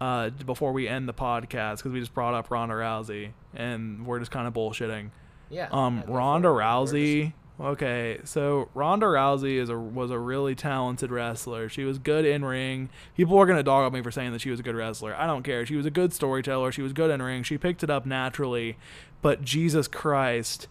uh, 0.00 0.30
before 0.30 0.72
we 0.72 0.88
end 0.88 1.08
the 1.08 1.12
podcast 1.14 1.78
because 1.78 1.92
we 1.92 2.00
just 2.00 2.14
brought 2.14 2.34
up 2.34 2.50
Ronda 2.50 2.74
Rousey 2.74 3.32
and 3.54 4.06
we're 4.06 4.18
just 4.20 4.30
kind 4.30 4.46
of 4.46 4.54
bullshitting. 4.54 5.10
Yeah. 5.50 5.68
Um, 5.70 6.02
Ronda 6.06 6.48
Rousey. 6.48 7.32
Okay, 7.60 8.18
so 8.24 8.68
Ronda 8.74 9.06
Rousey 9.06 9.56
is 9.56 9.68
a 9.68 9.78
was 9.78 10.10
a 10.10 10.18
really 10.18 10.54
talented 10.54 11.10
wrestler. 11.10 11.68
She 11.68 11.84
was 11.84 11.98
good 11.98 12.24
in 12.24 12.44
ring. 12.44 12.88
People 13.16 13.38
are 13.38 13.46
gonna 13.46 13.62
dog 13.62 13.84
on 13.84 13.92
me 13.92 14.02
for 14.02 14.10
saying 14.10 14.32
that 14.32 14.40
she 14.40 14.50
was 14.50 14.58
a 14.58 14.62
good 14.62 14.74
wrestler. 14.74 15.14
I 15.14 15.26
don't 15.26 15.42
care. 15.42 15.64
She 15.66 15.76
was 15.76 15.86
a 15.86 15.90
good 15.90 16.12
storyteller. 16.12 16.72
She 16.72 16.82
was 16.82 16.92
good 16.92 17.10
in 17.10 17.20
ring. 17.20 17.42
She 17.42 17.58
picked 17.58 17.82
it 17.82 17.90
up 17.90 18.06
naturally. 18.06 18.76
But 19.20 19.42
Jesus 19.42 19.86
Christ, 19.86 20.66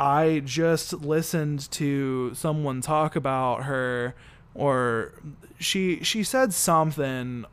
I 0.00 0.42
just 0.44 0.92
listened 0.94 1.70
to 1.72 2.34
someone 2.34 2.80
talk 2.80 3.14
about 3.14 3.64
her, 3.64 4.14
or 4.54 5.12
she 5.58 6.02
she 6.02 6.24
said 6.24 6.54
something 6.54 7.44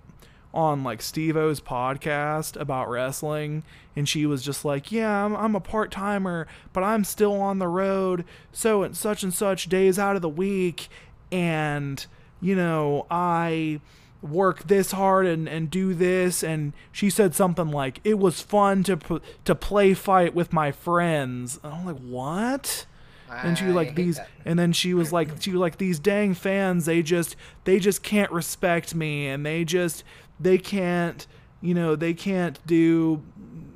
on 0.55 0.83
like 0.83 1.01
Steve-O's 1.01 1.59
podcast 1.59 2.59
about 2.59 2.89
wrestling, 2.89 3.63
and 3.95 4.07
she 4.07 4.25
was 4.25 4.41
just 4.41 4.65
like, 4.65 4.91
"Yeah, 4.91 5.25
I'm, 5.25 5.35
I'm 5.35 5.55
a 5.55 5.59
part 5.59 5.91
timer, 5.91 6.47
but 6.73 6.83
I'm 6.83 7.03
still 7.03 7.39
on 7.39 7.59
the 7.59 7.67
road, 7.67 8.25
so 8.51 8.81
and 8.83 8.95
such 8.95 9.21
and 9.21 9.33
such 9.33 9.69
days 9.69 9.99
out 9.99 10.15
of 10.15 10.21
the 10.21 10.29
week, 10.29 10.87
and 11.31 12.05
you 12.41 12.55
know 12.55 13.05
I." 13.11 13.81
work 14.21 14.63
this 14.67 14.91
hard 14.91 15.27
and, 15.27 15.47
and 15.47 15.69
do 15.69 15.93
this 15.93 16.41
and 16.43 16.73
she 16.91 17.11
said 17.11 17.35
something 17.35 17.69
like 17.69 17.99
it 18.03 18.17
was 18.17 18.41
fun 18.41 18.81
to 18.81 18.97
p- 18.97 19.19
to 19.43 19.53
play 19.53 19.93
fight 19.93 20.33
with 20.33 20.51
my 20.51 20.71
friends 20.71 21.59
and 21.63 21.71
i'm 21.71 21.85
like 21.85 21.99
what 21.99 22.87
and 23.29 23.57
she 23.57 23.65
was 23.65 23.75
like 23.75 23.95
these 23.95 24.17
that. 24.17 24.29
and 24.45 24.57
then 24.57 24.71
she 24.71 24.93
was 24.93 25.11
like 25.11 25.29
she 25.39 25.51
was 25.51 25.59
like 25.59 25.77
these 25.77 25.99
dang 25.99 26.33
fans 26.33 26.85
they 26.85 27.01
just 27.01 27.35
they 27.65 27.79
just 27.79 28.03
can't 28.03 28.31
respect 28.31 28.95
me 28.95 29.27
and 29.27 29.45
they 29.45 29.63
just 29.63 30.03
they 30.39 30.57
can't 30.57 31.27
you 31.61 31.73
know 31.73 31.95
they 31.95 32.13
can't 32.13 32.59
do 32.67 33.23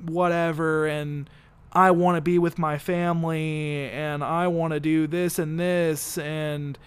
whatever 0.05 0.85
and 0.85 1.29
i 1.73 1.91
want 1.91 2.15
to 2.15 2.21
be 2.21 2.37
with 2.37 2.57
my 2.57 2.77
family 2.77 3.89
and 3.89 4.23
i 4.23 4.47
want 4.47 4.73
to 4.73 4.79
do 4.79 5.07
this 5.07 5.39
and 5.39 5.59
this 5.59 6.17
and 6.17 6.77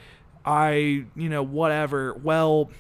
i 0.44 1.04
you 1.14 1.28
know 1.28 1.42
whatever. 1.42 2.14
Well 2.14 2.70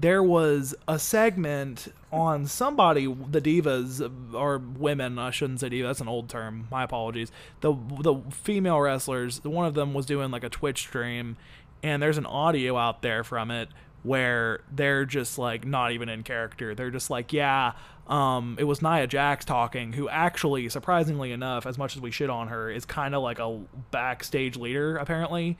there 0.00 0.22
was 0.22 0.76
a 0.86 0.96
segment 0.96 1.88
on 2.12 2.46
somebody 2.46 3.06
the 3.06 3.40
divas 3.40 4.00
or 4.32 4.58
women 4.58 5.18
i 5.18 5.30
shouldn't 5.30 5.58
say 5.58 5.68
diva 5.68 5.88
that's 5.88 6.00
an 6.00 6.08
old 6.08 6.28
term 6.28 6.68
my 6.70 6.84
apologies. 6.84 7.32
The 7.60 7.74
the 8.00 8.14
female 8.30 8.80
wrestlers 8.80 9.42
one 9.44 9.66
of 9.66 9.74
them 9.74 9.94
was 9.94 10.06
doing 10.06 10.30
like 10.30 10.44
a 10.44 10.48
twitch 10.48 10.80
stream 10.80 11.36
and 11.82 12.02
there's 12.02 12.18
an 12.18 12.26
audio 12.26 12.76
out 12.76 13.02
there 13.02 13.24
from 13.24 13.50
it 13.50 13.68
where 14.02 14.60
they're 14.72 15.04
just 15.04 15.38
like 15.38 15.66
not 15.66 15.92
even 15.92 16.08
in 16.08 16.22
character. 16.22 16.74
They're 16.74 16.90
just 16.90 17.10
like 17.10 17.32
yeah 17.32 17.72
um, 18.08 18.56
it 18.58 18.64
was 18.64 18.80
Nia 18.80 19.06
Jax 19.06 19.44
talking, 19.44 19.92
who 19.92 20.08
actually, 20.08 20.68
surprisingly 20.70 21.30
enough, 21.30 21.66
as 21.66 21.76
much 21.76 21.94
as 21.94 22.00
we 22.00 22.10
shit 22.10 22.30
on 22.30 22.48
her, 22.48 22.70
is 22.70 22.86
kind 22.86 23.14
of 23.14 23.22
like 23.22 23.38
a 23.38 23.60
backstage 23.90 24.56
leader, 24.56 24.96
apparently. 24.96 25.58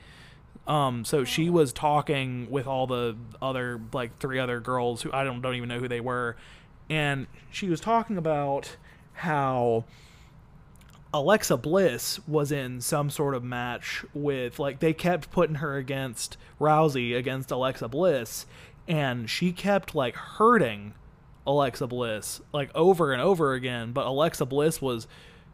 Um, 0.67 1.05
so 1.05 1.23
she 1.23 1.49
was 1.49 1.71
talking 1.71 2.49
with 2.49 2.65
all 2.65 2.87
the 2.87 3.15
other 3.41 3.79
like 3.93 4.17
three 4.17 4.39
other 4.39 4.59
girls 4.59 5.01
who 5.01 5.11
I 5.11 5.23
don't 5.23 5.41
don't 5.41 5.55
even 5.55 5.69
know 5.69 5.79
who 5.79 5.87
they 5.87 5.99
were, 5.99 6.35
and 6.89 7.27
she 7.51 7.69
was 7.69 7.79
talking 7.79 8.17
about 8.17 8.77
how 9.13 9.85
Alexa 11.13 11.57
Bliss 11.57 12.19
was 12.27 12.51
in 12.51 12.81
some 12.81 13.09
sort 13.09 13.33
of 13.33 13.43
match 13.43 14.05
with 14.13 14.59
like 14.59 14.79
they 14.79 14.93
kept 14.93 15.31
putting 15.31 15.55
her 15.55 15.75
against 15.77 16.37
Rousey 16.59 17.15
against 17.17 17.49
Alexa 17.49 17.87
Bliss, 17.87 18.45
and 18.87 19.29
she 19.29 19.51
kept 19.51 19.95
like 19.95 20.15
hurting 20.15 20.93
Alexa 21.47 21.87
Bliss 21.87 22.41
like 22.53 22.69
over 22.75 23.11
and 23.11 23.21
over 23.21 23.53
again, 23.53 23.91
but 23.91 24.05
Alexa 24.05 24.45
Bliss 24.45 24.81
was 24.81 25.07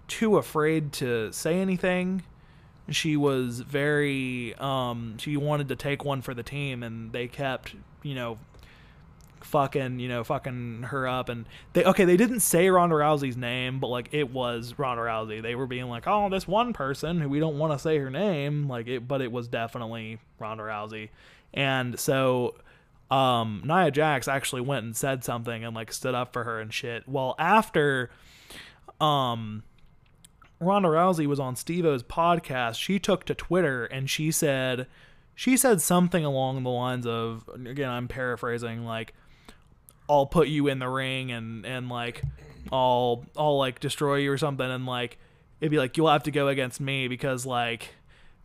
too 0.07 0.37
afraid 0.37 0.91
to 0.93 1.31
say 1.31 1.59
anything. 1.59 2.23
She 2.89 3.15
was 3.15 3.61
very 3.61 4.55
um 4.55 5.17
she 5.19 5.37
wanted 5.37 5.69
to 5.69 5.75
take 5.77 6.03
one 6.03 6.21
for 6.21 6.33
the 6.33 6.43
team 6.43 6.83
and 6.83 7.13
they 7.13 7.27
kept 7.27 7.75
you 8.03 8.13
know 8.13 8.37
fucking 9.45 9.99
you 9.99 10.09
know 10.09 10.23
fucking 10.23 10.83
her 10.83 11.07
up. 11.07 11.29
And 11.29 11.45
they 11.73 11.83
okay 11.85 12.05
they 12.05 12.17
didn't 12.17 12.41
say 12.41 12.69
Ronda 12.69 12.95
Rousey's 12.95 13.37
name 13.37 13.79
but 13.79 13.87
like 13.87 14.09
it 14.11 14.31
was 14.31 14.75
Ronda 14.77 15.03
Rousey. 15.03 15.41
They 15.41 15.55
were 15.55 15.67
being 15.67 15.87
like 15.87 16.07
oh 16.07 16.29
this 16.29 16.47
one 16.47 16.73
person 16.73 17.21
who 17.21 17.29
we 17.29 17.39
don't 17.39 17.57
want 17.57 17.73
to 17.73 17.79
say 17.79 17.97
her 17.97 18.09
name 18.09 18.67
like 18.67 18.87
it 18.87 19.07
but 19.07 19.21
it 19.21 19.31
was 19.31 19.47
definitely 19.47 20.19
Ronda 20.39 20.63
Rousey. 20.63 21.09
And 21.53 21.99
so 21.99 22.55
um 23.09 23.61
Nia 23.65 23.91
Jax 23.91 24.27
actually 24.27 24.61
went 24.61 24.85
and 24.85 24.95
said 24.95 25.23
something 25.23 25.63
and 25.63 25.75
like 25.75 25.93
stood 25.93 26.15
up 26.15 26.33
for 26.33 26.43
her 26.43 26.59
and 26.59 26.73
shit. 26.73 27.07
Well 27.07 27.35
after 27.37 28.09
um 28.99 29.63
Ronda 30.59 30.89
Rousey 30.89 31.27
was 31.27 31.39
on 31.39 31.55
Steve-O's 31.55 32.03
podcast 32.03 32.79
she 32.79 32.97
took 32.99 33.25
to 33.25 33.35
Twitter 33.35 33.85
and 33.85 34.09
she 34.09 34.31
said 34.31 34.87
she 35.35 35.57
said 35.57 35.81
something 35.81 36.25
along 36.25 36.63
the 36.63 36.69
lines 36.69 37.05
of 37.05 37.47
again 37.65 37.89
I'm 37.89 38.07
paraphrasing 38.07 38.85
like 38.85 39.13
I'll 40.09 40.25
put 40.25 40.47
you 40.47 40.67
in 40.67 40.79
the 40.79 40.89
ring 40.89 41.31
and 41.31 41.65
and 41.65 41.89
like 41.89 42.21
I'll 42.71 43.25
I'll 43.37 43.57
like 43.57 43.79
destroy 43.79 44.17
you 44.17 44.31
or 44.31 44.37
something 44.37 44.69
and 44.69 44.85
like 44.85 45.17
it'd 45.59 45.71
be 45.71 45.77
like 45.77 45.97
you'll 45.97 46.09
have 46.09 46.23
to 46.23 46.31
go 46.31 46.47
against 46.47 46.79
me 46.79 47.07
because 47.07 47.45
like 47.45 47.89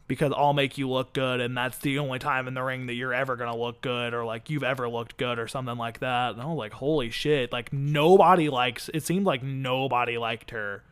because 0.07 0.33
I'll 0.37 0.55
make 0.55 0.77
you 0.77 0.89
look 0.89 1.13
good 1.13 1.41
and 1.41 1.57
that's 1.57 1.79
the 1.79 2.01
only 2.01 2.19
time 2.19 2.49
in 2.49 2.55
the 2.55 2.63
ring 2.63 2.87
that 2.87 2.95
you're 2.95 3.15
ever 3.15 3.37
gonna 3.37 3.57
look 3.57 3.81
good 3.81 4.13
or 4.13 4.25
like 4.25 4.51
you've 4.51 4.65
ever 4.65 4.89
looked 4.89 5.17
good 5.17 5.39
or 5.39 5.47
something 5.47 5.77
like 5.77 6.01
that. 6.01 6.33
And 6.33 6.43
I 6.43 6.47
was 6.47 6.59
like, 6.59 6.73
holy 6.73 7.11
shit, 7.11 7.53
like 7.53 7.73
nobody 7.73 8.49
likes 8.49 8.91
it 8.93 9.05
seemed 9.05 9.25
like 9.25 9.43
nobody 9.43 10.19
liked 10.19 10.51
her 10.51 10.83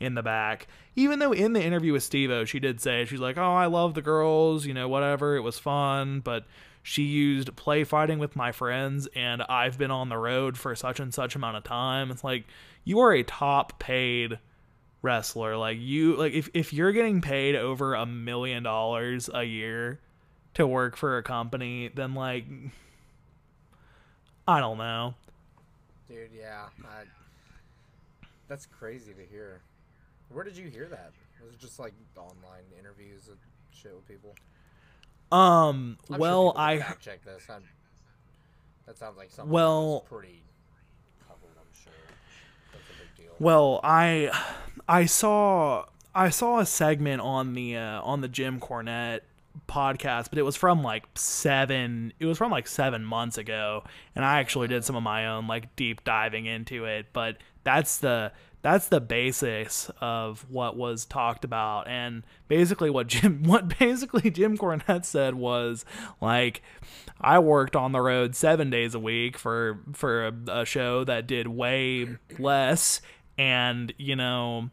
in 0.00 0.14
the 0.14 0.22
back. 0.22 0.66
Even 0.96 1.20
though 1.20 1.32
in 1.32 1.52
the 1.52 1.62
interview 1.62 1.92
with 1.92 2.02
Steve 2.02 2.48
she 2.48 2.58
did 2.58 2.80
say 2.80 3.04
she's 3.04 3.20
like, 3.20 3.38
Oh, 3.38 3.54
I 3.54 3.66
love 3.66 3.94
the 3.94 4.02
girls, 4.02 4.66
you 4.66 4.74
know, 4.74 4.88
whatever, 4.88 5.36
it 5.36 5.42
was 5.42 5.58
fun, 5.58 6.18
but 6.18 6.44
she 6.86 7.02
used 7.02 7.56
play 7.56 7.82
fighting 7.82 8.18
with 8.18 8.36
my 8.36 8.52
friends 8.52 9.08
and 9.16 9.40
I've 9.48 9.78
been 9.78 9.90
on 9.90 10.10
the 10.10 10.18
road 10.18 10.58
for 10.58 10.76
such 10.76 11.00
and 11.00 11.14
such 11.14 11.34
amount 11.34 11.56
of 11.56 11.64
time. 11.64 12.10
It's 12.10 12.22
like 12.22 12.44
you 12.84 13.00
are 13.00 13.10
a 13.14 13.22
top 13.22 13.78
paid 13.78 14.38
wrestler. 15.00 15.56
Like 15.56 15.78
you 15.80 16.14
like 16.14 16.34
if, 16.34 16.50
if 16.52 16.74
you're 16.74 16.92
getting 16.92 17.22
paid 17.22 17.56
over 17.56 17.94
a 17.94 18.04
million 18.04 18.62
dollars 18.62 19.30
a 19.32 19.44
year 19.44 19.98
to 20.52 20.66
work 20.66 20.94
for 20.94 21.16
a 21.16 21.22
company, 21.22 21.90
then 21.94 22.12
like 22.12 22.44
I 24.46 24.60
don't 24.60 24.76
know. 24.76 25.14
Dude, 26.06 26.32
yeah. 26.38 26.66
I, 26.84 27.04
that's 28.46 28.66
crazy 28.66 29.14
to 29.14 29.24
hear. 29.34 29.62
Where 30.28 30.44
did 30.44 30.54
you 30.54 30.68
hear 30.68 30.86
that? 30.88 31.12
It 31.40 31.46
was 31.46 31.54
it 31.54 31.60
just 31.60 31.78
like 31.78 31.94
online 32.14 32.64
interviews 32.78 33.28
and 33.28 33.38
shit 33.72 33.94
with 33.94 34.06
people? 34.06 34.34
Um. 35.34 35.98
I'm 36.10 36.18
well, 36.18 36.52
sure 36.52 36.60
I 36.60 36.78
check 37.00 37.24
this. 37.24 37.44
I'm, 37.50 37.62
that 38.86 38.98
sounds 38.98 39.16
like 39.16 39.30
something 39.30 39.52
Well- 39.52 40.04
pretty 40.08 40.42
covered. 41.26 41.56
I'm 41.58 41.72
sure 41.72 41.92
that's 42.72 42.84
a 42.84 43.02
big 43.02 43.26
deal. 43.26 43.34
well 43.38 43.80
I 43.82 44.30
I 44.88 45.06
saw 45.06 45.86
I 46.14 46.28
saw 46.30 46.58
a 46.60 46.66
segment 46.66 47.22
on 47.22 47.54
the 47.54 47.76
uh, 47.76 48.02
on 48.02 48.20
the 48.20 48.28
Jim 48.28 48.60
Cornette 48.60 49.20
podcast, 49.68 50.28
but 50.30 50.38
it 50.38 50.42
was 50.42 50.56
from 50.56 50.82
like 50.82 51.04
seven. 51.14 52.12
It 52.20 52.26
was 52.26 52.38
from 52.38 52.52
like 52.52 52.68
seven 52.68 53.04
months 53.04 53.38
ago, 53.38 53.84
and 54.14 54.24
I 54.24 54.38
actually 54.40 54.68
did 54.68 54.84
some 54.84 54.94
of 54.96 55.02
my 55.02 55.26
own 55.26 55.46
like 55.46 55.74
deep 55.76 56.04
diving 56.04 56.46
into 56.46 56.84
it. 56.84 57.06
But 57.12 57.38
that's 57.64 57.98
the 57.98 58.32
that's 58.64 58.88
the 58.88 59.00
basis 59.00 59.90
of 60.00 60.46
what 60.48 60.74
was 60.74 61.04
talked 61.04 61.44
about, 61.44 61.86
and 61.86 62.24
basically 62.48 62.88
what 62.88 63.06
Jim 63.06 63.42
what 63.44 63.78
basically 63.78 64.30
Jim 64.30 64.56
Cornette 64.58 65.04
said 65.04 65.34
was 65.36 65.84
like. 66.20 66.62
I 67.20 67.38
worked 67.38 67.76
on 67.76 67.92
the 67.92 68.00
road 68.00 68.34
seven 68.34 68.70
days 68.70 68.94
a 68.94 68.98
week 68.98 69.38
for 69.38 69.80
for 69.92 70.26
a, 70.26 70.34
a 70.48 70.64
show 70.66 71.04
that 71.04 71.26
did 71.28 71.46
way 71.46 72.08
less, 72.38 73.00
and 73.38 73.94
you 73.96 74.16
know 74.16 74.68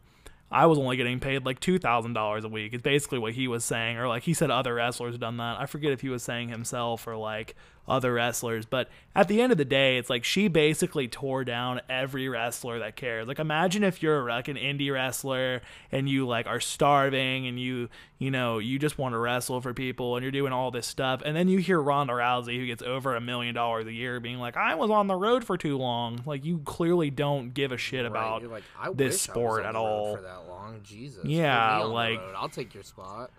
I 0.52 0.66
was 0.66 0.78
only 0.78 0.96
getting 0.96 1.18
paid 1.18 1.46
like 1.46 1.60
two 1.60 1.78
thousand 1.78 2.12
dollars 2.12 2.44
a 2.44 2.48
week. 2.48 2.74
It's 2.74 2.82
basically 2.82 3.18
what 3.18 3.32
he 3.32 3.48
was 3.48 3.64
saying, 3.64 3.96
or 3.96 4.06
like 4.06 4.24
he 4.24 4.34
said 4.34 4.50
other 4.50 4.74
wrestlers 4.74 5.16
done 5.16 5.38
that. 5.38 5.58
I 5.58 5.66
forget 5.66 5.92
if 5.92 6.02
he 6.02 6.10
was 6.10 6.22
saying 6.22 6.50
himself 6.50 7.06
or 7.06 7.16
like 7.16 7.56
other 7.88 8.12
wrestlers, 8.14 8.64
but 8.64 8.88
at 9.14 9.28
the 9.28 9.40
end 9.42 9.52
of 9.52 9.58
the 9.58 9.64
day, 9.64 9.98
it's 9.98 10.08
like 10.08 10.24
she 10.24 10.48
basically 10.48 11.08
tore 11.08 11.44
down 11.44 11.80
every 11.88 12.28
wrestler 12.28 12.78
that 12.78 12.96
cares. 12.96 13.26
Like 13.26 13.38
imagine 13.38 13.82
if 13.84 14.02
you're 14.02 14.28
like 14.28 14.48
an 14.48 14.56
indie 14.56 14.92
wrestler 14.92 15.60
and 15.90 16.08
you 16.08 16.26
like 16.26 16.46
are 16.46 16.60
starving 16.60 17.46
and 17.46 17.58
you 17.60 17.88
you 18.18 18.30
know 18.30 18.58
you 18.58 18.78
just 18.78 18.98
want 18.98 19.14
to 19.14 19.18
wrestle 19.18 19.60
for 19.60 19.74
people 19.74 20.16
and 20.16 20.22
you're 20.22 20.30
doing 20.30 20.52
all 20.52 20.70
this 20.70 20.86
stuff, 20.86 21.22
and 21.24 21.36
then 21.36 21.48
you 21.48 21.58
hear 21.58 21.80
Ronda 21.80 22.12
Rousey 22.12 22.58
who 22.58 22.66
gets 22.66 22.82
over 22.82 23.16
a 23.16 23.20
million 23.20 23.54
dollars 23.54 23.86
a 23.86 23.92
year 23.92 24.20
being 24.20 24.38
like, 24.38 24.56
I 24.56 24.74
was 24.76 24.90
on 24.90 25.08
the 25.08 25.16
road 25.16 25.44
for 25.44 25.58
too 25.58 25.76
long. 25.76 26.22
Like 26.24 26.44
you 26.44 26.58
clearly 26.64 27.10
don't 27.10 27.52
give 27.52 27.72
a 27.72 27.78
shit 27.78 28.06
about 28.06 28.44
like, 28.44 28.62
this 28.94 29.20
sport 29.20 29.64
at 29.64 29.74
on 29.74 29.74
the 29.74 29.80
road 29.80 29.86
all. 29.86 30.16
for 30.16 30.22
that 30.22 30.48
long. 30.48 30.80
Jesus. 30.84 31.24
Yeah, 31.24 31.58
Put 31.58 31.76
me 31.76 31.82
on 31.82 31.88
the 31.88 31.94
like- 31.94 32.20
I'll 32.36 32.48
take 32.48 32.74
your 32.74 32.84
spot. 32.84 33.30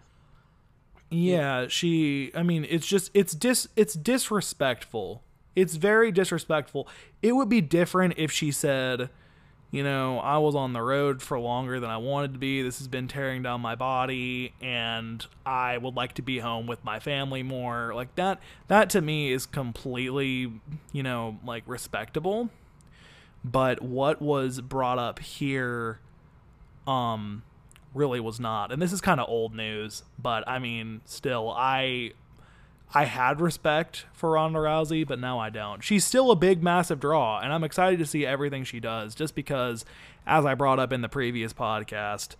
Yeah, 1.14 1.68
she 1.68 2.32
I 2.34 2.41
mean, 2.41 2.66
it's 2.68 2.88
just 2.88 3.11
it's 3.14 3.34
dis 3.34 3.68
it's 3.76 3.93
disrespectful. 3.93 5.22
It's 5.55 5.76
very 5.76 6.11
disrespectful. 6.11 6.88
It 7.22 7.34
would 7.34 7.49
be 7.49 7.61
different 7.61 8.16
if 8.18 8.32
she 8.32 8.51
said, 8.51 9.11
you 9.70 9.84
know, 9.84 10.18
I 10.18 10.39
was 10.39 10.55
on 10.55 10.74
the 10.74 10.82
road 10.82 11.22
for 11.22 11.39
longer 11.39 11.80
than 11.80 11.91
I 11.91 11.97
wanted 11.97 12.34
to 12.34 12.39
be. 12.39 12.64
This 12.64 12.80
has 12.80 12.88
been 12.88 13.07
tearing 13.07 13.43
down 13.43 13.61
my 13.61 13.76
body 13.76 14.53
and 14.59 15.24
I 15.45 15.78
would 15.78 15.95
like 15.95 16.14
to 16.16 16.24
be 16.24 16.39
home 16.39 16.66
with 16.66 16.84
my 16.84 16.99
family 16.99 17.43
more. 17.43 17.93
Like 17.93 18.16
that 18.16 18.39
that 18.68 18.89
to 18.91 19.01
me 19.01 19.32
is 19.32 19.45
completely, 19.45 20.51
you 20.91 21.03
know, 21.03 21.38
like 21.45 21.61
respectable. 21.68 22.49
But 23.45 23.84
what 23.84 24.20
was 24.20 24.61
brought 24.61 24.97
up 24.97 25.20
here 25.20 25.99
um 26.88 27.43
really 27.94 28.20
was 28.20 28.39
not. 28.39 28.72
And 28.72 28.82
this 28.82 28.91
is 28.91 29.02
kind 29.02 29.20
of 29.20 29.30
old 29.30 29.54
news, 29.56 30.04
but 30.18 30.48
I 30.48 30.60
mean, 30.60 31.02
still 31.06 31.54
I 31.56 32.14
I 32.94 33.06
had 33.06 33.41
respect 33.41 34.06
for 34.14 34.32
Ronda 34.32 34.60
Rousey, 34.60 35.08
but 35.08 35.20
now 35.20 35.39
I 35.39 35.50
don't. 35.50 35.84
She's 35.84 36.06
still 36.06 36.30
a 36.32 36.36
big 36.36 36.62
massive 36.62 37.00
draw, 37.00 37.39
and 37.39 37.52
I'm 37.52 37.64
excited 37.64 38.00
to 38.00 38.06
see 38.06 38.26
everything 38.26 38.64
she 38.64 38.80
does 38.80 39.16
just 39.16 39.36
because 39.36 39.84
as 40.28 40.46
I 40.46 40.54
brought 40.54 40.80
up 40.80 40.94
in 40.94 41.02
the 41.02 41.10
previous 41.10 41.54
podcast, 41.54 42.36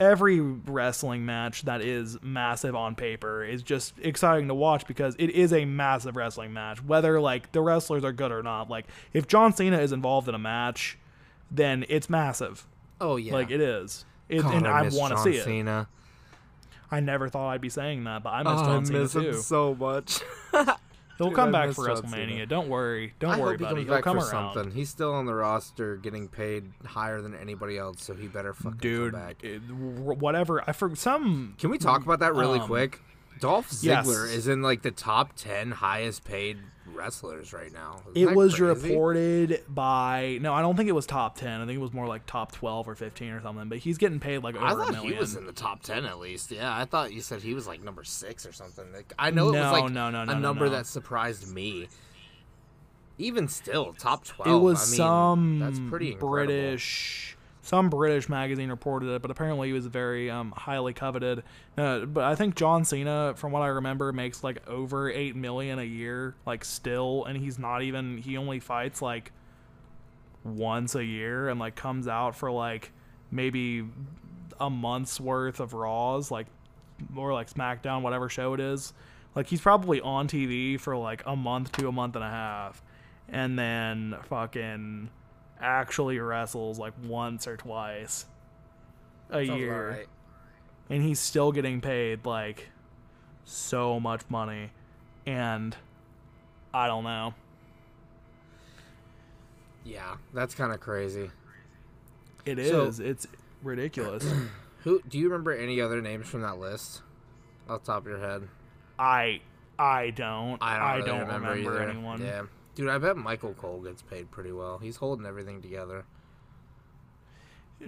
every 0.00 0.40
wrestling 0.40 1.24
match 1.24 1.62
that 1.62 1.80
is 1.80 2.18
massive 2.22 2.74
on 2.74 2.94
paper 2.94 3.44
is 3.44 3.62
just 3.62 3.94
exciting 4.00 4.48
to 4.48 4.54
watch 4.54 4.86
because 4.86 5.14
it 5.18 5.30
is 5.30 5.52
a 5.52 5.64
massive 5.64 6.16
wrestling 6.16 6.52
match 6.52 6.82
whether 6.82 7.20
like 7.20 7.52
the 7.52 7.60
wrestlers 7.60 8.02
are 8.02 8.12
good 8.12 8.32
or 8.32 8.42
not. 8.42 8.68
Like 8.68 8.86
if 9.12 9.28
John 9.28 9.52
Cena 9.52 9.78
is 9.78 9.92
involved 9.92 10.28
in 10.28 10.34
a 10.34 10.38
match, 10.38 10.98
then 11.50 11.84
it's 11.88 12.10
massive. 12.10 12.66
Oh 13.00 13.16
yeah. 13.16 13.32
Like 13.32 13.50
it 13.50 13.60
is. 13.60 14.04
It, 14.28 14.42
God, 14.42 14.54
and 14.54 14.66
I 14.68 14.82
miss 14.84 14.94
want 14.94 15.16
to 15.16 15.22
see 15.22 15.36
it. 15.36 15.44
Cena. 15.44 15.88
I 16.90 17.00
never 17.00 17.28
thought 17.28 17.48
I'd 17.50 17.60
be 17.60 17.68
saying 17.70 18.04
that, 18.04 18.22
but 18.22 18.30
I 18.30 18.42
miss 18.42 18.52
Oh, 18.52 18.56
I 18.56 18.64
John 18.66 18.84
Cena 18.86 18.98
miss 19.00 19.14
him 19.14 19.22
too. 19.22 19.32
so 19.34 19.74
much. 19.74 20.20
He'll 21.18 21.28
Dude, 21.28 21.36
come 21.36 21.54
I 21.54 21.66
back 21.66 21.74
for 21.74 21.86
John 21.86 21.96
WrestleMania. 22.02 22.28
Cena. 22.30 22.46
Don't 22.46 22.68
worry. 22.68 23.14
Don't 23.18 23.32
I 23.32 23.38
worry, 23.38 23.50
hope 23.52 23.58
he 23.60 23.64
buddy. 23.64 23.74
comes 23.76 23.84
He'll 23.86 23.94
back 23.94 24.04
come 24.04 24.18
for 24.20 24.24
around. 24.26 24.54
something. 24.54 24.72
He's 24.72 24.88
still 24.88 25.12
on 25.14 25.26
the 25.26 25.34
roster, 25.34 25.96
getting 25.96 26.28
paid 26.28 26.70
higher 26.84 27.20
than 27.20 27.34
anybody 27.34 27.76
else, 27.78 28.02
so 28.02 28.14
he 28.14 28.26
better 28.28 28.52
fucking 28.54 28.78
Dude, 28.78 29.12
come 29.12 29.20
back. 29.20 29.44
it- 29.44 29.60
whatever. 29.70 30.62
I 30.68 30.72
for 30.72 30.94
some 30.96 31.54
Can 31.58 31.70
we 31.70 31.78
talk 31.78 32.02
about 32.04 32.20
that 32.20 32.34
really 32.34 32.58
um, 32.60 32.66
quick? 32.66 33.00
Dolph 33.40 33.68
yes. 33.82 34.06
Ziggler 34.06 34.32
is 34.32 34.48
in 34.48 34.62
like 34.62 34.82
the 34.82 34.90
top 34.90 35.34
ten 35.36 35.70
highest 35.72 36.24
paid 36.24 36.58
wrestlers 36.86 37.52
right 37.52 37.72
now. 37.72 38.02
Isn't 38.14 38.30
it 38.30 38.36
was 38.36 38.54
crazy? 38.56 38.88
reported 38.88 39.62
by 39.68 40.38
no, 40.40 40.52
I 40.54 40.60
don't 40.62 40.76
think 40.76 40.88
it 40.88 40.92
was 40.92 41.06
top 41.06 41.36
ten. 41.36 41.60
I 41.60 41.66
think 41.66 41.76
it 41.76 41.80
was 41.82 41.92
more 41.92 42.06
like 42.06 42.26
top 42.26 42.52
twelve 42.52 42.88
or 42.88 42.94
fifteen 42.94 43.30
or 43.32 43.40
something. 43.42 43.68
But 43.68 43.78
he's 43.78 43.98
getting 43.98 44.20
paid 44.20 44.38
like 44.44 44.54
over 44.54 44.64
I 44.64 44.72
a 44.72 44.76
thought 44.76 44.92
million. 44.92 45.12
he 45.14 45.18
was 45.18 45.34
in 45.34 45.46
the 45.46 45.52
top 45.52 45.82
ten 45.82 46.04
at 46.04 46.18
least. 46.18 46.50
Yeah, 46.50 46.76
I 46.76 46.84
thought 46.84 47.12
you 47.12 47.20
said 47.20 47.42
he 47.42 47.54
was 47.54 47.66
like 47.66 47.82
number 47.82 48.04
six 48.04 48.46
or 48.46 48.52
something. 48.52 48.92
Like, 48.92 49.12
I 49.18 49.30
know 49.30 49.48
it 49.48 49.52
No, 49.52 49.62
was 49.62 49.80
like 49.80 49.92
no, 49.92 50.10
no, 50.10 50.24
no, 50.24 50.32
a 50.32 50.38
number 50.38 50.66
no. 50.66 50.72
that 50.72 50.86
surprised 50.86 51.48
me. 51.52 51.88
Even 53.18 53.46
still, 53.48 53.92
top 53.92 54.24
twelve. 54.24 54.54
it 54.54 54.64
was 54.64 54.78
I 54.78 54.90
mean, 54.90 54.96
some 54.96 55.58
that's 55.60 55.80
pretty 55.90 56.12
incredible. 56.12 56.30
British 56.46 57.36
some 57.62 57.88
British 57.88 58.28
magazine 58.28 58.70
reported 58.70 59.08
it, 59.08 59.22
but 59.22 59.30
apparently 59.30 59.68
he 59.68 59.72
was 59.72 59.86
very 59.86 60.28
um, 60.28 60.52
highly 60.56 60.92
coveted. 60.92 61.44
Uh, 61.78 62.00
but 62.00 62.24
I 62.24 62.34
think 62.34 62.56
John 62.56 62.84
Cena, 62.84 63.34
from 63.36 63.52
what 63.52 63.62
I 63.62 63.68
remember, 63.68 64.12
makes 64.12 64.42
like 64.42 64.68
over 64.68 65.08
eight 65.08 65.36
million 65.36 65.78
a 65.78 65.84
year, 65.84 66.34
like 66.44 66.64
still, 66.64 67.24
and 67.24 67.38
he's 67.38 67.60
not 67.60 67.82
even. 67.82 68.18
He 68.18 68.36
only 68.36 68.58
fights 68.58 69.00
like 69.00 69.30
once 70.44 70.96
a 70.96 71.04
year, 71.04 71.48
and 71.48 71.60
like 71.60 71.76
comes 71.76 72.08
out 72.08 72.34
for 72.34 72.50
like 72.50 72.90
maybe 73.30 73.84
a 74.60 74.68
month's 74.68 75.20
worth 75.20 75.60
of 75.60 75.72
Raws, 75.72 76.32
like 76.32 76.48
or 77.16 77.32
like 77.32 77.48
SmackDown, 77.48 78.02
whatever 78.02 78.28
show 78.28 78.54
it 78.54 78.60
is. 78.60 78.92
Like 79.36 79.46
he's 79.46 79.60
probably 79.60 80.00
on 80.00 80.26
TV 80.26 80.80
for 80.80 80.96
like 80.96 81.22
a 81.26 81.36
month 81.36 81.70
to 81.72 81.86
a 81.86 81.92
month 81.92 82.16
and 82.16 82.24
a 82.24 82.30
half, 82.30 82.82
and 83.28 83.56
then 83.56 84.16
fucking 84.28 85.10
actually 85.62 86.18
wrestles 86.18 86.78
like 86.78 86.92
once 87.04 87.46
or 87.46 87.56
twice 87.56 88.26
a 89.30 89.46
Sounds 89.46 89.58
year, 89.58 89.88
right. 89.90 90.06
and 90.90 91.02
he's 91.02 91.20
still 91.20 91.52
getting 91.52 91.80
paid 91.80 92.26
like 92.26 92.68
so 93.44 93.98
much 93.98 94.22
money, 94.28 94.70
and 95.24 95.74
I 96.74 96.86
don't 96.86 97.04
know. 97.04 97.34
Yeah, 99.84 100.16
that's 100.32 100.54
kind 100.54 100.72
of 100.72 100.80
crazy. 100.80 101.30
It 102.44 102.58
is. 102.58 102.96
So- 102.96 103.04
it's 103.04 103.26
ridiculous. 103.62 104.24
Who 104.84 105.00
do 105.08 105.16
you 105.18 105.28
remember 105.28 105.52
any 105.52 105.80
other 105.80 106.00
names 106.02 106.28
from 106.28 106.42
that 106.42 106.58
list? 106.58 107.02
Off 107.68 107.84
the 107.84 107.92
top 107.92 108.02
of 108.02 108.08
your 108.08 108.18
head, 108.18 108.48
I 108.98 109.40
I 109.78 110.10
don't. 110.10 110.60
I 110.60 110.98
don't, 110.98 111.06
really 111.06 111.20
remember, 111.20 111.50
remember, 111.52 111.82
anyone. 111.88 112.20
Yeah, 112.20 112.42
dude, 112.74 112.88
I 112.88 112.98
bet 112.98 113.16
Michael 113.16 113.54
Cole 113.54 113.80
gets 113.80 114.02
paid 114.02 114.30
pretty 114.30 114.52
well. 114.52 114.78
He's 114.78 114.96
holding 114.96 115.26
everything 115.26 115.62
together. 115.62 116.04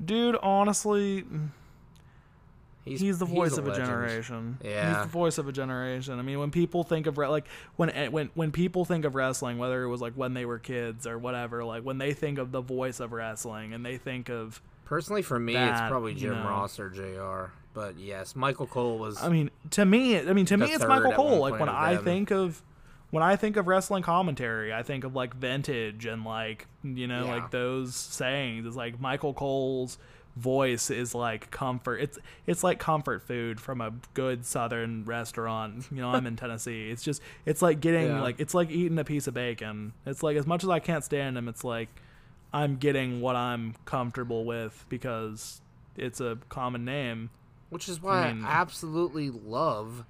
Dude, 0.05 0.37
honestly, 0.43 1.25
He's, 2.85 3.01
he's, 3.01 3.19
the 3.19 3.25
voice 3.25 3.57
of 3.57 3.67
a, 3.67 3.71
legend. 3.71 3.87
generation. 3.87 4.59
Yeah, 4.63 4.89
he's 4.89 5.03
the 5.05 5.09
voice 5.09 5.39
of 5.39 5.49
a 5.49 5.53
generation. 5.53 6.19
I 6.19 6.23
mean, 6.23 6.39
when 6.39 6.51
people 6.51 6.85
think 6.85 7.07
of 7.07 7.17
re- 7.17 7.29
like 7.29 7.47
when 7.77 7.89
eh, 7.89 8.09
when 8.09 8.29
when 8.35 8.53
people 8.53 8.85
think 8.85 9.07
of 9.07 9.15
wrestling, 9.15 9.57
whether 9.57 9.83
it 9.85 9.89
was 9.89 10.03
like 10.03 10.13
when 10.15 10.35
they 10.35 10.45
were 10.45 10.59
kids 10.59 11.07
or 11.07 11.19
whatever, 11.19 11.65
like 11.65 11.83
when 11.83 11.97
they 11.97 12.13
think 12.13 12.39
of 12.39 12.53
the 12.53 12.61
voice 12.61 13.01
of 13.01 13.13
wrestling 13.13 13.73
and 13.73 13.87
they 13.87 13.97
think 13.97 14.29
of 14.29 14.61
Personally, 14.85 15.23
for 15.23 15.39
me, 15.39 15.55
it's 15.55 15.81
that, 15.81 15.91
probably 15.91 16.13
you 16.13 16.21
Jim 16.21 16.35
know. 16.35 16.45
Ross 16.45 16.79
or 16.79 16.91
Jr. 16.91 17.53
But 17.73 17.99
yes, 17.99 18.37
Michael 18.37 18.67
Cole 18.67 18.99
was. 18.99 19.23
I 19.23 19.31
mean, 19.31 19.51
to 19.71 19.85
me, 19.85 20.19
I 20.19 20.33
mean, 20.35 20.47
to 20.47 20.57
me, 20.57 20.67
it's 20.67 20.85
Michael 20.85 21.13
Cole. 21.13 21.39
Like 21.39 21.59
when 21.59 21.71
I 21.71 21.95
them. 21.95 22.05
think 22.05 22.31
of 22.31 22.63
when 23.15 23.23
I 23.23 23.37
think 23.37 23.57
of 23.57 23.67
wrestling 23.67 24.03
commentary, 24.03 24.73
I 24.73 24.83
think 24.83 25.05
of 25.05 25.15
like 25.15 25.35
vintage 25.35 26.05
and 26.07 26.25
like 26.25 26.67
you 26.83 27.07
know 27.07 27.25
Yeah. 27.25 27.35
like 27.35 27.51
those 27.51 27.95
sayings. 27.95 28.67
It's 28.67 28.77
like 28.77 29.01
Michael 29.01 29.33
Cole's 29.35 29.99
voice 30.37 30.91
is 30.91 31.15
like 31.15 31.51
comfort. 31.53 31.99
It's 32.01 32.19
it's 32.47 32.65
like 32.65 32.79
comfort 32.81 33.23
food 33.23 33.61
from 33.61 33.81
a 33.81 33.93
good 34.15 34.45
Southern 34.45 35.05
restaurant. 35.05 35.87
You 35.93 35.99
know, 36.03 36.11
I'm 36.11 36.27
in 36.27 36.35
Tennessee. 36.43 36.91
It's 36.91 37.03
just 37.05 37.23
it's 37.47 37.63
like 37.63 37.81
getting 37.81 38.07
Yeah. 38.09 38.21
like 38.23 38.41
it's 38.41 38.53
like 38.55 38.71
eating 38.71 38.99
a 38.99 39.05
piece 39.05 39.27
of 39.29 39.35
bacon. 39.35 39.93
It's 40.07 40.23
like 40.23 40.37
as 40.37 40.47
much 40.47 40.65
as 40.65 40.71
I 40.71 40.81
can't 40.81 41.05
stand 41.05 41.39
him, 41.39 41.49
it's 41.49 41.63
like 41.65 41.89
I'm 42.53 42.77
getting 42.77 43.21
what 43.21 43.37
I'm 43.37 43.75
comfortable 43.85 44.45
with 44.45 44.85
because 44.89 45.61
it's 45.97 46.21
a 46.21 46.39
common 46.49 46.85
name. 46.85 47.31
which 47.71 47.89
is 47.89 48.01
why 48.03 48.27
I, 48.29 48.33
mean- 48.33 48.45
absolutely 48.45 49.31
love 49.31 50.05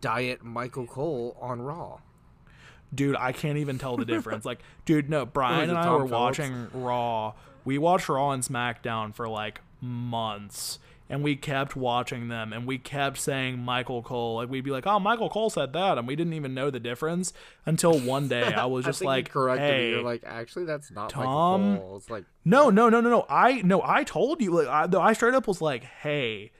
Diet 0.00 0.42
Michael 0.44 0.86
Cole 0.86 1.36
on 1.40 1.60
Raw. 1.62 1.98
dude, 2.94 3.16
I 3.16 3.32
can't 3.32 3.58
even 3.58 3.78
tell 3.78 3.96
the 3.96 4.04
difference. 4.04 4.44
Like, 4.44 4.60
dude, 4.84 5.10
no, 5.10 5.26
Brian 5.26 5.68
and 5.68 5.78
I 5.78 5.84
Tom 5.84 6.02
were 6.02 6.08
Phillips? 6.08 6.38
watching 6.38 6.68
Raw. 6.72 7.34
We 7.64 7.76
watched 7.78 8.08
Raw 8.08 8.30
and 8.30 8.42
SmackDown 8.42 9.14
for 9.14 9.28
like 9.28 9.60
months. 9.80 10.78
And 11.10 11.22
we 11.22 11.36
kept 11.36 11.76
watching 11.76 12.28
them 12.28 12.54
and 12.54 12.66
we 12.66 12.78
kept 12.78 13.18
saying 13.18 13.58
Michael 13.58 14.02
Cole. 14.02 14.36
Like 14.36 14.48
we'd 14.48 14.64
be 14.64 14.70
like, 14.70 14.86
Oh, 14.86 14.98
Michael 14.98 15.28
Cole 15.28 15.50
said 15.50 15.74
that 15.74 15.98
and 15.98 16.08
we 16.08 16.16
didn't 16.16 16.32
even 16.32 16.54
know 16.54 16.70
the 16.70 16.80
difference 16.80 17.34
until 17.66 17.98
one 18.00 18.26
day 18.26 18.42
I 18.42 18.64
was 18.64 18.84
just 18.86 19.02
I 19.02 19.06
like 19.06 19.28
you 19.28 19.32
corrected 19.32 19.70
Hey 19.70 19.82
me. 19.82 19.90
You're 19.90 20.02
like, 20.02 20.22
actually, 20.24 20.64
that's 20.64 20.90
not 20.90 21.10
Tom- 21.10 21.60
Michael 21.72 21.86
Cole. 21.88 21.96
It's 21.98 22.08
like, 22.10 22.24
No, 22.46 22.70
no, 22.70 22.88
no, 22.88 23.02
no, 23.02 23.10
no. 23.10 23.26
I 23.28 23.60
no, 23.62 23.82
I 23.84 24.02
told 24.04 24.40
you. 24.40 24.50
Like, 24.52 24.66
I, 24.66 24.88
I 24.98 25.12
straight 25.12 25.34
up 25.34 25.46
was 25.46 25.60
like, 25.60 25.84
"Hey, 25.84 26.52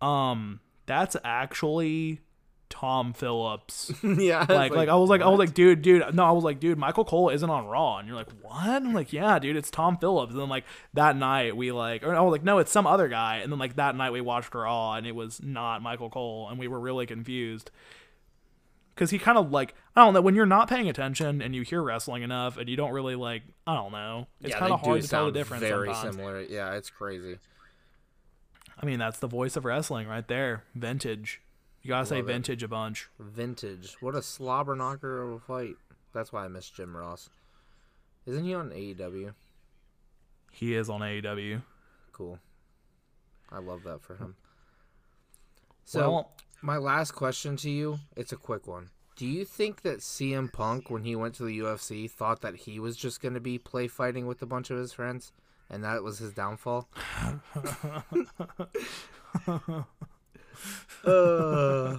um, 0.00 0.60
that's 0.86 1.16
actually 1.24 2.20
Tom 2.68 3.12
Phillips." 3.12 3.92
yeah, 4.02 4.42
it's 4.42 4.50
like, 4.50 4.72
like 4.72 4.88
I 4.88 4.94
was 4.94 5.10
like, 5.10 5.20
I 5.20 5.28
was 5.28 5.38
like, 5.38 5.54
dude, 5.54 5.82
dude, 5.82 6.14
no, 6.14 6.24
I 6.24 6.32
was 6.32 6.44
like, 6.44 6.60
dude, 6.60 6.78
Michael 6.78 7.04
Cole 7.04 7.30
isn't 7.30 7.50
on 7.50 7.66
Raw, 7.66 7.98
and 7.98 8.08
you're 8.08 8.16
like, 8.16 8.30
what? 8.42 8.66
I'm 8.66 8.94
like, 8.94 9.12
yeah, 9.12 9.38
dude, 9.38 9.56
it's 9.56 9.70
Tom 9.70 9.98
Phillips. 9.98 10.32
And 10.32 10.40
then 10.40 10.48
like 10.48 10.64
that 10.94 11.16
night 11.16 11.56
we 11.56 11.72
like, 11.72 12.02
or 12.02 12.14
I 12.14 12.20
was 12.20 12.32
like, 12.32 12.44
no, 12.44 12.58
it's 12.58 12.72
some 12.72 12.86
other 12.86 13.08
guy. 13.08 13.36
And 13.36 13.50
then 13.50 13.58
like 13.58 13.76
that 13.76 13.96
night 13.96 14.12
we 14.12 14.20
watched 14.20 14.54
Raw, 14.54 14.94
and 14.94 15.06
it 15.06 15.14
was 15.14 15.42
not 15.42 15.82
Michael 15.82 16.10
Cole, 16.10 16.48
and 16.48 16.58
we 16.58 16.68
were 16.68 16.80
really 16.80 17.06
confused. 17.06 17.70
Cause 18.98 19.10
he 19.10 19.18
kind 19.20 19.38
of 19.38 19.52
like 19.52 19.76
I 19.94 20.04
don't 20.04 20.12
know 20.12 20.20
when 20.20 20.34
you're 20.34 20.44
not 20.44 20.68
paying 20.68 20.88
attention 20.88 21.40
and 21.40 21.54
you 21.54 21.62
hear 21.62 21.80
wrestling 21.80 22.24
enough 22.24 22.56
and 22.56 22.68
you 22.68 22.74
don't 22.74 22.90
really 22.90 23.14
like 23.14 23.44
I 23.64 23.76
don't 23.76 23.92
know 23.92 24.26
it's 24.40 24.50
yeah, 24.50 24.58
kind 24.58 24.72
of 24.72 24.80
hard 24.80 25.02
to 25.02 25.08
tell 25.08 25.26
the 25.26 25.30
difference 25.30 25.62
Very 25.62 25.94
sometimes. 25.94 26.16
similar. 26.16 26.40
Yeah, 26.40 26.74
it's 26.74 26.90
crazy. 26.90 27.38
I 28.76 28.84
mean 28.84 28.98
that's 28.98 29.20
the 29.20 29.28
voice 29.28 29.54
of 29.54 29.64
wrestling 29.64 30.08
right 30.08 30.26
there 30.26 30.64
vintage 30.74 31.40
you 31.82 31.88
gotta 31.88 32.06
say 32.06 32.16
Love 32.16 32.28
it. 32.28 32.32
vintage 32.32 32.62
a 32.62 32.68
bunch 32.68 33.08
Vintage. 33.18 33.96
What 34.00 34.14
a 34.14 34.22
slobber 34.22 34.74
knocker 34.74 35.22
of 35.22 35.32
a 35.32 35.38
fight. 35.38 35.76
That's 36.12 36.32
why 36.32 36.44
I 36.44 36.48
miss 36.48 36.68
Jim 36.70 36.96
Ross. 36.96 37.28
Isn't 38.26 38.44
he 38.44 38.54
on 38.54 38.70
AEW? 38.70 39.34
he 40.50 40.74
is 40.74 40.90
on 40.90 41.00
AEW 41.00 41.62
Cool. 42.12 42.38
I 43.50 43.58
love 43.58 43.84
that 43.84 44.02
for 44.02 44.16
him. 44.16 44.34
So, 45.84 46.00
well 46.00 46.32
my 46.60 46.76
last 46.76 47.12
question 47.12 47.56
to 47.58 47.70
you, 47.70 47.98
it's 48.16 48.32
a 48.32 48.36
quick 48.36 48.66
one. 48.66 48.90
Do 49.16 49.26
you 49.26 49.44
think 49.44 49.82
that 49.82 49.98
CM 49.98 50.52
Punk, 50.52 50.90
when 50.90 51.04
he 51.04 51.14
went 51.16 51.34
to 51.36 51.44
the 51.44 51.58
UFC, 51.58 52.10
thought 52.10 52.40
that 52.42 52.54
he 52.56 52.78
was 52.80 52.96
just 52.96 53.20
going 53.20 53.34
to 53.34 53.40
be 53.40 53.58
play 53.58 53.88
fighting 53.88 54.26
with 54.26 54.42
a 54.42 54.46
bunch 54.46 54.70
of 54.70 54.78
his 54.78 54.92
friends, 54.92 55.32
and 55.70 55.82
that 55.84 56.02
was 56.02 56.18
his 56.18 56.32
downfall? 56.32 56.88
uh, 61.04 61.96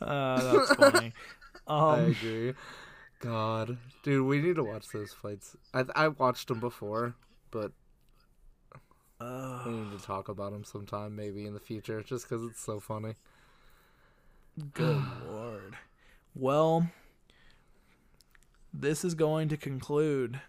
that's 0.00 0.74
funny 0.74 1.12
I 1.66 1.98
um 2.00 2.10
agree. 2.10 2.54
God, 3.20 3.78
dude, 4.02 4.26
we 4.26 4.40
need 4.40 4.56
to 4.56 4.64
watch 4.64 4.88
those 4.92 5.12
fights. 5.12 5.56
I 5.72 5.84
I 5.94 6.08
watched 6.08 6.48
them 6.48 6.58
before, 6.58 7.14
but 7.52 7.70
uh, 9.20 9.62
we 9.64 9.72
need 9.72 9.96
to 9.96 10.04
talk 10.04 10.28
about 10.28 10.50
them 10.52 10.64
sometime, 10.64 11.14
maybe 11.14 11.46
in 11.46 11.54
the 11.54 11.60
future, 11.60 12.02
just 12.02 12.28
because 12.28 12.44
it's 12.44 12.60
so 12.60 12.80
funny. 12.80 13.14
Good 14.74 15.00
lord. 15.30 15.76
Well, 16.34 16.88
this 18.74 19.04
is 19.04 19.14
going 19.14 19.48
to 19.50 19.56
conclude. 19.56 20.40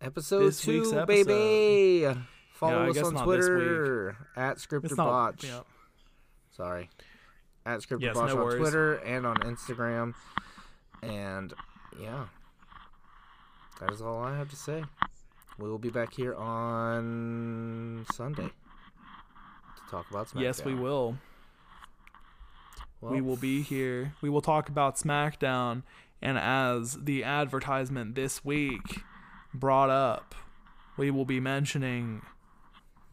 Episode 0.00 0.44
This 0.44 0.60
two, 0.60 0.80
week's 0.82 0.92
episode. 0.92 1.26
baby. 1.26 2.20
Follow 2.52 2.86
I 2.86 2.90
us 2.90 2.98
on 2.98 3.14
not 3.14 3.26
this 3.26 3.48
week. 3.48 3.56
Twitter 3.56 4.16
at 4.36 4.58
Scripted. 4.58 4.96
Botch. 4.96 5.44
Yeah. 5.44 5.60
Sorry, 6.56 6.88
at 7.66 7.80
Scripted 7.80 8.02
Yes, 8.02 8.14
Botch 8.14 8.30
no 8.30 8.38
on 8.38 8.44
worries. 8.44 8.60
Twitter 8.60 8.94
and 8.96 9.26
on 9.26 9.36
Instagram, 9.38 10.14
and 11.02 11.52
yeah, 12.00 12.26
that 13.80 13.90
is 13.90 14.00
all 14.00 14.22
I 14.22 14.36
have 14.36 14.50
to 14.50 14.56
say. 14.56 14.84
We 15.58 15.68
will 15.68 15.78
be 15.78 15.90
back 15.90 16.14
here 16.14 16.34
on 16.34 18.06
Sunday 18.12 18.46
to 18.46 19.90
talk 19.90 20.08
about 20.10 20.28
SmackDown. 20.28 20.42
Yes, 20.42 20.64
we 20.64 20.74
will. 20.74 21.18
Well, 23.00 23.12
we 23.12 23.20
will 23.20 23.36
be 23.36 23.62
here. 23.62 24.14
We 24.22 24.30
will 24.30 24.42
talk 24.42 24.68
about 24.68 24.96
SmackDown, 24.96 25.82
and 26.22 26.38
as 26.38 26.98
the 27.02 27.24
advertisement 27.24 28.14
this 28.14 28.44
week 28.44 29.00
brought 29.52 29.90
up, 29.90 30.34
we 30.96 31.10
will 31.10 31.24
be 31.24 31.40
mentioning 31.40 32.22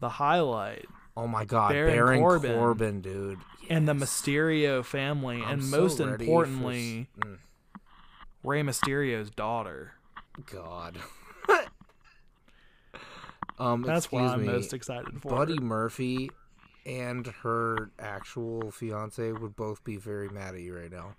the 0.00 0.10
highlight 0.10 0.86
Oh 1.16 1.26
my 1.26 1.44
God, 1.44 1.72
Baron 1.72 1.94
Baron, 1.94 2.20
Corbin. 2.20 2.52
Corbin. 2.54 3.00
dude. 3.02 3.38
and 3.68 3.86
the 3.86 3.92
Mysterio 3.92 4.84
family, 4.84 5.42
I'm 5.42 5.60
and 5.60 5.64
so 5.64 5.80
most 5.82 6.00
ready 6.00 6.24
for 6.26 6.44
importantly, 6.44 7.08
Mm, 7.20 7.38
Rey 8.42 8.62
Mysterio's 8.62 9.30
daughter. 9.30 9.92
God. 10.50 10.96
um, 13.58 13.82
That's 13.82 14.10
what 14.10 14.24
I'm 14.24 14.40
me. 14.42 14.46
most 14.46 14.72
excited 14.72 15.20
for. 15.20 15.28
Buddy 15.28 15.58
Murphy 15.58 16.30
and 16.86 17.26
her 17.42 17.90
actual 17.98 18.70
fiance 18.70 19.32
would 19.32 19.54
both 19.54 19.84
be 19.84 19.96
very 19.96 20.28
mad 20.28 20.54
at 20.54 20.60
you 20.62 20.76
right 20.76 20.90
now. 20.90 21.14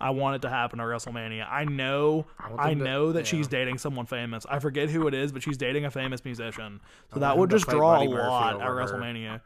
I 0.00 0.10
want 0.10 0.36
it 0.36 0.42
to 0.42 0.48
happen 0.48 0.78
at 0.80 0.84
WrestleMania. 0.84 1.46
I 1.50 1.64
know, 1.64 2.26
I 2.38 2.68
I 2.70 2.74
to- 2.74 2.80
know 2.80 3.12
that 3.12 3.20
yeah. 3.20 3.24
she's 3.24 3.48
dating 3.48 3.78
someone 3.78 4.06
famous. 4.06 4.46
I 4.48 4.58
forget 4.60 4.88
who 4.90 5.08
it 5.08 5.14
is, 5.14 5.32
but 5.32 5.42
she's 5.42 5.56
dating 5.56 5.84
a 5.84 5.90
famous 5.90 6.24
musician. 6.24 6.80
So 7.12 7.14
oh, 7.14 7.16
I 7.16 7.20
that 7.20 7.38
would 7.38 7.50
just 7.50 7.66
draw 7.68 7.94
a 7.94 7.98
Buddy 7.98 8.08
Murphy 8.08 8.28
lot 8.28 8.60
at. 8.60 8.68
WrestleMania, 8.68 9.40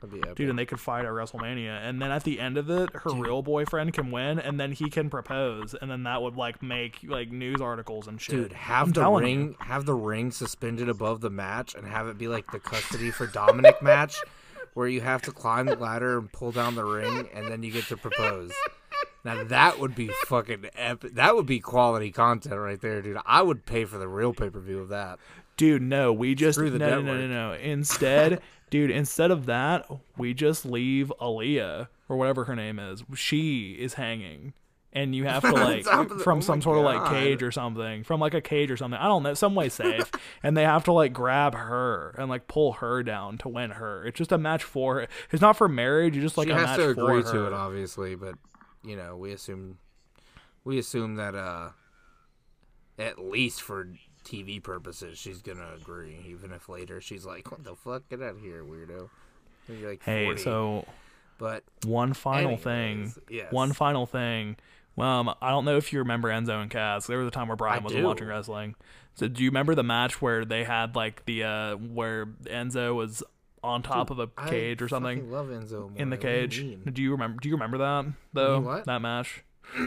That'd 0.00 0.14
be 0.14 0.20
epic. 0.22 0.36
dude. 0.36 0.48
And 0.48 0.58
they 0.58 0.64
could 0.64 0.80
fight 0.80 1.04
at 1.04 1.10
WrestleMania, 1.10 1.86
and 1.86 2.00
then 2.00 2.10
at 2.10 2.24
the 2.24 2.40
end 2.40 2.56
of 2.56 2.70
it, 2.70 2.88
her 2.94 3.10
Dude. 3.10 3.18
real 3.18 3.42
boyfriend 3.42 3.92
can 3.92 4.10
win, 4.10 4.38
and 4.38 4.58
then 4.58 4.72
he 4.72 4.88
can 4.88 5.10
propose, 5.10 5.74
and 5.74 5.90
then 5.90 6.04
that 6.04 6.22
would 6.22 6.36
like 6.36 6.62
make 6.62 7.00
like 7.02 7.30
news 7.30 7.60
articles 7.60 8.06
and 8.06 8.18
shit. 8.20 8.34
Dude, 8.34 8.52
have 8.52 8.86
I'm 8.86 8.92
the 8.92 9.10
ring 9.10 9.40
you. 9.48 9.56
have 9.60 9.84
the 9.84 9.94
ring 9.94 10.30
suspended 10.30 10.88
above 10.88 11.20
the 11.20 11.28
match 11.30 11.74
and 11.74 11.86
have 11.86 12.06
it 12.08 12.16
be 12.16 12.28
like 12.28 12.50
the 12.50 12.60
custody 12.60 13.10
for 13.10 13.26
Dominik 13.26 13.82
match 13.82 14.16
where 14.74 14.86
you 14.88 15.00
have 15.02 15.20
to 15.22 15.32
climb 15.32 15.66
the 15.66 15.74
ladder 15.76 16.18
and 16.18 16.32
pull 16.32 16.52
down 16.52 16.76
the 16.76 16.84
ring 16.84 17.28
and 17.34 17.48
then 17.48 17.62
you 17.62 17.72
get 17.72 17.84
to 17.86 17.96
propose. 17.96 18.52
Now 19.24 19.44
that 19.44 19.78
would 19.78 19.94
be 19.94 20.10
fucking 20.26 20.66
epic. 20.74 21.14
That 21.14 21.34
would 21.34 21.46
be 21.46 21.60
quality 21.60 22.10
content 22.10 22.56
right 22.56 22.80
there, 22.80 23.02
dude. 23.02 23.18
I 23.26 23.42
would 23.42 23.66
pay 23.66 23.84
for 23.84 23.98
the 23.98 24.08
real 24.08 24.32
pay-per-view 24.32 24.78
of 24.78 24.88
that. 24.88 25.18
Dude, 25.56 25.82
no, 25.82 26.12
we 26.12 26.34
just 26.34 26.58
no, 26.58 26.68
no, 26.70 27.02
no, 27.02 27.02
no, 27.02 27.26
no. 27.26 27.52
Instead, 27.52 28.40
dude, 28.70 28.90
instead 28.90 29.30
of 29.30 29.46
that, 29.46 29.86
we 30.16 30.32
just 30.32 30.64
leave 30.64 31.12
Aalyah 31.20 31.88
or 32.08 32.16
whatever 32.16 32.44
her 32.44 32.56
name 32.56 32.78
is. 32.78 33.04
She 33.14 33.72
is 33.72 33.94
hanging, 33.94 34.54
and 34.92 35.14
you 35.14 35.24
have 35.24 35.42
to 35.42 35.52
like 35.52 35.84
from 36.20 36.38
oh 36.38 36.40
some 36.40 36.62
sort 36.62 36.78
of 36.78 36.84
like 36.84 37.10
cage 37.10 37.42
or 37.42 37.52
something, 37.52 38.04
from 38.04 38.20
like 38.20 38.32
a 38.32 38.40
cage 38.40 38.70
or 38.70 38.78
something. 38.78 38.98
I 38.98 39.06
don't 39.06 39.22
know, 39.22 39.34
some 39.34 39.54
way 39.54 39.68
safe, 39.70 40.10
and 40.42 40.56
they 40.56 40.64
have 40.64 40.84
to 40.84 40.92
like 40.92 41.12
grab 41.12 41.54
her 41.54 42.14
and 42.16 42.30
like 42.30 42.48
pull 42.48 42.72
her 42.72 43.02
down 43.02 43.36
to 43.38 43.48
win 43.48 43.72
her. 43.72 44.06
It's 44.06 44.16
just 44.16 44.32
a 44.32 44.38
match 44.38 44.64
for 44.64 45.00
her. 45.00 45.08
It's 45.30 45.42
not 45.42 45.58
for 45.58 45.68
marriage. 45.68 46.16
You 46.16 46.22
just 46.22 46.38
like 46.38 46.48
she 46.48 46.52
a 46.52 46.56
has 46.56 46.66
match 46.68 46.76
to 46.78 46.88
agree 46.88 47.22
for 47.22 47.32
to 47.32 47.46
it, 47.48 47.52
obviously, 47.52 48.14
but 48.14 48.36
you 48.84 48.96
know, 48.96 49.16
we 49.16 49.32
assume 49.32 49.78
we 50.64 50.78
assume 50.78 51.16
that 51.16 51.34
uh 51.34 51.70
at 52.98 53.18
least 53.18 53.62
for 53.62 53.88
TV 54.24 54.62
purposes, 54.62 55.18
she's 55.18 55.40
gonna 55.42 55.70
agree, 55.80 56.22
even 56.28 56.52
if 56.52 56.68
later 56.68 57.00
she's 57.00 57.24
like, 57.24 57.50
"What 57.50 57.64
the 57.64 57.74
fuck? 57.74 58.08
Get 58.08 58.22
out 58.22 58.30
of 58.36 58.40
here, 58.40 58.62
weirdo." 58.62 59.08
Like, 59.68 60.02
Hey, 60.02 60.24
40. 60.26 60.42
so 60.42 60.84
but 61.38 61.64
one 61.84 62.12
final 62.12 62.58
anyways, 62.58 62.62
thing. 62.64 63.12
yes. 63.30 63.52
One 63.52 63.72
final 63.72 64.04
thing. 64.06 64.56
Um, 64.98 65.32
I 65.40 65.48
don't 65.50 65.64
know 65.64 65.76
if 65.78 65.92
you 65.92 66.00
remember 66.00 66.28
Enzo 66.28 66.60
and 66.60 66.70
Cass. 66.70 67.06
There 67.06 67.16
was 67.18 67.28
a 67.28 67.30
time 67.30 67.48
where 67.48 67.56
Brian 67.56 67.80
I 67.80 67.82
wasn't 67.84 68.02
do. 68.02 68.06
watching 68.06 68.26
wrestling. 68.26 68.74
So 69.14 69.28
do 69.28 69.42
you 69.42 69.48
remember 69.48 69.74
the 69.74 69.82
match 69.84 70.20
where 70.20 70.44
they 70.44 70.64
had 70.64 70.94
like 70.94 71.24
the 71.24 71.44
uh 71.44 71.76
where 71.76 72.26
Enzo 72.44 72.94
was 72.94 73.22
on 73.62 73.82
top 73.82 74.10
of 74.10 74.18
a 74.18 74.26
cage 74.46 74.80
or 74.80 74.88
something 74.88 75.30
Love 75.30 75.48
Enzo 75.48 75.90
more. 75.90 75.92
in 75.96 76.10
the 76.10 76.16
What 76.16 76.22
do 76.22 76.28
you 76.28 76.76
cage? 76.76 76.78
Do 76.94 77.02
you 77.02 77.10
remember? 77.12 77.40
Do 77.40 77.48
you 77.48 77.54
remember 77.54 77.78
that 77.78 78.06
though? 78.32 78.60
what? 78.60 78.84
That 78.86 79.02
match. 79.02 79.42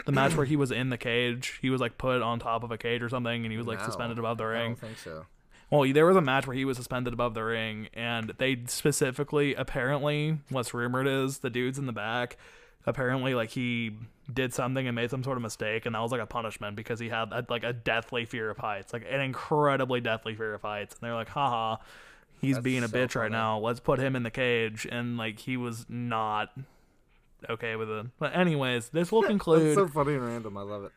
The 0.05 0.11
match 0.13 0.35
where 0.37 0.45
he 0.45 0.55
was 0.55 0.71
in 0.71 0.89
the 0.89 0.97
cage, 0.97 1.59
he 1.61 1.69
was 1.69 1.81
like 1.81 1.97
put 1.97 2.21
on 2.21 2.39
top 2.39 2.63
of 2.63 2.71
a 2.71 2.77
cage 2.77 3.01
or 3.01 3.09
something, 3.09 3.43
and 3.43 3.51
he 3.51 3.57
was 3.57 3.67
like 3.67 3.79
No, 3.79 3.85
suspended 3.85 4.17
above 4.17 4.37
the 4.37 4.45
ring. 4.45 4.61
I 4.61 4.67
don't 4.67 4.79
think 4.79 4.97
so. 4.97 5.25
Well, 5.69 5.91
there 5.91 6.05
was 6.05 6.15
a 6.15 6.21
match 6.21 6.45
where 6.47 6.55
he 6.55 6.65
was 6.65 6.77
suspended 6.77 7.13
above 7.13 7.33
the 7.33 7.43
ring, 7.43 7.89
and 7.93 8.31
they 8.37 8.59
specifically, 8.67 9.55
apparently, 9.55 10.37
what's 10.49 10.73
rumored 10.73 11.07
is 11.07 11.39
the 11.39 11.49
dude's 11.49 11.79
in 11.79 11.85
the 11.87 11.91
back. 11.93 12.37
Apparently, 12.85 13.33
like 13.33 13.49
he 13.49 13.91
did 14.31 14.53
something 14.53 14.87
and 14.87 14.95
made 14.95 15.09
some 15.09 15.23
sort 15.23 15.35
of 15.37 15.41
mistake, 15.41 15.85
and 15.85 15.95
that 15.95 16.01
was 16.01 16.11
like 16.11 16.21
a 16.21 16.25
punishment 16.27 16.75
because 16.75 16.99
he 16.99 17.09
had 17.09 17.49
like 17.49 17.63
a 17.63 17.73
deathly 17.73 18.25
fear 18.25 18.49
of 18.49 18.57
heights, 18.57 18.93
like 18.93 19.05
an 19.09 19.19
incredibly 19.19 19.99
deathly 19.99 20.35
fear 20.35 20.53
of 20.53 20.61
heights. 20.61 20.93
And 20.93 21.01
they're 21.01 21.15
like, 21.15 21.29
haha, 21.29 21.77
he's 22.43 22.55
That's 22.55 22.63
being 22.63 22.83
a 22.83 22.87
so 22.87 22.95
bitch 22.97 23.15
right 23.19 23.31
now. 23.31 23.57
Let's 23.59 23.79
put 23.79 23.97
him 23.99 24.15
in 24.15 24.21
the 24.23 24.29
cage. 24.31 24.85
And 24.91 25.17
like 25.17 25.39
he 25.39 25.57
was 25.57 25.85
not 25.89 26.49
okay 27.49 27.75
with 27.75 27.89
it. 27.89 28.05
But 28.19 28.35
anyways, 28.35 28.89
this 28.89 29.11
will 29.11 29.21
That's 29.23 29.31
conclude. 29.31 29.75
so 29.75 29.87
funny 29.87 30.13
and 30.13 30.25
random. 30.25 30.57
I 30.57 30.61
love 30.61 30.83
it. 30.83 30.91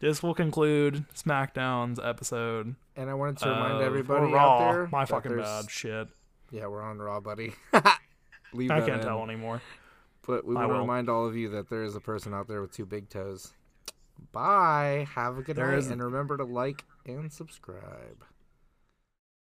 this 0.00 0.22
will 0.22 0.34
conclude 0.34 1.04
SmackDown's 1.14 1.98
episode. 2.02 2.74
And 2.94 3.10
I 3.10 3.14
wanted 3.14 3.38
to 3.38 3.48
remind 3.48 3.82
everybody 3.82 4.32
Raw. 4.32 4.58
out 4.58 4.72
there. 4.72 4.88
My 4.92 5.00
that 5.04 5.08
fucking 5.08 5.32
there's- 5.32 5.62
bad 5.64 5.70
shit. 5.70 6.08
Yeah, 6.52 6.68
we're 6.68 6.82
on 6.82 6.98
Raw, 6.98 7.18
buddy. 7.20 7.52
Leave 8.52 8.70
I 8.70 8.78
that 8.80 8.86
can't 8.88 9.00
in. 9.00 9.06
tell 9.06 9.24
anymore. 9.24 9.60
But 10.26 10.44
we 10.44 10.54
I 10.56 10.60
want 10.60 10.68
to 10.70 10.74
will. 10.74 10.80
remind 10.82 11.08
all 11.08 11.26
of 11.26 11.36
you 11.36 11.48
that 11.50 11.68
there 11.68 11.82
is 11.82 11.94
a 11.96 12.00
person 12.00 12.32
out 12.34 12.46
there 12.48 12.60
with 12.60 12.72
two 12.72 12.86
big 12.86 13.08
toes. 13.08 13.52
Bye. 14.32 15.06
Have 15.14 15.38
a 15.38 15.42
good 15.42 15.56
There 15.56 15.68
night. 15.70 15.78
is- 15.78 15.88
And 15.90 16.02
remember 16.02 16.36
to 16.36 16.44
like 16.44 16.84
and 17.04 17.32
subscribe. 17.32 18.24